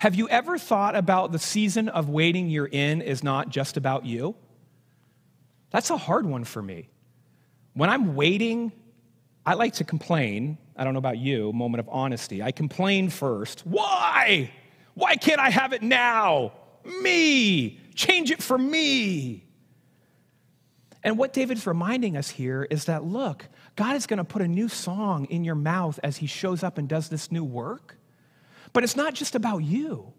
Have 0.00 0.14
you 0.14 0.28
ever 0.28 0.58
thought 0.58 0.94
about 0.94 1.32
the 1.32 1.38
season 1.38 1.88
of 1.88 2.10
waiting 2.10 2.50
you're 2.50 2.66
in 2.66 3.00
is 3.00 3.24
not 3.24 3.48
just 3.48 3.78
about 3.78 4.04
you? 4.04 4.36
That's 5.70 5.88
a 5.88 5.96
hard 5.96 6.26
one 6.26 6.44
for 6.44 6.60
me. 6.60 6.90
When 7.72 7.88
I'm 7.88 8.14
waiting, 8.14 8.72
I 9.44 9.54
like 9.54 9.74
to 9.74 9.84
complain. 9.84 10.58
I 10.76 10.84
don't 10.84 10.92
know 10.92 10.98
about 10.98 11.18
you, 11.18 11.52
moment 11.52 11.80
of 11.80 11.88
honesty. 11.90 12.42
I 12.42 12.52
complain 12.52 13.08
first. 13.08 13.60
Why? 13.60 14.50
Why 14.94 15.16
can't 15.16 15.40
I 15.40 15.50
have 15.50 15.72
it 15.72 15.82
now? 15.82 16.52
Me. 17.02 17.80
Change 17.96 18.30
it 18.30 18.42
for 18.42 18.56
me. 18.56 19.44
And 21.02 21.18
what 21.18 21.32
David's 21.32 21.66
reminding 21.66 22.16
us 22.16 22.28
here 22.28 22.66
is 22.70 22.84
that 22.86 23.04
look, 23.04 23.48
God 23.74 23.96
is 23.96 24.06
going 24.06 24.18
to 24.18 24.24
put 24.24 24.42
a 24.42 24.48
new 24.48 24.68
song 24.68 25.24
in 25.26 25.44
your 25.44 25.54
mouth 25.54 25.98
as 26.02 26.18
he 26.18 26.26
shows 26.26 26.62
up 26.62 26.78
and 26.78 26.88
does 26.88 27.08
this 27.08 27.32
new 27.32 27.44
work. 27.44 27.96
But 28.72 28.84
it's 28.84 28.96
not 28.96 29.14
just 29.14 29.34
about 29.34 29.58
you. 29.58 30.12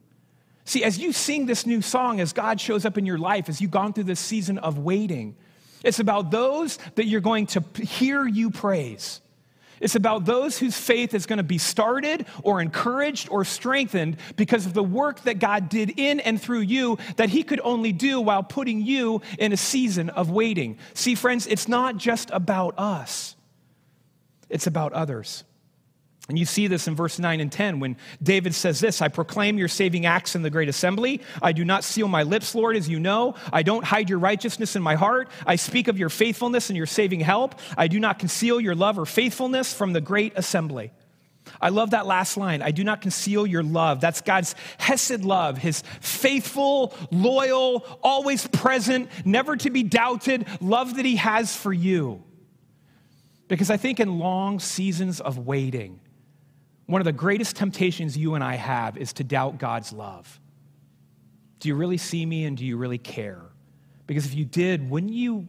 See, 0.65 0.83
as 0.83 0.97
you 0.97 1.13
sing 1.13 1.45
this 1.45 1.65
new 1.65 1.81
song, 1.81 2.19
as 2.19 2.33
God 2.33 2.59
shows 2.59 2.85
up 2.85 2.97
in 2.97 3.05
your 3.05 3.17
life, 3.17 3.47
as 3.47 3.61
you've 3.61 3.71
gone 3.71 3.93
through 3.93 4.05
this 4.05 4.19
season 4.19 4.57
of 4.57 4.79
waiting, 4.79 5.35
it's 5.83 5.99
about 5.99 6.31
those 6.31 6.77
that 6.95 7.05
you're 7.05 7.21
going 7.21 7.45
to 7.47 7.63
hear 7.81 8.25
you 8.25 8.49
praise. 8.49 9.21
It's 9.79 9.95
about 9.95 10.25
those 10.25 10.57
whose 10.57 10.77
faith 10.77 11.13
is 11.13 11.25
going 11.25 11.37
to 11.37 11.43
be 11.43 11.57
started 11.57 12.25
or 12.43 12.61
encouraged 12.61 13.29
or 13.29 13.45
strengthened 13.45 14.17
because 14.35 14.65
of 14.65 14.73
the 14.73 14.83
work 14.83 15.21
that 15.21 15.39
God 15.39 15.69
did 15.69 15.99
in 15.99 16.19
and 16.19 16.41
through 16.41 16.61
you 16.61 16.97
that 17.17 17.29
He 17.29 17.43
could 17.43 17.61
only 17.63 17.91
do 17.91 18.19
while 18.19 18.43
putting 18.43 18.81
you 18.81 19.21
in 19.37 19.53
a 19.53 19.57
season 19.57 20.09
of 20.09 20.31
waiting. 20.31 20.77
See, 20.93 21.15
friends, 21.15 21.47
it's 21.47 21.67
not 21.67 21.97
just 21.97 22.29
about 22.31 22.77
us, 22.77 23.35
it's 24.49 24.67
about 24.67 24.93
others. 24.93 25.43
And 26.29 26.37
you 26.37 26.45
see 26.45 26.67
this 26.67 26.89
in 26.89 26.95
verse 26.95 27.19
9 27.19 27.39
and 27.39 27.49
10 27.49 27.79
when 27.79 27.95
David 28.21 28.53
says 28.53 28.79
this 28.81 29.01
I 29.01 29.07
proclaim 29.07 29.57
your 29.57 29.69
saving 29.69 30.05
acts 30.05 30.35
in 30.35 30.41
the 30.41 30.49
great 30.49 30.67
assembly. 30.67 31.21
I 31.41 31.53
do 31.53 31.63
not 31.63 31.83
seal 31.83 32.07
my 32.07 32.23
lips, 32.23 32.53
Lord, 32.53 32.75
as 32.75 32.89
you 32.89 32.99
know. 32.99 33.35
I 33.53 33.63
don't 33.63 33.85
hide 33.85 34.09
your 34.09 34.19
righteousness 34.19 34.75
in 34.75 34.83
my 34.83 34.95
heart. 34.95 35.29
I 35.45 35.55
speak 35.55 35.87
of 35.87 35.97
your 35.97 36.09
faithfulness 36.09 36.69
and 36.69 36.75
your 36.75 36.85
saving 36.85 37.21
help. 37.21 37.55
I 37.77 37.87
do 37.87 37.99
not 37.99 38.19
conceal 38.19 38.59
your 38.59 38.75
love 38.75 38.99
or 38.99 39.05
faithfulness 39.05 39.73
from 39.73 39.93
the 39.93 40.01
great 40.01 40.33
assembly. 40.35 40.91
I 41.61 41.69
love 41.69 41.91
that 41.91 42.05
last 42.05 42.35
line. 42.35 42.61
I 42.61 42.71
do 42.71 42.83
not 42.83 43.01
conceal 43.01 43.47
your 43.47 43.63
love. 43.63 44.01
That's 44.01 44.19
God's 44.19 44.53
Hesed 44.79 45.23
love, 45.23 45.57
his 45.57 45.81
faithful, 46.01 46.93
loyal, 47.09 47.85
always 48.03 48.45
present, 48.47 49.09
never 49.23 49.55
to 49.55 49.69
be 49.69 49.83
doubted 49.83 50.45
love 50.59 50.97
that 50.97 51.05
he 51.05 51.15
has 51.15 51.55
for 51.55 51.71
you. 51.71 52.21
Because 53.47 53.69
I 53.69 53.77
think 53.77 54.01
in 54.01 54.19
long 54.19 54.59
seasons 54.59 55.21
of 55.21 55.37
waiting, 55.37 56.01
one 56.87 57.01
of 57.01 57.05
the 57.05 57.13
greatest 57.13 57.55
temptations 57.55 58.17
you 58.17 58.35
and 58.35 58.43
I 58.43 58.55
have 58.55 58.97
is 58.97 59.13
to 59.13 59.23
doubt 59.23 59.59
God's 59.59 59.93
love. 59.93 60.39
Do 61.59 61.69
you 61.69 61.75
really 61.75 61.97
see 61.97 62.25
me 62.25 62.45
and 62.45 62.57
do 62.57 62.65
you 62.65 62.77
really 62.77 62.97
care? 62.97 63.41
Because 64.07 64.25
if 64.25 64.33
you 64.33 64.45
did, 64.45 64.89
wouldn't 64.89 65.13
you 65.13 65.47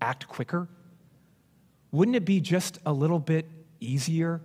act 0.00 0.28
quicker? 0.28 0.68
Wouldn't 1.92 2.16
it 2.16 2.24
be 2.24 2.40
just 2.40 2.78
a 2.84 2.92
little 2.92 3.18
bit 3.18 3.46
easier? 3.80 4.42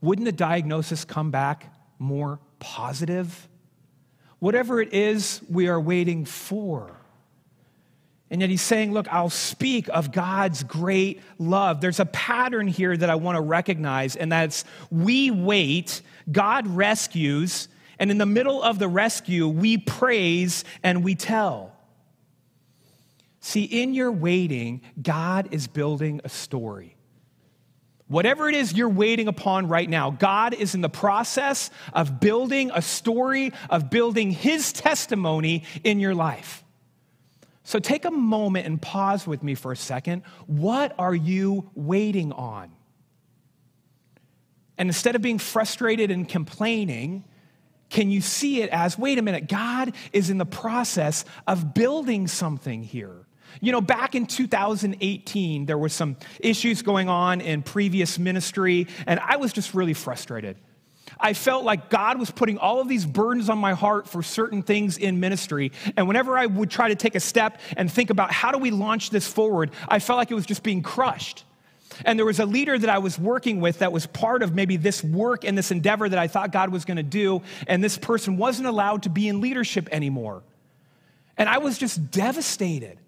Wouldn't 0.00 0.24
the 0.24 0.32
diagnosis 0.32 1.04
come 1.04 1.30
back 1.30 1.72
more 1.98 2.40
positive? 2.58 3.48
Whatever 4.40 4.80
it 4.80 4.92
is 4.92 5.40
we 5.48 5.68
are 5.68 5.80
waiting 5.80 6.24
for. 6.24 6.96
And 8.32 8.40
yet 8.40 8.48
he's 8.48 8.62
saying, 8.62 8.92
Look, 8.92 9.12
I'll 9.12 9.28
speak 9.28 9.88
of 9.88 10.10
God's 10.10 10.62
great 10.62 11.20
love. 11.38 11.82
There's 11.82 12.00
a 12.00 12.06
pattern 12.06 12.66
here 12.66 12.96
that 12.96 13.10
I 13.10 13.14
want 13.14 13.36
to 13.36 13.42
recognize, 13.42 14.16
and 14.16 14.32
that's 14.32 14.64
we 14.90 15.30
wait, 15.30 16.00
God 16.32 16.66
rescues, 16.66 17.68
and 17.98 18.10
in 18.10 18.16
the 18.16 18.24
middle 18.24 18.62
of 18.62 18.78
the 18.78 18.88
rescue, 18.88 19.46
we 19.46 19.76
praise 19.76 20.64
and 20.82 21.04
we 21.04 21.14
tell. 21.14 21.76
See, 23.40 23.64
in 23.64 23.92
your 23.92 24.10
waiting, 24.10 24.80
God 25.00 25.48
is 25.50 25.66
building 25.66 26.22
a 26.24 26.30
story. 26.30 26.96
Whatever 28.08 28.48
it 28.48 28.54
is 28.54 28.72
you're 28.72 28.88
waiting 28.88 29.28
upon 29.28 29.68
right 29.68 29.88
now, 29.88 30.10
God 30.10 30.54
is 30.54 30.74
in 30.74 30.80
the 30.80 30.88
process 30.88 31.70
of 31.92 32.18
building 32.18 32.70
a 32.72 32.80
story, 32.80 33.52
of 33.68 33.90
building 33.90 34.30
His 34.30 34.72
testimony 34.72 35.64
in 35.84 36.00
your 36.00 36.14
life. 36.14 36.61
So 37.64 37.78
take 37.78 38.04
a 38.04 38.10
moment 38.10 38.66
and 38.66 38.80
pause 38.80 39.26
with 39.26 39.42
me 39.42 39.54
for 39.54 39.72
a 39.72 39.76
second. 39.76 40.22
What 40.46 40.94
are 40.98 41.14
you 41.14 41.70
waiting 41.74 42.32
on? 42.32 42.72
And 44.78 44.88
instead 44.88 45.14
of 45.14 45.22
being 45.22 45.38
frustrated 45.38 46.10
and 46.10 46.28
complaining, 46.28 47.24
can 47.88 48.10
you 48.10 48.20
see 48.20 48.62
it 48.62 48.70
as 48.70 48.98
wait 48.98 49.18
a 49.18 49.22
minute, 49.22 49.48
God 49.48 49.94
is 50.12 50.30
in 50.30 50.38
the 50.38 50.46
process 50.46 51.24
of 51.46 51.74
building 51.74 52.26
something 52.26 52.82
here? 52.82 53.26
You 53.60 53.70
know, 53.70 53.82
back 53.82 54.14
in 54.14 54.26
2018, 54.26 55.66
there 55.66 55.76
were 55.76 55.90
some 55.90 56.16
issues 56.40 56.82
going 56.82 57.08
on 57.08 57.40
in 57.42 57.62
previous 57.62 58.18
ministry, 58.18 58.88
and 59.06 59.20
I 59.20 59.36
was 59.36 59.52
just 59.52 59.74
really 59.74 59.94
frustrated. 59.94 60.56
I 61.18 61.32
felt 61.32 61.64
like 61.64 61.90
God 61.90 62.18
was 62.18 62.30
putting 62.30 62.58
all 62.58 62.80
of 62.80 62.88
these 62.88 63.06
burdens 63.06 63.48
on 63.48 63.58
my 63.58 63.72
heart 63.72 64.08
for 64.08 64.22
certain 64.22 64.62
things 64.62 64.98
in 64.98 65.20
ministry. 65.20 65.72
And 65.96 66.08
whenever 66.08 66.36
I 66.36 66.46
would 66.46 66.70
try 66.70 66.88
to 66.88 66.94
take 66.94 67.14
a 67.14 67.20
step 67.20 67.60
and 67.76 67.90
think 67.90 68.10
about 68.10 68.32
how 68.32 68.52
do 68.52 68.58
we 68.58 68.70
launch 68.70 69.10
this 69.10 69.26
forward, 69.26 69.70
I 69.88 69.98
felt 69.98 70.16
like 70.16 70.30
it 70.30 70.34
was 70.34 70.46
just 70.46 70.62
being 70.62 70.82
crushed. 70.82 71.44
And 72.04 72.18
there 72.18 72.26
was 72.26 72.40
a 72.40 72.46
leader 72.46 72.78
that 72.78 72.88
I 72.88 72.98
was 72.98 73.18
working 73.18 73.60
with 73.60 73.80
that 73.80 73.92
was 73.92 74.06
part 74.06 74.42
of 74.42 74.54
maybe 74.54 74.76
this 74.76 75.04
work 75.04 75.44
and 75.44 75.56
this 75.56 75.70
endeavor 75.70 76.08
that 76.08 76.18
I 76.18 76.26
thought 76.26 76.52
God 76.52 76.70
was 76.70 76.84
going 76.84 76.96
to 76.96 77.02
do. 77.02 77.42
And 77.66 77.82
this 77.82 77.98
person 77.98 78.36
wasn't 78.36 78.68
allowed 78.68 79.04
to 79.04 79.10
be 79.10 79.28
in 79.28 79.40
leadership 79.40 79.88
anymore. 79.92 80.42
And 81.36 81.48
I 81.48 81.58
was 81.58 81.78
just 81.78 82.10
devastated. 82.10 82.98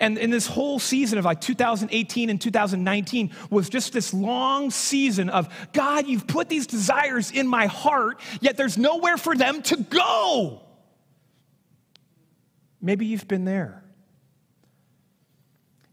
And 0.00 0.16
in 0.16 0.30
this 0.30 0.46
whole 0.46 0.78
season 0.78 1.18
of 1.18 1.24
like 1.24 1.40
2018 1.40 2.30
and 2.30 2.40
2019 2.40 3.30
was 3.50 3.68
just 3.68 3.92
this 3.92 4.14
long 4.14 4.70
season 4.70 5.28
of 5.28 5.48
God, 5.72 6.06
you've 6.06 6.26
put 6.26 6.48
these 6.48 6.66
desires 6.66 7.30
in 7.30 7.48
my 7.48 7.66
heart, 7.66 8.20
yet 8.40 8.56
there's 8.56 8.78
nowhere 8.78 9.16
for 9.16 9.34
them 9.34 9.62
to 9.62 9.76
go. 9.76 10.62
Maybe 12.80 13.06
you've 13.06 13.26
been 13.26 13.44
there. 13.44 13.82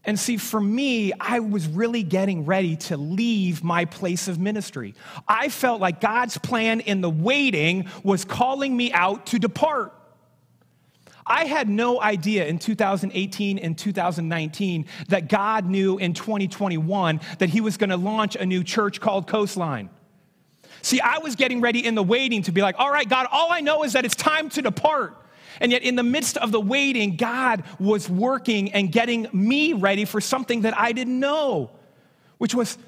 And 0.04 0.16
see, 0.16 0.36
for 0.36 0.60
me, 0.60 1.12
I 1.18 1.40
was 1.40 1.66
really 1.66 2.04
getting 2.04 2.44
ready 2.44 2.76
to 2.76 2.96
leave 2.96 3.64
my 3.64 3.86
place 3.86 4.28
of 4.28 4.38
ministry. 4.38 4.94
I 5.26 5.48
felt 5.48 5.80
like 5.80 6.00
God's 6.00 6.38
plan 6.38 6.78
in 6.78 7.00
the 7.00 7.10
waiting 7.10 7.88
was 8.04 8.24
calling 8.24 8.76
me 8.76 8.92
out 8.92 9.26
to 9.26 9.40
depart. 9.40 9.95
I 11.26 11.44
had 11.44 11.68
no 11.68 12.00
idea 12.00 12.46
in 12.46 12.58
2018 12.58 13.58
and 13.58 13.76
2019 13.76 14.86
that 15.08 15.28
God 15.28 15.66
knew 15.66 15.98
in 15.98 16.14
2021 16.14 17.20
that 17.38 17.48
He 17.48 17.60
was 17.60 17.76
going 17.76 17.90
to 17.90 17.96
launch 17.96 18.36
a 18.36 18.46
new 18.46 18.62
church 18.62 19.00
called 19.00 19.26
Coastline. 19.26 19.90
See, 20.82 21.00
I 21.00 21.18
was 21.18 21.34
getting 21.34 21.60
ready 21.60 21.84
in 21.84 21.96
the 21.96 22.02
waiting 22.02 22.42
to 22.42 22.52
be 22.52 22.62
like, 22.62 22.76
all 22.78 22.92
right, 22.92 23.08
God, 23.08 23.26
all 23.32 23.50
I 23.50 23.60
know 23.60 23.82
is 23.82 23.94
that 23.94 24.04
it's 24.04 24.14
time 24.14 24.48
to 24.50 24.62
depart. 24.62 25.16
And 25.58 25.72
yet, 25.72 25.82
in 25.82 25.96
the 25.96 26.02
midst 26.02 26.36
of 26.36 26.52
the 26.52 26.60
waiting, 26.60 27.16
God 27.16 27.64
was 27.80 28.08
working 28.08 28.72
and 28.72 28.92
getting 28.92 29.26
me 29.32 29.72
ready 29.72 30.04
for 30.04 30.20
something 30.20 30.60
that 30.62 30.78
I 30.78 30.92
didn't 30.92 31.18
know, 31.18 31.70
which 32.38 32.54
was, 32.54 32.78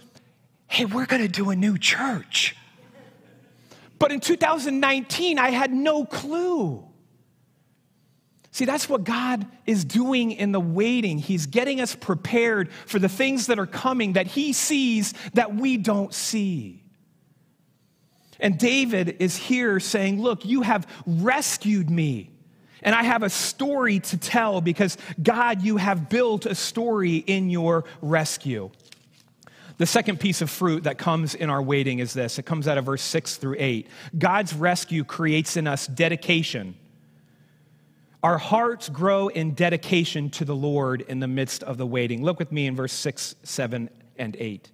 hey, 0.69 0.85
we're 0.85 1.07
going 1.07 1.23
to 1.23 1.29
do 1.29 1.51
a 1.51 1.57
new 1.57 1.79
church. 1.79 2.55
But 3.99 4.13
in 4.13 4.21
2019, 4.21 5.39
I 5.39 5.51
had 5.51 5.73
no 5.73 6.05
clue. 6.05 6.88
See, 8.59 8.65
that's 8.65 8.89
what 8.89 9.05
God 9.05 9.47
is 9.67 9.85
doing 9.85 10.33
in 10.33 10.51
the 10.51 10.59
waiting. 10.59 11.19
He's 11.19 11.47
getting 11.47 11.81
us 11.81 11.95
prepared 11.95 12.73
for 12.87 12.99
the 12.99 13.09
things 13.09 13.47
that 13.47 13.61
are 13.61 13.69
coming 13.69 14.15
that 14.15 14.27
He 14.27 14.53
sees 14.53 15.15
that 15.35 15.55
we 15.55 15.77
don't 15.77 16.13
see. 16.13 16.83
And 18.41 18.59
David 18.59 19.19
is 19.21 19.37
here 19.37 19.79
saying, 19.79 20.21
Look, 20.21 20.45
you 20.45 20.63
have 20.63 20.89
rescued 21.07 21.89
me. 21.89 22.33
And 22.83 22.97
I 22.97 23.05
have 23.05 23.23
a 23.23 23.31
story 23.31 24.01
to 24.01 24.17
tell 24.17 24.61
because, 24.61 24.99
God, 25.23 25.63
you 25.63 25.77
have 25.77 26.09
built 26.09 26.45
a 26.45 26.57
story 26.57 27.15
in 27.15 27.51
your 27.51 27.85
rescue. 28.03 28.73
The 29.77 29.87
second 29.87 30.19
piece 30.19 30.43
of 30.43 30.51
fruit 30.51 30.83
that 30.83 30.99
comes 30.99 31.37
in 31.37 31.49
our 31.49 31.63
waiting 31.63 32.01
is 32.01 32.13
this 32.13 32.41
it 32.41 32.45
comes 32.45 32.67
out 32.67 32.77
of 32.77 32.87
verse 32.87 33.03
6 33.03 33.37
through 33.37 33.55
8. 33.57 33.87
God's 34.19 34.53
rescue 34.53 35.05
creates 35.05 35.57
in 35.57 35.69
us 35.69 35.87
dedication 35.87 36.75
our 38.23 38.39
hearts 38.39 38.89
grow 38.89 39.29
in 39.29 39.55
dedication 39.55 40.31
to 40.31 40.45
the 40.45 40.57
Lord 40.57 41.03
in 41.03 41.21
the 41.21 41.29
midst 41.29 41.63
of 41.63 41.79
the 41.79 41.87
waiting. 41.87 42.25
Look 42.25 42.39
with 42.39 42.51
me 42.51 42.67
in 42.67 42.75
verse 42.75 42.93
6, 42.93 43.37
7, 43.43 43.89
and 44.19 44.37
8. 44.39 44.71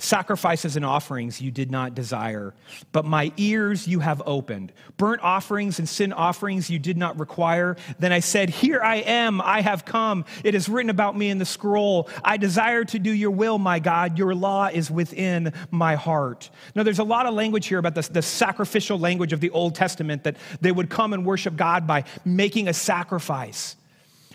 Sacrifices 0.00 0.76
and 0.76 0.84
offerings 0.84 1.40
you 1.40 1.50
did 1.50 1.72
not 1.72 1.92
desire, 1.92 2.54
but 2.92 3.04
my 3.04 3.32
ears 3.36 3.88
you 3.88 3.98
have 3.98 4.22
opened. 4.26 4.72
Burnt 4.96 5.20
offerings 5.22 5.80
and 5.80 5.88
sin 5.88 6.12
offerings 6.12 6.70
you 6.70 6.78
did 6.78 6.96
not 6.96 7.18
require. 7.18 7.76
Then 7.98 8.12
I 8.12 8.20
said, 8.20 8.48
Here 8.48 8.80
I 8.80 8.96
am, 8.96 9.40
I 9.40 9.60
have 9.60 9.84
come. 9.84 10.24
It 10.44 10.54
is 10.54 10.68
written 10.68 10.88
about 10.88 11.16
me 11.16 11.30
in 11.30 11.38
the 11.38 11.44
scroll. 11.44 12.08
I 12.24 12.36
desire 12.36 12.84
to 12.84 12.98
do 13.00 13.10
your 13.10 13.32
will, 13.32 13.58
my 13.58 13.80
God. 13.80 14.18
Your 14.18 14.36
law 14.36 14.66
is 14.66 14.88
within 14.88 15.52
my 15.72 15.96
heart. 15.96 16.48
Now, 16.76 16.84
there's 16.84 17.00
a 17.00 17.04
lot 17.04 17.26
of 17.26 17.34
language 17.34 17.66
here 17.66 17.78
about 17.78 17.96
the, 17.96 18.02
the 18.02 18.22
sacrificial 18.22 19.00
language 19.00 19.32
of 19.32 19.40
the 19.40 19.50
Old 19.50 19.74
Testament 19.74 20.22
that 20.22 20.36
they 20.60 20.70
would 20.70 20.90
come 20.90 21.12
and 21.12 21.26
worship 21.26 21.56
God 21.56 21.88
by 21.88 22.04
making 22.24 22.68
a 22.68 22.72
sacrifice. 22.72 23.74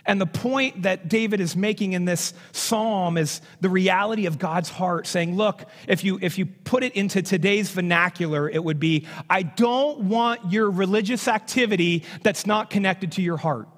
And 0.06 0.20
the 0.20 0.26
point 0.26 0.82
that 0.82 1.08
David 1.08 1.39
is 1.39 1.56
making 1.56 1.93
in 1.93 2.04
this 2.04 2.34
psalm 2.51 3.18
is 3.18 3.39
the 3.62 3.70
reality 3.70 4.26
of 4.26 4.38
God's 4.38 4.70
heart, 4.70 5.08
saying, 5.08 5.38
Look, 5.38 5.64
if 5.88 6.04
you, 6.04 6.20
if 6.22 6.38
you 6.38 6.45
put 6.45 6.84
it 6.84 6.93
into 6.93 7.22
today's 7.22 7.70
vernacular, 7.70 8.49
it 8.49 8.62
would 8.62 8.80
be, 8.80 9.08
I 9.30 9.43
don't 9.43 10.01
want 10.01 10.51
your 10.51 10.70
religious 10.70 11.28
activity 11.30 12.04
that's 12.22 12.45
not 12.45 12.70
connected 12.70 13.14
to 13.14 13.22
your 13.22 13.38
heart. 13.38 13.70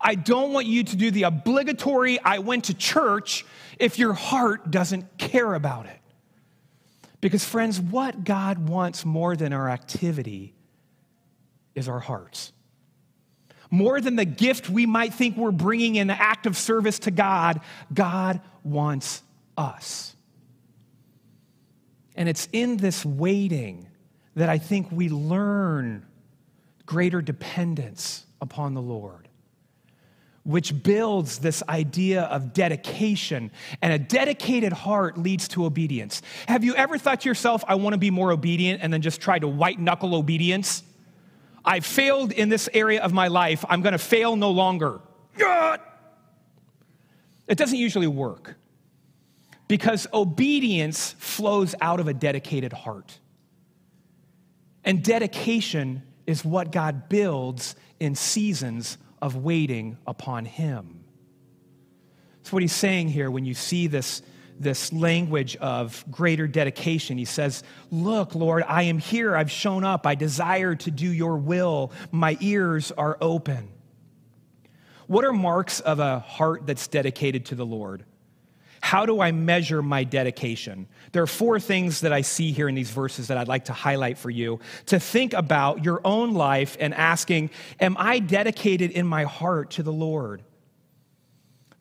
I 0.00 0.16
don't 0.16 0.52
want 0.52 0.66
you 0.66 0.82
to 0.82 0.96
do 0.96 1.10
the 1.10 1.22
obligatory, 1.22 2.18
I 2.20 2.40
went 2.40 2.64
to 2.64 2.74
church, 2.74 3.46
if 3.78 3.98
your 3.98 4.12
heart 4.12 4.70
doesn't 4.70 5.16
care 5.16 5.54
about 5.54 5.86
it. 5.86 5.98
Because, 7.20 7.44
friends, 7.44 7.80
what 7.80 8.24
God 8.24 8.68
wants 8.68 9.04
more 9.04 9.34
than 9.36 9.52
our 9.52 9.70
activity 9.70 10.54
is 11.74 11.88
our 11.88 12.00
hearts 12.00 12.52
more 13.70 14.00
than 14.00 14.16
the 14.16 14.24
gift 14.24 14.68
we 14.70 14.86
might 14.86 15.14
think 15.14 15.36
we're 15.36 15.50
bringing 15.50 15.96
in 15.96 16.06
the 16.06 16.20
act 16.20 16.46
of 16.46 16.56
service 16.56 16.98
to 17.00 17.10
God, 17.10 17.60
God 17.92 18.40
wants 18.62 19.22
us. 19.56 20.14
And 22.16 22.28
it's 22.28 22.48
in 22.52 22.76
this 22.76 23.04
waiting 23.04 23.88
that 24.36 24.48
I 24.48 24.58
think 24.58 24.88
we 24.90 25.08
learn 25.08 26.06
greater 26.86 27.22
dependence 27.22 28.26
upon 28.40 28.74
the 28.74 28.82
Lord, 28.82 29.28
which 30.44 30.82
builds 30.82 31.38
this 31.38 31.62
idea 31.68 32.22
of 32.22 32.52
dedication. 32.52 33.50
And 33.80 33.92
a 33.92 33.98
dedicated 33.98 34.72
heart 34.72 35.16
leads 35.16 35.48
to 35.48 35.64
obedience. 35.64 36.22
Have 36.46 36.62
you 36.62 36.74
ever 36.74 36.98
thought 36.98 37.22
to 37.22 37.28
yourself, 37.28 37.64
I 37.66 37.76
want 37.76 37.94
to 37.94 37.98
be 37.98 38.10
more 38.10 38.30
obedient, 38.32 38.82
and 38.82 38.92
then 38.92 39.02
just 39.02 39.20
try 39.20 39.38
to 39.38 39.48
white 39.48 39.80
knuckle 39.80 40.14
obedience? 40.14 40.82
I 41.64 41.80
failed 41.80 42.32
in 42.32 42.48
this 42.48 42.68
area 42.74 43.02
of 43.02 43.12
my 43.12 43.28
life. 43.28 43.64
I'm 43.68 43.80
going 43.80 43.92
to 43.92 43.98
fail 43.98 44.36
no 44.36 44.50
longer. 44.50 45.00
It 47.46 47.58
doesn't 47.58 47.78
usually 47.78 48.06
work 48.06 48.56
because 49.68 50.06
obedience 50.12 51.14
flows 51.18 51.74
out 51.80 52.00
of 52.00 52.08
a 52.08 52.14
dedicated 52.14 52.72
heart. 52.72 53.18
And 54.84 55.02
dedication 55.02 56.02
is 56.26 56.44
what 56.44 56.70
God 56.70 57.08
builds 57.08 57.74
in 57.98 58.14
seasons 58.14 58.98
of 59.20 59.36
waiting 59.36 59.96
upon 60.06 60.44
Him. 60.44 61.04
That's 62.38 62.52
what 62.52 62.62
He's 62.62 62.74
saying 62.74 63.08
here 63.08 63.30
when 63.30 63.44
you 63.44 63.54
see 63.54 63.86
this 63.86 64.22
this 64.58 64.92
language 64.92 65.56
of 65.56 66.04
greater 66.10 66.46
dedication. 66.46 67.18
He 67.18 67.24
says, 67.24 67.62
Look, 67.90 68.34
Lord, 68.34 68.64
I 68.66 68.84
am 68.84 68.98
here. 68.98 69.36
I've 69.36 69.50
shown 69.50 69.84
up. 69.84 70.06
I 70.06 70.14
desire 70.14 70.74
to 70.76 70.90
do 70.90 71.10
your 71.10 71.36
will. 71.36 71.92
My 72.10 72.36
ears 72.40 72.92
are 72.92 73.18
open. 73.20 73.68
What 75.06 75.24
are 75.24 75.32
marks 75.32 75.80
of 75.80 75.98
a 75.98 76.20
heart 76.20 76.66
that's 76.66 76.88
dedicated 76.88 77.46
to 77.46 77.54
the 77.54 77.66
Lord? 77.66 78.04
How 78.80 79.06
do 79.06 79.20
I 79.20 79.32
measure 79.32 79.82
my 79.82 80.04
dedication? 80.04 80.86
There 81.12 81.22
are 81.22 81.26
four 81.26 81.58
things 81.58 82.02
that 82.02 82.12
I 82.12 82.20
see 82.20 82.52
here 82.52 82.68
in 82.68 82.74
these 82.74 82.90
verses 82.90 83.28
that 83.28 83.38
I'd 83.38 83.48
like 83.48 83.64
to 83.66 83.72
highlight 83.72 84.18
for 84.18 84.28
you 84.28 84.60
to 84.86 85.00
think 85.00 85.32
about 85.32 85.84
your 85.84 86.02
own 86.04 86.34
life 86.34 86.76
and 86.78 86.92
asking, 86.92 87.48
Am 87.80 87.96
I 87.98 88.18
dedicated 88.18 88.90
in 88.90 89.06
my 89.06 89.24
heart 89.24 89.70
to 89.72 89.82
the 89.82 89.92
Lord? 89.92 90.42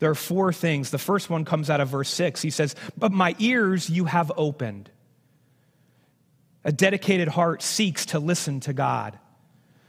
There 0.03 0.11
are 0.11 0.15
four 0.15 0.51
things. 0.51 0.91
The 0.91 0.97
first 0.97 1.29
one 1.29 1.45
comes 1.45 1.69
out 1.69 1.79
of 1.79 1.87
verse 1.87 2.09
six. 2.09 2.41
He 2.41 2.49
says, 2.49 2.75
But 2.97 3.13
my 3.13 3.37
ears 3.39 3.89
you 3.89 4.03
have 4.03 4.33
opened. 4.35 4.89
A 6.65 6.73
dedicated 6.73 7.29
heart 7.29 7.61
seeks 7.61 8.07
to 8.07 8.19
listen 8.19 8.59
to 8.59 8.73
God. 8.73 9.17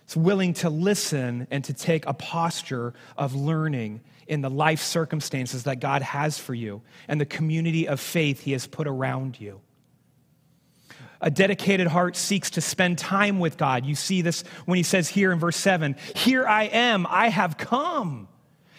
It's 0.05 0.17
willing 0.17 0.55
to 0.55 0.71
listen 0.71 1.49
and 1.51 1.65
to 1.65 1.75
take 1.75 2.07
a 2.07 2.15
posture 2.15 2.95
of 3.19 3.35
learning 3.35 4.03
in 4.29 4.41
the 4.41 4.51
life 4.51 4.81
circumstances 4.81 5.65
that 5.65 5.81
God 5.81 6.03
has 6.03 6.39
for 6.39 6.55
you 6.55 6.83
and 7.09 7.21
the 7.21 7.27
community 7.27 7.89
of 7.89 7.99
faith 7.99 8.39
He 8.39 8.53
has 8.53 8.69
put 8.69 8.87
around 8.87 9.41
you. 9.41 9.63
A 11.21 11.29
dedicated 11.33 11.89
heart 11.89 12.15
seeks 12.15 12.51
to 12.51 12.61
spend 12.61 12.99
time 12.99 13.41
with 13.41 13.57
God. 13.57 13.85
You 13.85 13.97
see 13.97 14.23
this 14.23 14.45
when 14.65 14.77
He 14.77 14.85
says 14.85 15.09
here 15.09 15.33
in 15.33 15.41
verse 15.41 15.57
7 15.57 15.97
Here 16.15 16.47
I 16.47 16.67
am, 16.67 17.05
I 17.11 17.31
have 17.31 17.59
come. 17.59 18.29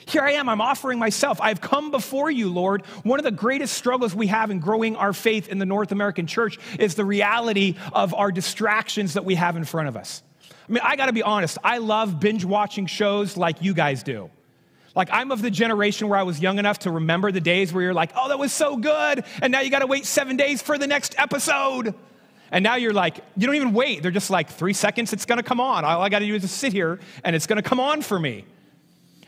Here 0.07 0.21
I 0.21 0.33
am, 0.33 0.49
I'm 0.49 0.61
offering 0.61 0.99
myself. 0.99 1.39
I've 1.41 1.61
come 1.61 1.89
before 1.89 2.29
you, 2.29 2.49
Lord. 2.49 2.85
One 3.03 3.19
of 3.19 3.25
the 3.25 3.31
greatest 3.31 3.73
struggles 3.73 4.13
we 4.13 4.27
have 4.27 4.51
in 4.51 4.59
growing 4.59 4.95
our 4.95 5.13
faith 5.13 5.47
in 5.47 5.57
the 5.57 5.65
North 5.65 5.91
American 5.91 6.27
church 6.27 6.59
is 6.77 6.95
the 6.95 7.05
reality 7.05 7.75
of 7.91 8.13
our 8.13 8.31
distractions 8.31 9.13
that 9.13 9.25
we 9.25 9.35
have 9.35 9.55
in 9.55 9.65
front 9.65 9.87
of 9.87 9.97
us. 9.97 10.21
I 10.67 10.71
mean, 10.71 10.81
I 10.83 10.95
gotta 10.95 11.13
be 11.13 11.23
honest, 11.23 11.57
I 11.63 11.79
love 11.79 12.19
binge 12.19 12.45
watching 12.45 12.85
shows 12.85 13.35
like 13.35 13.61
you 13.61 13.73
guys 13.73 14.03
do. 14.03 14.29
Like, 14.95 15.09
I'm 15.11 15.31
of 15.31 15.41
the 15.41 15.51
generation 15.51 16.07
where 16.07 16.17
I 16.17 16.23
was 16.23 16.39
young 16.39 16.57
enough 16.57 16.79
to 16.79 16.91
remember 16.91 17.31
the 17.31 17.41
days 17.41 17.73
where 17.73 17.83
you're 17.83 17.93
like, 17.93 18.11
oh, 18.15 18.29
that 18.29 18.39
was 18.39 18.53
so 18.53 18.77
good. 18.77 19.25
And 19.41 19.51
now 19.51 19.59
you 19.59 19.69
gotta 19.69 19.87
wait 19.87 20.05
seven 20.05 20.37
days 20.37 20.61
for 20.61 20.77
the 20.77 20.87
next 20.87 21.15
episode. 21.17 21.93
And 22.51 22.63
now 22.63 22.75
you're 22.75 22.93
like, 22.93 23.17
you 23.35 23.47
don't 23.47 23.55
even 23.55 23.73
wait. 23.73 24.03
They're 24.03 24.11
just 24.11 24.29
like, 24.29 24.49
three 24.49 24.73
seconds, 24.73 25.13
it's 25.13 25.25
gonna 25.25 25.43
come 25.43 25.59
on. 25.59 25.83
All 25.83 26.01
I 26.01 26.09
gotta 26.09 26.25
do 26.25 26.35
is 26.35 26.43
just 26.43 26.57
sit 26.57 26.73
here 26.73 26.99
and 27.23 27.35
it's 27.35 27.47
gonna 27.47 27.63
come 27.63 27.79
on 27.79 28.01
for 28.01 28.19
me. 28.19 28.45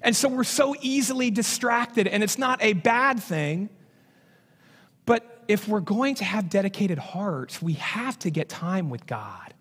And 0.02 0.16
so 0.16 0.30
we're 0.30 0.44
so 0.44 0.76
easily 0.82 1.32
distracted, 1.32 2.08
and 2.08 2.24
it's 2.24 2.38
not 2.38 2.62
a 2.62 2.74
bad 2.74 3.22
thing. 3.22 3.70
But 5.06 5.44
if 5.48 5.68
we're 5.68 5.80
going 5.80 6.16
to 6.16 6.26
have 6.26 6.50
dedicated 6.50 6.98
hearts, 6.98 7.62
we 7.62 7.74
have 7.74 8.20
to 8.20 8.30
get 8.30 8.50
time 8.50 8.90
with 8.90 9.06
God. 9.06 9.54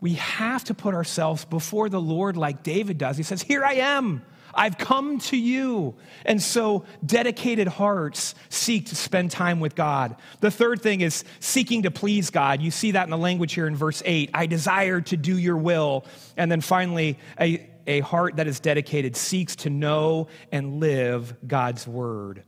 We 0.00 0.14
have 0.14 0.64
to 0.64 0.74
put 0.74 0.94
ourselves 0.94 1.44
before 1.44 1.88
the 1.88 2.00
Lord 2.00 2.36
like 2.36 2.62
David 2.62 2.98
does. 2.98 3.16
He 3.16 3.22
says, 3.22 3.42
Here 3.42 3.64
I 3.64 3.74
am. 3.74 4.22
I've 4.54 4.78
come 4.78 5.18
to 5.18 5.36
you. 5.36 5.96
And 6.24 6.40
so, 6.40 6.84
dedicated 7.04 7.68
hearts 7.68 8.34
seek 8.48 8.86
to 8.86 8.96
spend 8.96 9.30
time 9.30 9.60
with 9.60 9.74
God. 9.74 10.16
The 10.40 10.50
third 10.50 10.80
thing 10.80 11.02
is 11.02 11.24
seeking 11.40 11.82
to 11.82 11.90
please 11.90 12.30
God. 12.30 12.62
You 12.62 12.70
see 12.70 12.92
that 12.92 13.04
in 13.04 13.10
the 13.10 13.18
language 13.18 13.52
here 13.52 13.66
in 13.66 13.76
verse 13.76 14.02
8. 14.04 14.30
I 14.32 14.46
desire 14.46 15.02
to 15.02 15.16
do 15.16 15.36
your 15.36 15.58
will. 15.58 16.06
And 16.36 16.50
then 16.50 16.62
finally, 16.62 17.18
a 17.38 17.68
a 17.86 18.00
heart 18.00 18.36
that 18.36 18.46
is 18.46 18.60
dedicated 18.60 19.16
seeks 19.16 19.56
to 19.56 19.70
know 19.70 20.28
and 20.50 20.80
live 20.80 21.36
God's 21.46 21.86
word. 21.86 22.42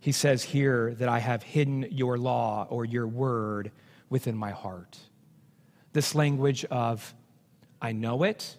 He 0.00 0.12
says 0.12 0.42
here 0.42 0.94
that 0.96 1.08
I 1.08 1.18
have 1.18 1.42
hidden 1.42 1.86
your 1.90 2.18
law 2.18 2.66
or 2.68 2.84
your 2.84 3.06
word 3.06 3.72
within 4.10 4.36
my 4.36 4.50
heart. 4.50 4.98
This 5.92 6.14
language 6.14 6.64
of, 6.66 7.14
I 7.80 7.92
know 7.92 8.22
it, 8.24 8.56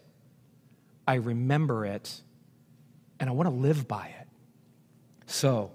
I 1.07 1.15
remember 1.15 1.85
it, 1.85 2.21
and 3.19 3.29
I 3.29 3.33
want 3.33 3.47
to 3.47 3.55
live 3.55 3.87
by 3.87 4.07
it. 4.07 4.27
So, 5.27 5.71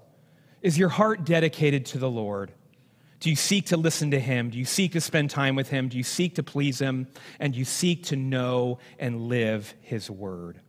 is 0.61 0.77
your 0.77 0.89
heart 0.89 1.23
dedicated 1.23 1.85
to 1.87 1.97
the 1.97 2.09
Lord? 2.09 2.51
Do 3.21 3.29
you 3.29 3.35
seek 3.35 3.67
to 3.67 3.77
listen 3.77 4.11
to 4.11 4.19
him? 4.19 4.49
Do 4.49 4.57
you 4.57 4.65
seek 4.65 4.93
to 4.93 5.01
spend 5.01 5.29
time 5.29 5.55
with 5.55 5.69
him? 5.69 5.89
Do 5.89 5.97
you 5.97 6.03
seek 6.03 6.35
to 6.35 6.43
please 6.43 6.79
him? 6.79 7.07
And 7.39 7.53
do 7.53 7.59
you 7.59 7.65
seek 7.65 8.05
to 8.05 8.15
know 8.15 8.79
and 8.97 9.27
live 9.27 9.75
his 9.81 10.09
word? 10.09 10.59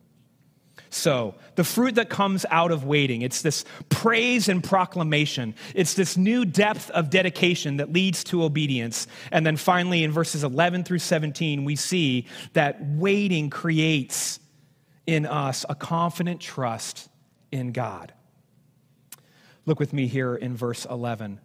So, 0.90 1.34
the 1.54 1.64
fruit 1.64 1.94
that 1.94 2.10
comes 2.10 2.44
out 2.50 2.70
of 2.70 2.84
waiting, 2.84 3.22
it's 3.22 3.40
this 3.40 3.64
praise 3.88 4.50
and 4.50 4.62
proclamation. 4.62 5.54
It's 5.74 5.94
this 5.94 6.18
new 6.18 6.44
depth 6.44 6.90
of 6.90 7.08
dedication 7.08 7.78
that 7.78 7.90
leads 7.90 8.22
to 8.24 8.42
obedience. 8.42 9.06
And 9.30 9.46
then 9.46 9.56
finally, 9.56 10.04
in 10.04 10.12
verses 10.12 10.44
11 10.44 10.84
through 10.84 10.98
17, 10.98 11.64
we 11.64 11.76
see 11.76 12.26
that 12.52 12.84
waiting 12.84 13.48
creates 13.48 14.38
in 15.06 15.24
us 15.24 15.64
a 15.70 15.74
confident 15.74 16.42
trust 16.42 17.08
in 17.50 17.72
God. 17.72 18.12
Look 19.64 19.80
with 19.80 19.94
me 19.94 20.06
here 20.06 20.34
in 20.34 20.54
verse 20.54 20.84
11 20.84 21.40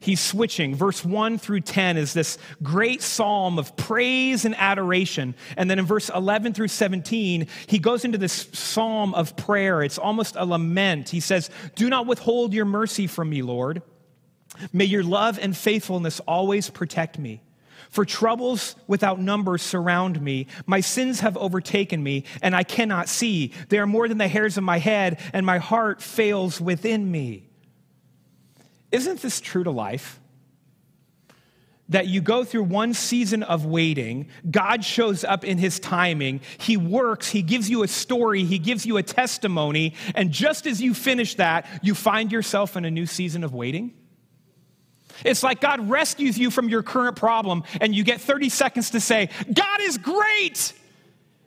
he's 0.00 0.20
switching. 0.20 0.74
Verse 0.74 1.04
1 1.04 1.38
through 1.38 1.60
10 1.60 1.96
is 1.96 2.12
this 2.12 2.38
great 2.62 3.02
psalm 3.02 3.58
of 3.58 3.76
praise 3.76 4.44
and 4.44 4.54
adoration. 4.56 5.34
And 5.56 5.70
then 5.70 5.78
in 5.78 5.86
verse 5.86 6.10
11 6.10 6.54
through 6.54 6.68
17, 6.68 7.46
he 7.66 7.78
goes 7.78 8.04
into 8.04 8.18
this 8.18 8.48
psalm 8.52 9.14
of 9.14 9.36
prayer. 9.36 9.82
It's 9.82 9.98
almost 9.98 10.36
a 10.36 10.44
lament. 10.44 11.08
He 11.08 11.20
says, 11.20 11.50
Do 11.74 11.88
not 11.88 12.06
withhold 12.06 12.52
your 12.52 12.64
mercy 12.64 13.06
from 13.06 13.30
me, 13.30 13.42
Lord. 13.42 13.82
May 14.72 14.84
your 14.84 15.02
love 15.02 15.38
and 15.38 15.56
faithfulness 15.56 16.20
always 16.20 16.70
protect 16.70 17.18
me. 17.18 17.42
For 17.90 18.04
troubles 18.04 18.76
without 18.86 19.18
number 19.20 19.56
surround 19.56 20.20
me. 20.20 20.46
My 20.66 20.80
sins 20.80 21.20
have 21.20 21.36
overtaken 21.36 22.02
me, 22.02 22.24
and 22.42 22.54
I 22.54 22.62
cannot 22.62 23.08
see. 23.08 23.52
They 23.68 23.78
are 23.78 23.86
more 23.86 24.08
than 24.08 24.18
the 24.18 24.28
hairs 24.28 24.58
of 24.58 24.64
my 24.64 24.78
head, 24.78 25.20
and 25.32 25.46
my 25.46 25.58
heart 25.58 26.02
fails 26.02 26.60
within 26.60 27.10
me. 27.10 27.47
Isn't 28.90 29.20
this 29.20 29.40
true 29.40 29.64
to 29.64 29.70
life? 29.70 30.20
That 31.90 32.06
you 32.06 32.20
go 32.20 32.44
through 32.44 32.64
one 32.64 32.92
season 32.92 33.42
of 33.42 33.64
waiting, 33.64 34.28
God 34.50 34.84
shows 34.84 35.24
up 35.24 35.42
in 35.42 35.56
his 35.56 35.80
timing, 35.80 36.40
he 36.58 36.76
works, 36.76 37.30
he 37.30 37.40
gives 37.40 37.70
you 37.70 37.82
a 37.82 37.88
story, 37.88 38.44
he 38.44 38.58
gives 38.58 38.84
you 38.84 38.98
a 38.98 39.02
testimony, 39.02 39.94
and 40.14 40.30
just 40.30 40.66
as 40.66 40.82
you 40.82 40.92
finish 40.92 41.36
that, 41.36 41.66
you 41.82 41.94
find 41.94 42.30
yourself 42.30 42.76
in 42.76 42.84
a 42.84 42.90
new 42.90 43.06
season 43.06 43.42
of 43.42 43.54
waiting? 43.54 43.94
It's 45.24 45.42
like 45.42 45.60
God 45.60 45.88
rescues 45.88 46.38
you 46.38 46.50
from 46.50 46.68
your 46.68 46.82
current 46.82 47.16
problem, 47.16 47.64
and 47.80 47.94
you 47.94 48.04
get 48.04 48.20
30 48.20 48.50
seconds 48.50 48.90
to 48.90 49.00
say, 49.00 49.30
God 49.52 49.80
is 49.80 49.96
great! 49.96 50.74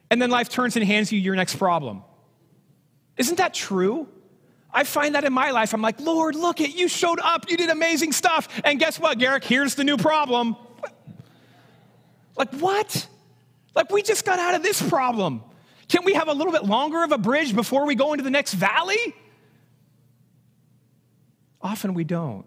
And 0.10 0.22
then 0.22 0.30
life 0.30 0.50
turns 0.50 0.76
and 0.76 0.86
hands 0.86 1.12
you 1.12 1.20
your 1.20 1.36
next 1.36 1.56
problem. 1.58 2.04
Isn't 3.16 3.38
that 3.38 3.54
true? 3.54 4.08
I 4.74 4.84
find 4.84 5.16
that 5.16 5.24
in 5.24 5.34
my 5.34 5.52
life. 5.52 5.74
I'm 5.74 5.82
like, 5.82 6.00
Lord, 6.00 6.36
look 6.36 6.62
at 6.62 6.74
you 6.76 6.88
showed 6.88 7.20
up. 7.20 7.50
You 7.50 7.58
did 7.58 7.70
amazing 7.70 8.14
stuff. 8.14 8.48
And 8.64 8.80
guess 8.80 9.00
what, 9.00 9.18
Garrick? 9.20 9.44
Here's 9.44 9.76
the 9.76 9.84
new 9.84 9.98
problem. 9.98 10.56
Like, 12.38 12.54
what? 12.56 13.08
Like, 13.76 13.92
we 13.92 14.02
just 14.02 14.26
got 14.26 14.40
out 14.40 14.56
of 14.56 14.64
this 14.64 14.82
problem. 14.82 15.44
Can 15.90 16.06
we 16.06 16.14
have 16.14 16.30
a 16.30 16.34
little 16.34 16.54
bit 16.54 16.64
longer 16.64 17.04
of 17.04 17.12
a 17.12 17.18
bridge 17.18 17.54
before 17.54 17.86
we 17.86 17.96
go 17.96 18.14
into 18.14 18.24
the 18.24 18.32
next 18.32 18.54
valley? 18.54 19.14
Often 21.62 21.94
we 21.94 22.06
don't. 22.06 22.46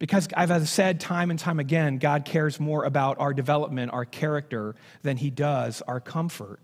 Because 0.00 0.28
I've 0.36 0.68
said 0.68 0.98
time 1.00 1.30
and 1.30 1.38
time 1.38 1.60
again, 1.60 1.98
God 1.98 2.24
cares 2.24 2.58
more 2.58 2.84
about 2.84 3.18
our 3.20 3.32
development, 3.32 3.92
our 3.92 4.04
character, 4.04 4.74
than 5.02 5.16
he 5.16 5.30
does 5.30 5.80
our 5.82 6.00
comfort. 6.00 6.58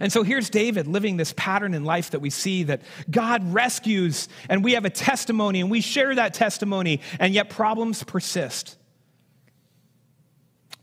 And 0.00 0.12
so 0.12 0.22
here's 0.22 0.50
David 0.50 0.86
living 0.86 1.16
this 1.16 1.32
pattern 1.36 1.74
in 1.74 1.84
life 1.84 2.10
that 2.10 2.20
we 2.20 2.30
see 2.30 2.64
that 2.64 2.82
God 3.10 3.52
rescues, 3.52 4.28
and 4.48 4.64
we 4.64 4.72
have 4.72 4.84
a 4.84 4.90
testimony, 4.90 5.60
and 5.60 5.70
we 5.70 5.80
share 5.80 6.14
that 6.14 6.34
testimony, 6.34 7.00
and 7.18 7.34
yet 7.34 7.50
problems 7.50 8.02
persist. 8.02 8.76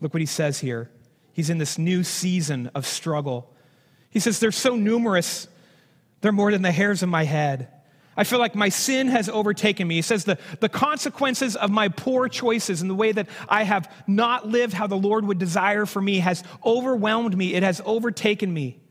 Look 0.01 0.13
what 0.13 0.21
he 0.21 0.27
says 0.27 0.59
here. 0.59 0.89
He's 1.33 1.49
in 1.49 1.57
this 1.57 1.77
new 1.77 2.03
season 2.03 2.71
of 2.75 2.85
struggle. 2.85 3.53
He 4.09 4.19
says, 4.19 4.39
They're 4.39 4.51
so 4.51 4.75
numerous, 4.75 5.47
they're 6.21 6.31
more 6.31 6.51
than 6.51 6.61
the 6.61 6.71
hairs 6.71 7.03
of 7.03 7.09
my 7.09 7.23
head. 7.23 7.69
I 8.19 8.25
feel 8.25 8.39
like 8.39 8.53
my 8.53 8.67
sin 8.67 9.07
has 9.07 9.29
overtaken 9.29 9.87
me. 9.87 9.95
He 9.95 10.01
says 10.01 10.25
the, 10.25 10.37
the 10.59 10.67
consequences 10.67 11.55
of 11.55 11.71
my 11.71 11.87
poor 11.87 12.27
choices 12.27 12.81
and 12.81 12.89
the 12.89 12.95
way 12.95 13.13
that 13.13 13.29
I 13.47 13.63
have 13.63 13.89
not 14.07 14.45
lived 14.45 14.73
how 14.73 14.87
the 14.87 14.97
Lord 14.97 15.25
would 15.25 15.39
desire 15.39 15.85
for 15.85 16.01
me 16.01 16.19
has 16.19 16.43
overwhelmed 16.65 17.37
me. 17.37 17.53
It 17.53 17.63
has 17.63 17.81
overtaken 17.85 18.53
me. 18.53 18.81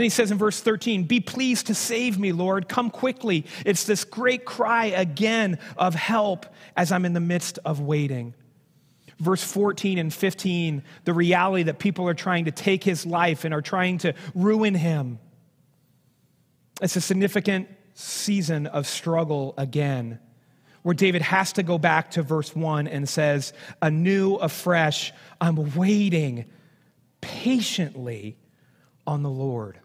Then 0.00 0.04
he 0.04 0.08
says 0.08 0.30
in 0.30 0.38
verse 0.38 0.58
13, 0.58 1.02
Be 1.02 1.20
pleased 1.20 1.66
to 1.66 1.74
save 1.74 2.18
me, 2.18 2.32
Lord. 2.32 2.70
Come 2.70 2.88
quickly. 2.88 3.44
It's 3.66 3.84
this 3.84 4.02
great 4.02 4.46
cry 4.46 4.86
again 4.86 5.58
of 5.76 5.94
help 5.94 6.46
as 6.74 6.90
I'm 6.90 7.04
in 7.04 7.12
the 7.12 7.20
midst 7.20 7.58
of 7.66 7.80
waiting. 7.80 8.32
Verse 9.18 9.44
14 9.44 9.98
and 9.98 10.10
15, 10.10 10.84
the 11.04 11.12
reality 11.12 11.64
that 11.64 11.78
people 11.78 12.08
are 12.08 12.14
trying 12.14 12.46
to 12.46 12.50
take 12.50 12.82
his 12.82 13.04
life 13.04 13.44
and 13.44 13.52
are 13.52 13.60
trying 13.60 13.98
to 13.98 14.14
ruin 14.34 14.74
him. 14.74 15.18
It's 16.80 16.96
a 16.96 17.02
significant 17.02 17.68
season 17.92 18.68
of 18.68 18.86
struggle 18.86 19.52
again, 19.58 20.18
where 20.80 20.94
David 20.94 21.20
has 21.20 21.52
to 21.52 21.62
go 21.62 21.76
back 21.76 22.12
to 22.12 22.22
verse 22.22 22.56
1 22.56 22.88
and 22.88 23.06
says, 23.06 23.52
Anew, 23.82 24.36
afresh, 24.36 25.12
I'm 25.42 25.76
waiting 25.76 26.46
patiently 27.20 28.38
on 29.06 29.22
the 29.22 29.28
Lord. 29.28 29.79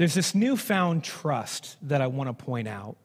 There's 0.00 0.14
this 0.14 0.34
newfound 0.34 1.04
trust 1.04 1.76
that 1.82 2.00
I 2.00 2.06
want 2.06 2.28
to 2.28 2.32
point 2.32 2.66
out. 2.66 2.96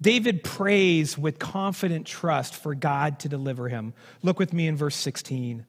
David 0.00 0.44
prays 0.44 1.18
with 1.18 1.40
confident 1.40 2.06
trust 2.06 2.54
for 2.54 2.76
God 2.76 3.18
to 3.18 3.28
deliver 3.28 3.68
him. 3.68 3.94
Look 4.22 4.38
with 4.38 4.52
me 4.52 4.68
in 4.68 4.76
verse 4.76 4.94
16. 4.94 5.66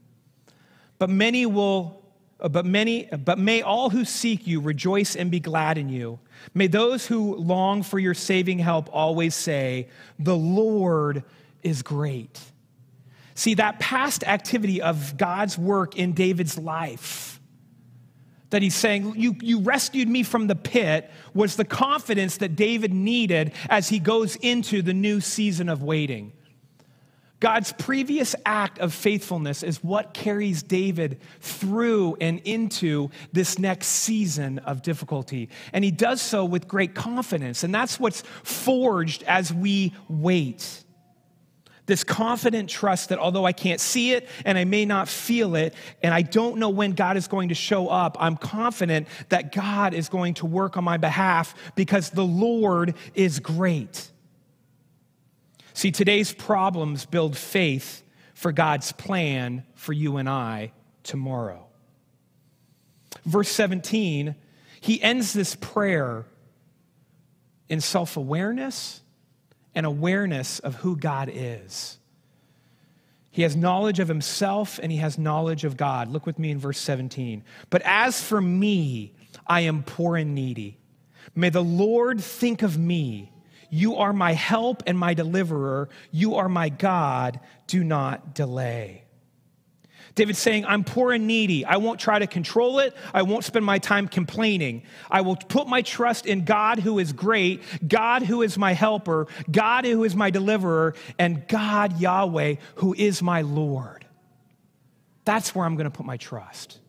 But 1.00 1.10
many 1.10 1.48
will 1.48 2.04
but 2.38 2.64
many 2.64 3.06
but 3.06 3.40
may 3.40 3.64
all 3.64 3.90
who 3.90 4.06
seek 4.06 4.46
you 4.46 4.62
rejoice 4.62 5.16
and 5.16 5.32
be 5.32 5.40
glad 5.40 5.80
in 5.80 5.90
you. 5.90 6.20
May 6.54 6.68
those 6.68 7.08
who 7.08 7.34
long 7.36 7.82
for 7.82 7.98
your 7.98 8.14
saving 8.14 8.60
help 8.60 8.88
always 8.94 9.34
say, 9.34 9.90
"The 10.20 10.38
Lord 10.38 11.24
is 11.64 11.82
great." 11.82 12.40
See 13.34 13.56
that 13.56 13.80
past 13.80 14.24
activity 14.26 14.80
of 14.80 15.18
God's 15.18 15.58
work 15.58 15.96
in 15.96 16.14
David's 16.14 16.56
life 16.56 17.39
that 18.50 18.62
he's 18.62 18.76
saying, 18.76 19.14
you, 19.16 19.36
you 19.42 19.60
rescued 19.60 20.10
me 20.10 20.24
from 20.24 20.48
the 20.48 20.56
pit, 20.56 21.10
was 21.34 21.56
the 21.56 21.66
confidence 21.66 22.38
that 22.38 22.56
David 22.56 22.94
needed 22.94 23.54
as 23.70 23.90
he 23.90 24.00
goes 24.00 24.36
into 24.38 24.82
the 24.82 24.94
new 24.94 25.22
season 25.22 25.70
of 25.70 25.84
waiting. 25.84 26.34
God's 27.40 27.72
previous 27.72 28.36
act 28.46 28.80
of 28.80 28.94
faithfulness 28.94 29.64
is 29.64 29.82
what 29.82 30.14
carries 30.14 30.62
David 30.62 31.22
through 31.40 32.18
and 32.20 32.40
into 32.40 33.12
this 33.32 33.58
next 33.58 33.88
season 33.88 34.60
of 34.60 34.82
difficulty. 34.82 35.50
And 35.72 35.86
he 35.86 35.92
does 35.92 36.22
so 36.22 36.44
with 36.44 36.68
great 36.68 36.96
confidence. 36.96 37.64
And 37.64 37.74
that's 37.74 37.98
what's 37.98 38.24
forged 38.44 39.24
as 39.24 39.54
we 39.54 39.94
wait 40.10 40.84
this 41.90 42.06
confident 42.06 42.70
trust 42.70 43.10
that 43.10 43.20
although 43.20 43.46
I 43.46 43.52
can't 43.52 43.82
see 43.82 44.14
it 44.14 44.30
and 44.46 44.58
I 44.58 44.64
may 44.64 44.86
not 44.86 45.10
feel 45.10 45.56
it, 45.56 45.74
and 46.02 46.14
I 46.14 46.22
don't 46.22 46.58
know 46.58 46.70
when 46.70 46.92
God 46.92 47.18
is 47.18 47.28
going 47.28 47.50
to 47.50 47.56
show 47.56 47.90
up, 47.90 48.16
I'm 48.20 48.38
confident 48.38 49.08
that 49.28 49.52
God 49.52 49.94
is 49.94 50.08
going 50.08 50.36
to 50.36 50.46
work 50.46 50.78
on 50.78 50.86
my 50.86 50.98
behalf 50.98 51.54
because 51.76 52.12
the 52.12 52.24
Lord 52.24 52.94
is 53.16 53.40
great. 53.40 54.10
See, 55.74 55.92
today's 55.92 56.32
problems 56.32 57.06
build 57.06 57.36
faith 57.36 58.04
for 58.36 58.52
God's 58.52 58.92
plan 58.92 59.66
for 59.74 59.92
you 59.92 60.18
and 60.18 60.30
I 60.30 60.72
tomorrow. 61.04 61.66
Verse 63.26 63.50
17, 63.50 64.36
he 64.80 65.02
ends 65.02 65.34
this 65.34 65.56
prayer 65.56 66.26
in 67.68 67.82
self 67.82 68.16
awareness 68.16 69.02
and 69.76 69.86
awareness 69.86 70.60
of 70.60 70.76
who 70.76 70.96
God 70.96 71.30
is. 71.32 71.98
He 73.32 73.44
has 73.44 73.56
knowledge 73.56 74.00
of 74.00 74.08
himself 74.08 74.80
and 74.82 74.92
he 74.92 74.98
has 74.98 75.18
knowledge 75.18 75.64
of 75.64 75.78
God. 75.78 76.10
Look 76.10 76.26
with 76.26 76.40
me 76.40 76.52
in 76.52 76.58
verse 76.58 76.80
17. 76.80 77.44
But 77.70 77.82
as 77.84 78.22
for 78.22 78.42
me, 78.42 79.14
I 79.48 79.62
am 79.62 79.84
poor 79.84 80.18
and 80.18 80.34
needy. 80.34 80.78
May 81.36 81.50
the 81.50 81.64
Lord 81.64 82.22
think 82.22 82.64
of 82.64 82.78
me. 82.78 83.32
You 83.70 83.98
are 83.98 84.14
my 84.14 84.34
help 84.34 84.82
and 84.88 84.98
my 84.98 85.14
deliverer. 85.14 85.90
You 86.12 86.36
are 86.36 86.50
my 86.50 86.70
God. 86.70 87.40
Do 87.68 87.84
not 87.84 88.34
delay. 88.34 89.04
David's 90.20 90.40
saying, 90.40 90.66
I'm 90.66 90.84
poor 90.84 91.14
and 91.14 91.28
needy. 91.28 91.64
I 91.64 91.78
won't 91.78 91.98
try 91.98 92.20
to 92.20 92.28
control 92.28 92.80
it. 92.80 92.94
I 93.14 93.22
won't 93.22 93.46
spend 93.46 93.64
my 93.64 93.80
time 93.80 94.10
complaining. 94.10 94.84
I 95.10 95.22
will 95.22 95.38
put 95.38 95.66
my 95.66 95.82
trust 95.82 96.26
in 96.26 96.44
God 96.44 96.80
who 96.80 97.00
is 97.00 97.14
great, 97.14 97.64
God 97.88 98.24
who 98.24 98.42
is 98.42 98.58
my 98.58 98.74
helper, 98.74 99.28
God 99.50 99.86
who 99.86 100.04
is 100.04 100.18
my 100.18 100.30
deliverer, 100.30 100.94
and 101.18 101.48
God 101.48 102.02
Yahweh 102.02 102.56
who 102.76 102.94
is 102.94 103.22
my 103.22 103.44
Lord. 103.44 104.06
That's 105.24 105.56
where 105.56 105.66
I'm 105.66 105.78
going 105.78 105.90
to 105.90 105.98
put 105.98 106.06
my 106.06 106.18
trust. 106.18 106.80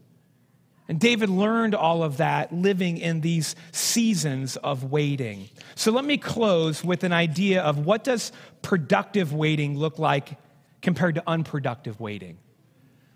And 0.89 0.99
David 0.99 1.29
learned 1.29 1.77
all 1.77 2.03
of 2.03 2.17
that 2.17 2.53
living 2.53 2.99
in 2.99 3.21
these 3.21 3.55
seasons 3.71 4.57
of 4.57 4.91
waiting. 4.91 5.49
So 5.77 5.93
let 5.93 6.05
me 6.05 6.19
close 6.19 6.83
with 6.83 7.05
an 7.05 7.13
idea 7.13 7.63
of 7.63 7.87
what 7.87 8.03
does 8.03 8.33
productive 8.63 9.33
waiting 9.33 9.79
look 9.79 10.01
like 10.01 10.37
compared 10.83 11.15
to 11.15 11.23
unproductive 11.29 12.01
waiting 12.01 12.39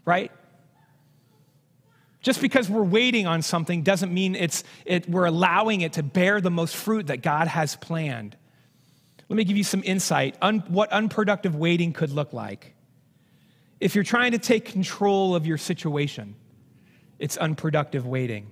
right? 0.04 0.30
Just 2.20 2.40
because 2.40 2.70
we're 2.70 2.82
waiting 2.82 3.26
on 3.26 3.42
something 3.42 3.82
doesn't 3.82 4.12
mean 4.12 4.34
it's, 4.34 4.64
it, 4.86 5.08
we're 5.08 5.26
allowing 5.26 5.82
it 5.82 5.94
to 5.94 6.02
bear 6.02 6.40
the 6.40 6.50
most 6.50 6.74
fruit 6.74 7.08
that 7.08 7.22
God 7.22 7.48
has 7.48 7.76
planned. 7.76 8.36
Let 9.28 9.36
me 9.36 9.44
give 9.44 9.56
you 9.56 9.64
some 9.64 9.82
insight 9.84 10.36
on 10.40 10.60
what 10.60 10.90
unproductive 10.90 11.54
waiting 11.54 11.92
could 11.92 12.10
look 12.10 12.32
like. 12.32 12.74
If 13.78 13.94
you're 13.94 14.04
trying 14.04 14.32
to 14.32 14.38
take 14.38 14.64
control 14.64 15.34
of 15.34 15.46
your 15.46 15.58
situation, 15.58 16.34
it's 17.18 17.36
unproductive 17.36 18.06
waiting. 18.06 18.50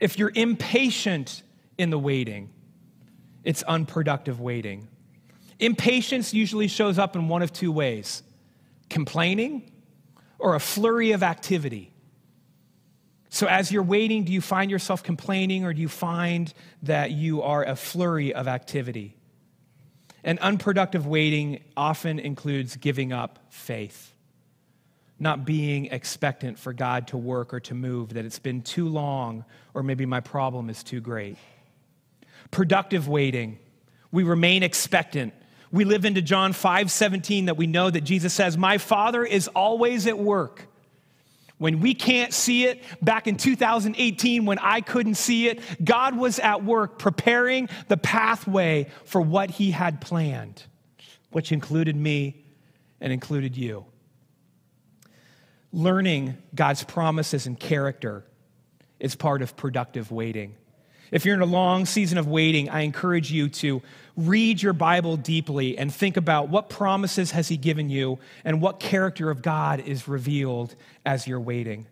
If 0.00 0.18
you're 0.18 0.32
impatient 0.34 1.42
in 1.76 1.90
the 1.90 1.98
waiting, 1.98 2.50
it's 3.44 3.62
unproductive 3.64 4.40
waiting. 4.40 4.88
Impatience 5.58 6.32
usually 6.32 6.68
shows 6.68 6.98
up 6.98 7.16
in 7.16 7.28
one 7.28 7.42
of 7.42 7.52
two 7.52 7.72
ways 7.72 8.22
complaining 8.88 9.70
or 10.38 10.54
a 10.54 10.60
flurry 10.60 11.12
of 11.12 11.22
activity. 11.22 11.92
So, 13.30 13.46
as 13.46 13.70
you're 13.70 13.82
waiting, 13.82 14.24
do 14.24 14.32
you 14.32 14.40
find 14.40 14.70
yourself 14.70 15.02
complaining 15.02 15.64
or 15.64 15.74
do 15.74 15.80
you 15.80 15.88
find 15.88 16.52
that 16.82 17.10
you 17.10 17.42
are 17.42 17.64
a 17.64 17.76
flurry 17.76 18.34
of 18.34 18.48
activity? 18.48 19.16
And 20.24 20.38
unproductive 20.38 21.06
waiting 21.06 21.62
often 21.76 22.18
includes 22.18 22.76
giving 22.76 23.12
up 23.12 23.38
faith, 23.50 24.12
not 25.18 25.44
being 25.44 25.86
expectant 25.86 26.58
for 26.58 26.72
God 26.72 27.08
to 27.08 27.16
work 27.16 27.52
or 27.52 27.60
to 27.60 27.74
move, 27.74 28.14
that 28.14 28.24
it's 28.24 28.38
been 28.38 28.62
too 28.62 28.88
long 28.88 29.44
or 29.74 29.82
maybe 29.82 30.06
my 30.06 30.20
problem 30.20 30.70
is 30.70 30.82
too 30.82 31.00
great. 31.00 31.36
Productive 32.50 33.08
waiting, 33.08 33.58
we 34.10 34.22
remain 34.22 34.62
expectant 34.62 35.34
we 35.70 35.84
live 35.84 36.04
into 36.04 36.22
John 36.22 36.52
5 36.52 36.90
17 36.90 37.46
that 37.46 37.56
we 37.56 37.66
know 37.66 37.90
that 37.90 38.02
Jesus 38.02 38.32
says, 38.32 38.56
My 38.56 38.78
Father 38.78 39.24
is 39.24 39.48
always 39.48 40.06
at 40.06 40.18
work. 40.18 40.66
When 41.58 41.80
we 41.80 41.92
can't 41.92 42.32
see 42.32 42.64
it, 42.66 42.82
back 43.02 43.26
in 43.26 43.36
2018, 43.36 44.46
when 44.46 44.58
I 44.60 44.80
couldn't 44.80 45.16
see 45.16 45.48
it, 45.48 45.60
God 45.84 46.16
was 46.16 46.38
at 46.38 46.64
work 46.64 47.00
preparing 47.00 47.68
the 47.88 47.96
pathway 47.96 48.86
for 49.04 49.20
what 49.20 49.50
He 49.50 49.72
had 49.72 50.00
planned, 50.00 50.62
which 51.30 51.50
included 51.50 51.96
me 51.96 52.44
and 53.00 53.12
included 53.12 53.56
you. 53.56 53.84
Learning 55.72 56.38
God's 56.54 56.84
promises 56.84 57.46
and 57.46 57.58
character 57.58 58.24
is 59.00 59.16
part 59.16 59.42
of 59.42 59.56
productive 59.56 60.10
waiting. 60.10 60.54
If 61.10 61.24
you're 61.24 61.34
in 61.34 61.40
a 61.40 61.46
long 61.46 61.86
season 61.86 62.18
of 62.18 62.26
waiting, 62.26 62.68
I 62.68 62.82
encourage 62.82 63.32
you 63.32 63.48
to 63.48 63.82
read 64.16 64.60
your 64.60 64.72
Bible 64.72 65.16
deeply 65.16 65.78
and 65.78 65.94
think 65.94 66.16
about 66.16 66.48
what 66.48 66.68
promises 66.68 67.30
has 67.30 67.48
he 67.48 67.56
given 67.56 67.88
you 67.88 68.18
and 68.44 68.60
what 68.60 68.80
character 68.80 69.30
of 69.30 69.42
God 69.42 69.80
is 69.80 70.08
revealed 70.08 70.74
as 71.06 71.26
you're 71.26 71.40
waiting. 71.40 71.86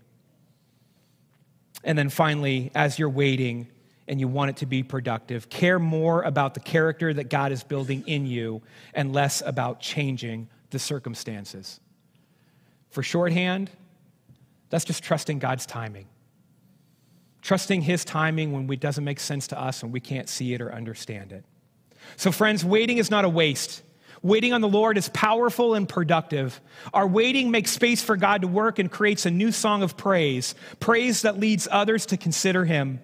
And 1.84 1.96
then 1.96 2.08
finally, 2.08 2.72
as 2.74 2.98
you're 2.98 3.08
waiting 3.08 3.68
and 4.08 4.20
you 4.20 4.28
want 4.28 4.50
it 4.50 4.56
to 4.58 4.66
be 4.66 4.82
productive, 4.82 5.48
care 5.48 5.78
more 5.78 6.22
about 6.22 6.54
the 6.54 6.60
character 6.60 7.14
that 7.14 7.30
God 7.30 7.52
is 7.52 7.62
building 7.62 8.02
in 8.06 8.26
you 8.26 8.60
and 8.92 9.12
less 9.12 9.42
about 9.44 9.80
changing 9.80 10.48
the 10.70 10.78
circumstances. 10.78 11.80
For 12.90 13.02
shorthand, 13.02 13.70
that's 14.68 14.84
just 14.84 15.02
trusting 15.02 15.38
God's 15.38 15.64
timing 15.64 16.06
trusting 17.46 17.80
His 17.82 18.04
timing 18.04 18.50
when 18.50 18.68
it 18.72 18.80
doesn't 18.80 19.04
make 19.04 19.20
sense 19.20 19.46
to 19.46 19.60
us 19.60 19.84
and 19.84 19.92
we 19.92 20.00
can't 20.00 20.28
see 20.28 20.52
it 20.52 20.60
or 20.60 20.74
understand 20.74 21.30
it. 21.30 21.44
So, 22.16 22.32
friends, 22.32 22.64
waiting 22.64 22.98
is 22.98 23.08
not 23.08 23.24
a 23.24 23.28
waste. 23.28 23.82
Waiting 24.20 24.52
on 24.52 24.62
the 24.62 24.68
Lord 24.68 24.98
is 24.98 25.08
powerful 25.10 25.74
and 25.74 25.88
productive. 25.88 26.60
Our 26.92 27.06
waiting 27.06 27.52
makes 27.52 27.70
space 27.70 28.02
for 28.02 28.16
God 28.16 28.42
to 28.42 28.48
work 28.48 28.80
and 28.80 28.90
creates 28.90 29.26
a 29.26 29.30
new 29.30 29.52
song 29.52 29.84
of 29.84 29.96
praise, 29.96 30.56
praise 30.80 31.22
that 31.22 31.38
leads 31.38 31.68
others 31.70 32.06
to 32.06 32.16
consider 32.16 32.64
Him. 32.64 33.00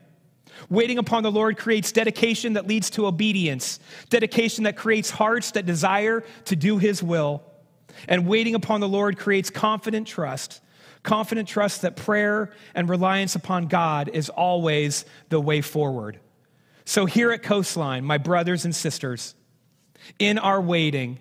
Waiting 0.68 0.98
upon 0.98 1.22
the 1.22 1.30
Lord 1.30 1.56
creates 1.56 1.92
dedication 1.92 2.54
that 2.54 2.66
leads 2.66 2.90
to 2.90 3.06
obedience, 3.06 3.78
dedication 4.10 4.64
that 4.64 4.76
creates 4.76 5.10
hearts 5.10 5.52
that 5.52 5.66
desire 5.66 6.24
to 6.46 6.56
do 6.56 6.78
His 6.78 7.00
will. 7.00 7.44
And 8.08 8.26
waiting 8.26 8.56
upon 8.56 8.80
the 8.80 8.88
Lord 8.88 9.18
creates 9.18 9.50
confident 9.50 10.08
trust 10.08 10.60
confident 11.02 11.48
trust 11.48 11.82
that 11.82 11.96
prayer 11.96 12.50
and 12.74 12.88
reliance 12.88 13.34
upon 13.34 13.66
God 13.66 14.10
is 14.12 14.28
always 14.28 15.04
the 15.28 15.40
way 15.40 15.60
forward. 15.60 16.18
So, 16.84 17.06
here 17.06 17.30
at 17.30 17.42
Coastline, 17.42 18.04
my 18.04 18.18
brothers 18.18 18.64
and 18.64 18.74
sisters, 18.74 19.34
in 20.18 20.38
our 20.38 20.60
waiting, 20.60 21.18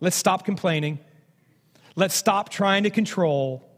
let's 0.00 0.16
stop 0.16 0.44
complaining. 0.44 0.98
Let's 1.96 2.14
stop 2.14 2.48
trying 2.50 2.84
to 2.84 2.90
control 2.90 3.68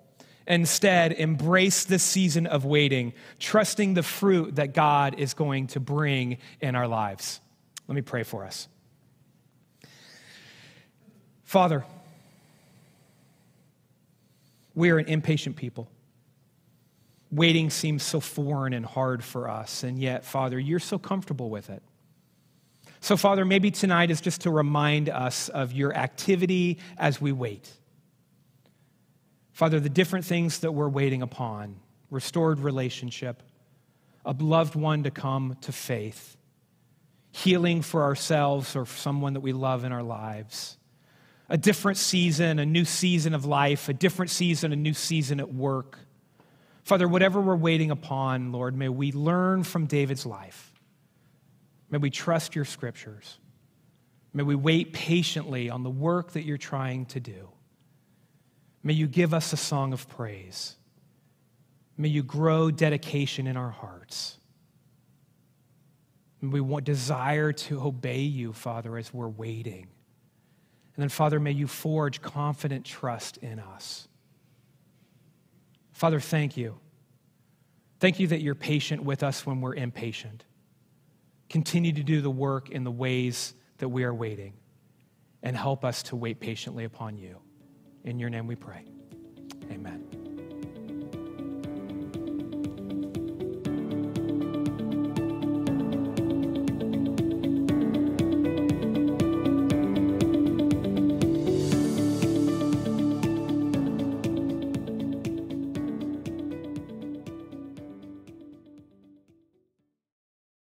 Instead, 0.51 1.13
embrace 1.13 1.85
this 1.85 2.03
season 2.03 2.49
of 2.49 2.65
waiting, 2.65 3.13
trusting 3.39 3.95
the 3.95 4.03
fruit 4.03 4.57
that 4.57 4.75
God 4.75 5.17
is 5.17 5.33
going 5.33 5.69
to 5.69 5.81
bring 5.81 6.39
in 6.61 6.75
our 6.75 6.89
lives. 6.89 7.41
Let 7.87 7.95
me 7.95 8.03
pray 8.03 8.25
for 8.25 8.45
us. 8.45 8.67
Father, 11.45 11.85
we 14.75 14.91
are 14.91 14.99
an 14.99 15.07
impatient 15.07 15.57
people. 15.57 15.91
Waiting 17.31 17.71
seems 17.71 18.03
so 18.03 18.21
foreign 18.21 18.73
and 18.73 18.85
hard 18.85 19.23
for 19.23 19.49
us, 19.49 19.83
and 19.83 19.99
yet, 19.99 20.25
Father, 20.25 20.59
you're 20.59 20.79
so 20.79 20.99
comfortable 20.99 21.49
with 21.49 21.71
it. 21.71 21.83
So, 23.01 23.17
Father, 23.17 23.45
maybe 23.45 23.71
tonight 23.71 24.11
is 24.11 24.21
just 24.21 24.43
to 24.43 24.51
remind 24.51 25.09
us 25.09 25.49
of 25.49 25.73
your 25.73 25.95
activity 25.95 26.79
as 26.99 27.21
we 27.21 27.33
wait. 27.33 27.71
Father, 29.53 29.81
the 29.81 29.89
different 29.89 30.25
things 30.25 30.61
that 30.61 30.73
we're 30.73 30.89
waiting 30.89 31.23
upon 31.23 31.77
restored 32.11 32.59
relationship, 32.59 33.43
a 34.25 34.33
loved 34.39 34.75
one 34.75 35.05
to 35.05 35.11
come 35.11 35.57
to 35.63 35.73
faith, 35.73 36.37
healing 37.33 37.81
for 37.81 38.03
ourselves 38.03 38.75
or 38.75 38.85
someone 38.85 39.35
that 39.35 39.41
we 39.41 39.53
love 39.53 39.85
in 39.85 39.93
our 39.93 40.03
lives, 40.03 40.77
a 41.51 41.59
different 41.59 41.99
season, 41.99 42.59
a 42.59 42.65
new 42.65 42.87
season 42.87 43.35
of 43.35 43.45
life, 43.45 43.91
a 43.91 43.93
different 43.93 44.31
season, 44.31 44.73
a 44.73 44.77
new 44.77 44.95
season 44.95 45.41
at 45.41 45.53
work 45.53 45.99
Father, 46.91 47.07
whatever 47.07 47.41
we're 47.41 47.57
waiting 47.57 47.91
upon, 47.91 48.53
Lord, 48.53 48.77
may 48.77 48.89
we 48.89 49.13
learn 49.13 49.63
from 49.63 49.87
David's 49.87 50.27
life. 50.27 50.73
May 51.91 51.99
we 51.99 52.11
trust 52.11 52.55
your 52.55 52.65
scriptures. 52.65 53.39
May 54.33 54.43
we 54.43 54.55
wait 54.55 54.93
patiently 54.93 55.71
on 55.71 55.83
the 55.83 55.91
work 55.91 56.33
that 56.33 56.43
you're 56.43 56.57
trying 56.57 57.07
to 57.07 57.21
do. 57.21 57.49
May 58.83 58.95
you 58.95 59.07
give 59.07 59.35
us 59.35 59.53
a 59.53 59.57
song 59.57 59.93
of 59.93 60.09
praise. 60.09 60.77
May 61.97 62.09
you 62.09 62.23
grow 62.23 62.71
dedication 62.71 63.47
in 63.47 63.57
our 63.57 63.71
hearts. 63.71 64.39
We 66.43 66.61
want 66.61 66.87
desire 66.87 67.53
to 67.53 67.83
obey 67.83 68.23
you, 68.23 68.53
Father, 68.53 68.97
as 68.97 69.13
we're 69.13 69.29
waiting. 69.29 69.89
And 70.97 71.03
then, 71.03 71.09
Father, 71.09 71.41
may 71.41 71.53
you 71.53 71.67
forge 71.67 72.21
confident 72.21 72.85
trust 72.85 73.37
in 73.39 73.59
us. 73.59 74.09
Father, 75.93 76.21
thank 76.21 76.57
you. 76.57 76.79
Thank 78.01 78.19
you 78.19 78.27
that 78.29 78.41
you're 78.41 78.55
patient 78.55 79.05
with 79.05 79.23
us 79.23 79.45
when 79.45 79.61
we're 79.61 79.75
impatient. 79.75 80.45
Continue 81.49 81.93
to 81.93 82.03
do 82.03 82.21
the 82.21 82.31
work 82.31 82.71
in 82.71 82.85
the 82.85 82.91
ways 82.91 83.55
that 83.79 83.89
we 83.89 84.05
are 84.05 84.15
waiting 84.15 84.55
and 85.43 85.57
help 85.57 85.85
us 85.85 86.03
to 86.05 86.17
wait 86.17 86.41
patiently 86.41 86.85
upon 86.85 87.17
you. 87.17 87.39
In 88.05 88.19
your 88.19 88.31
name 88.31 88.47
we 88.47 88.57
pray. 88.57 88.85
Amen. 89.71 90.20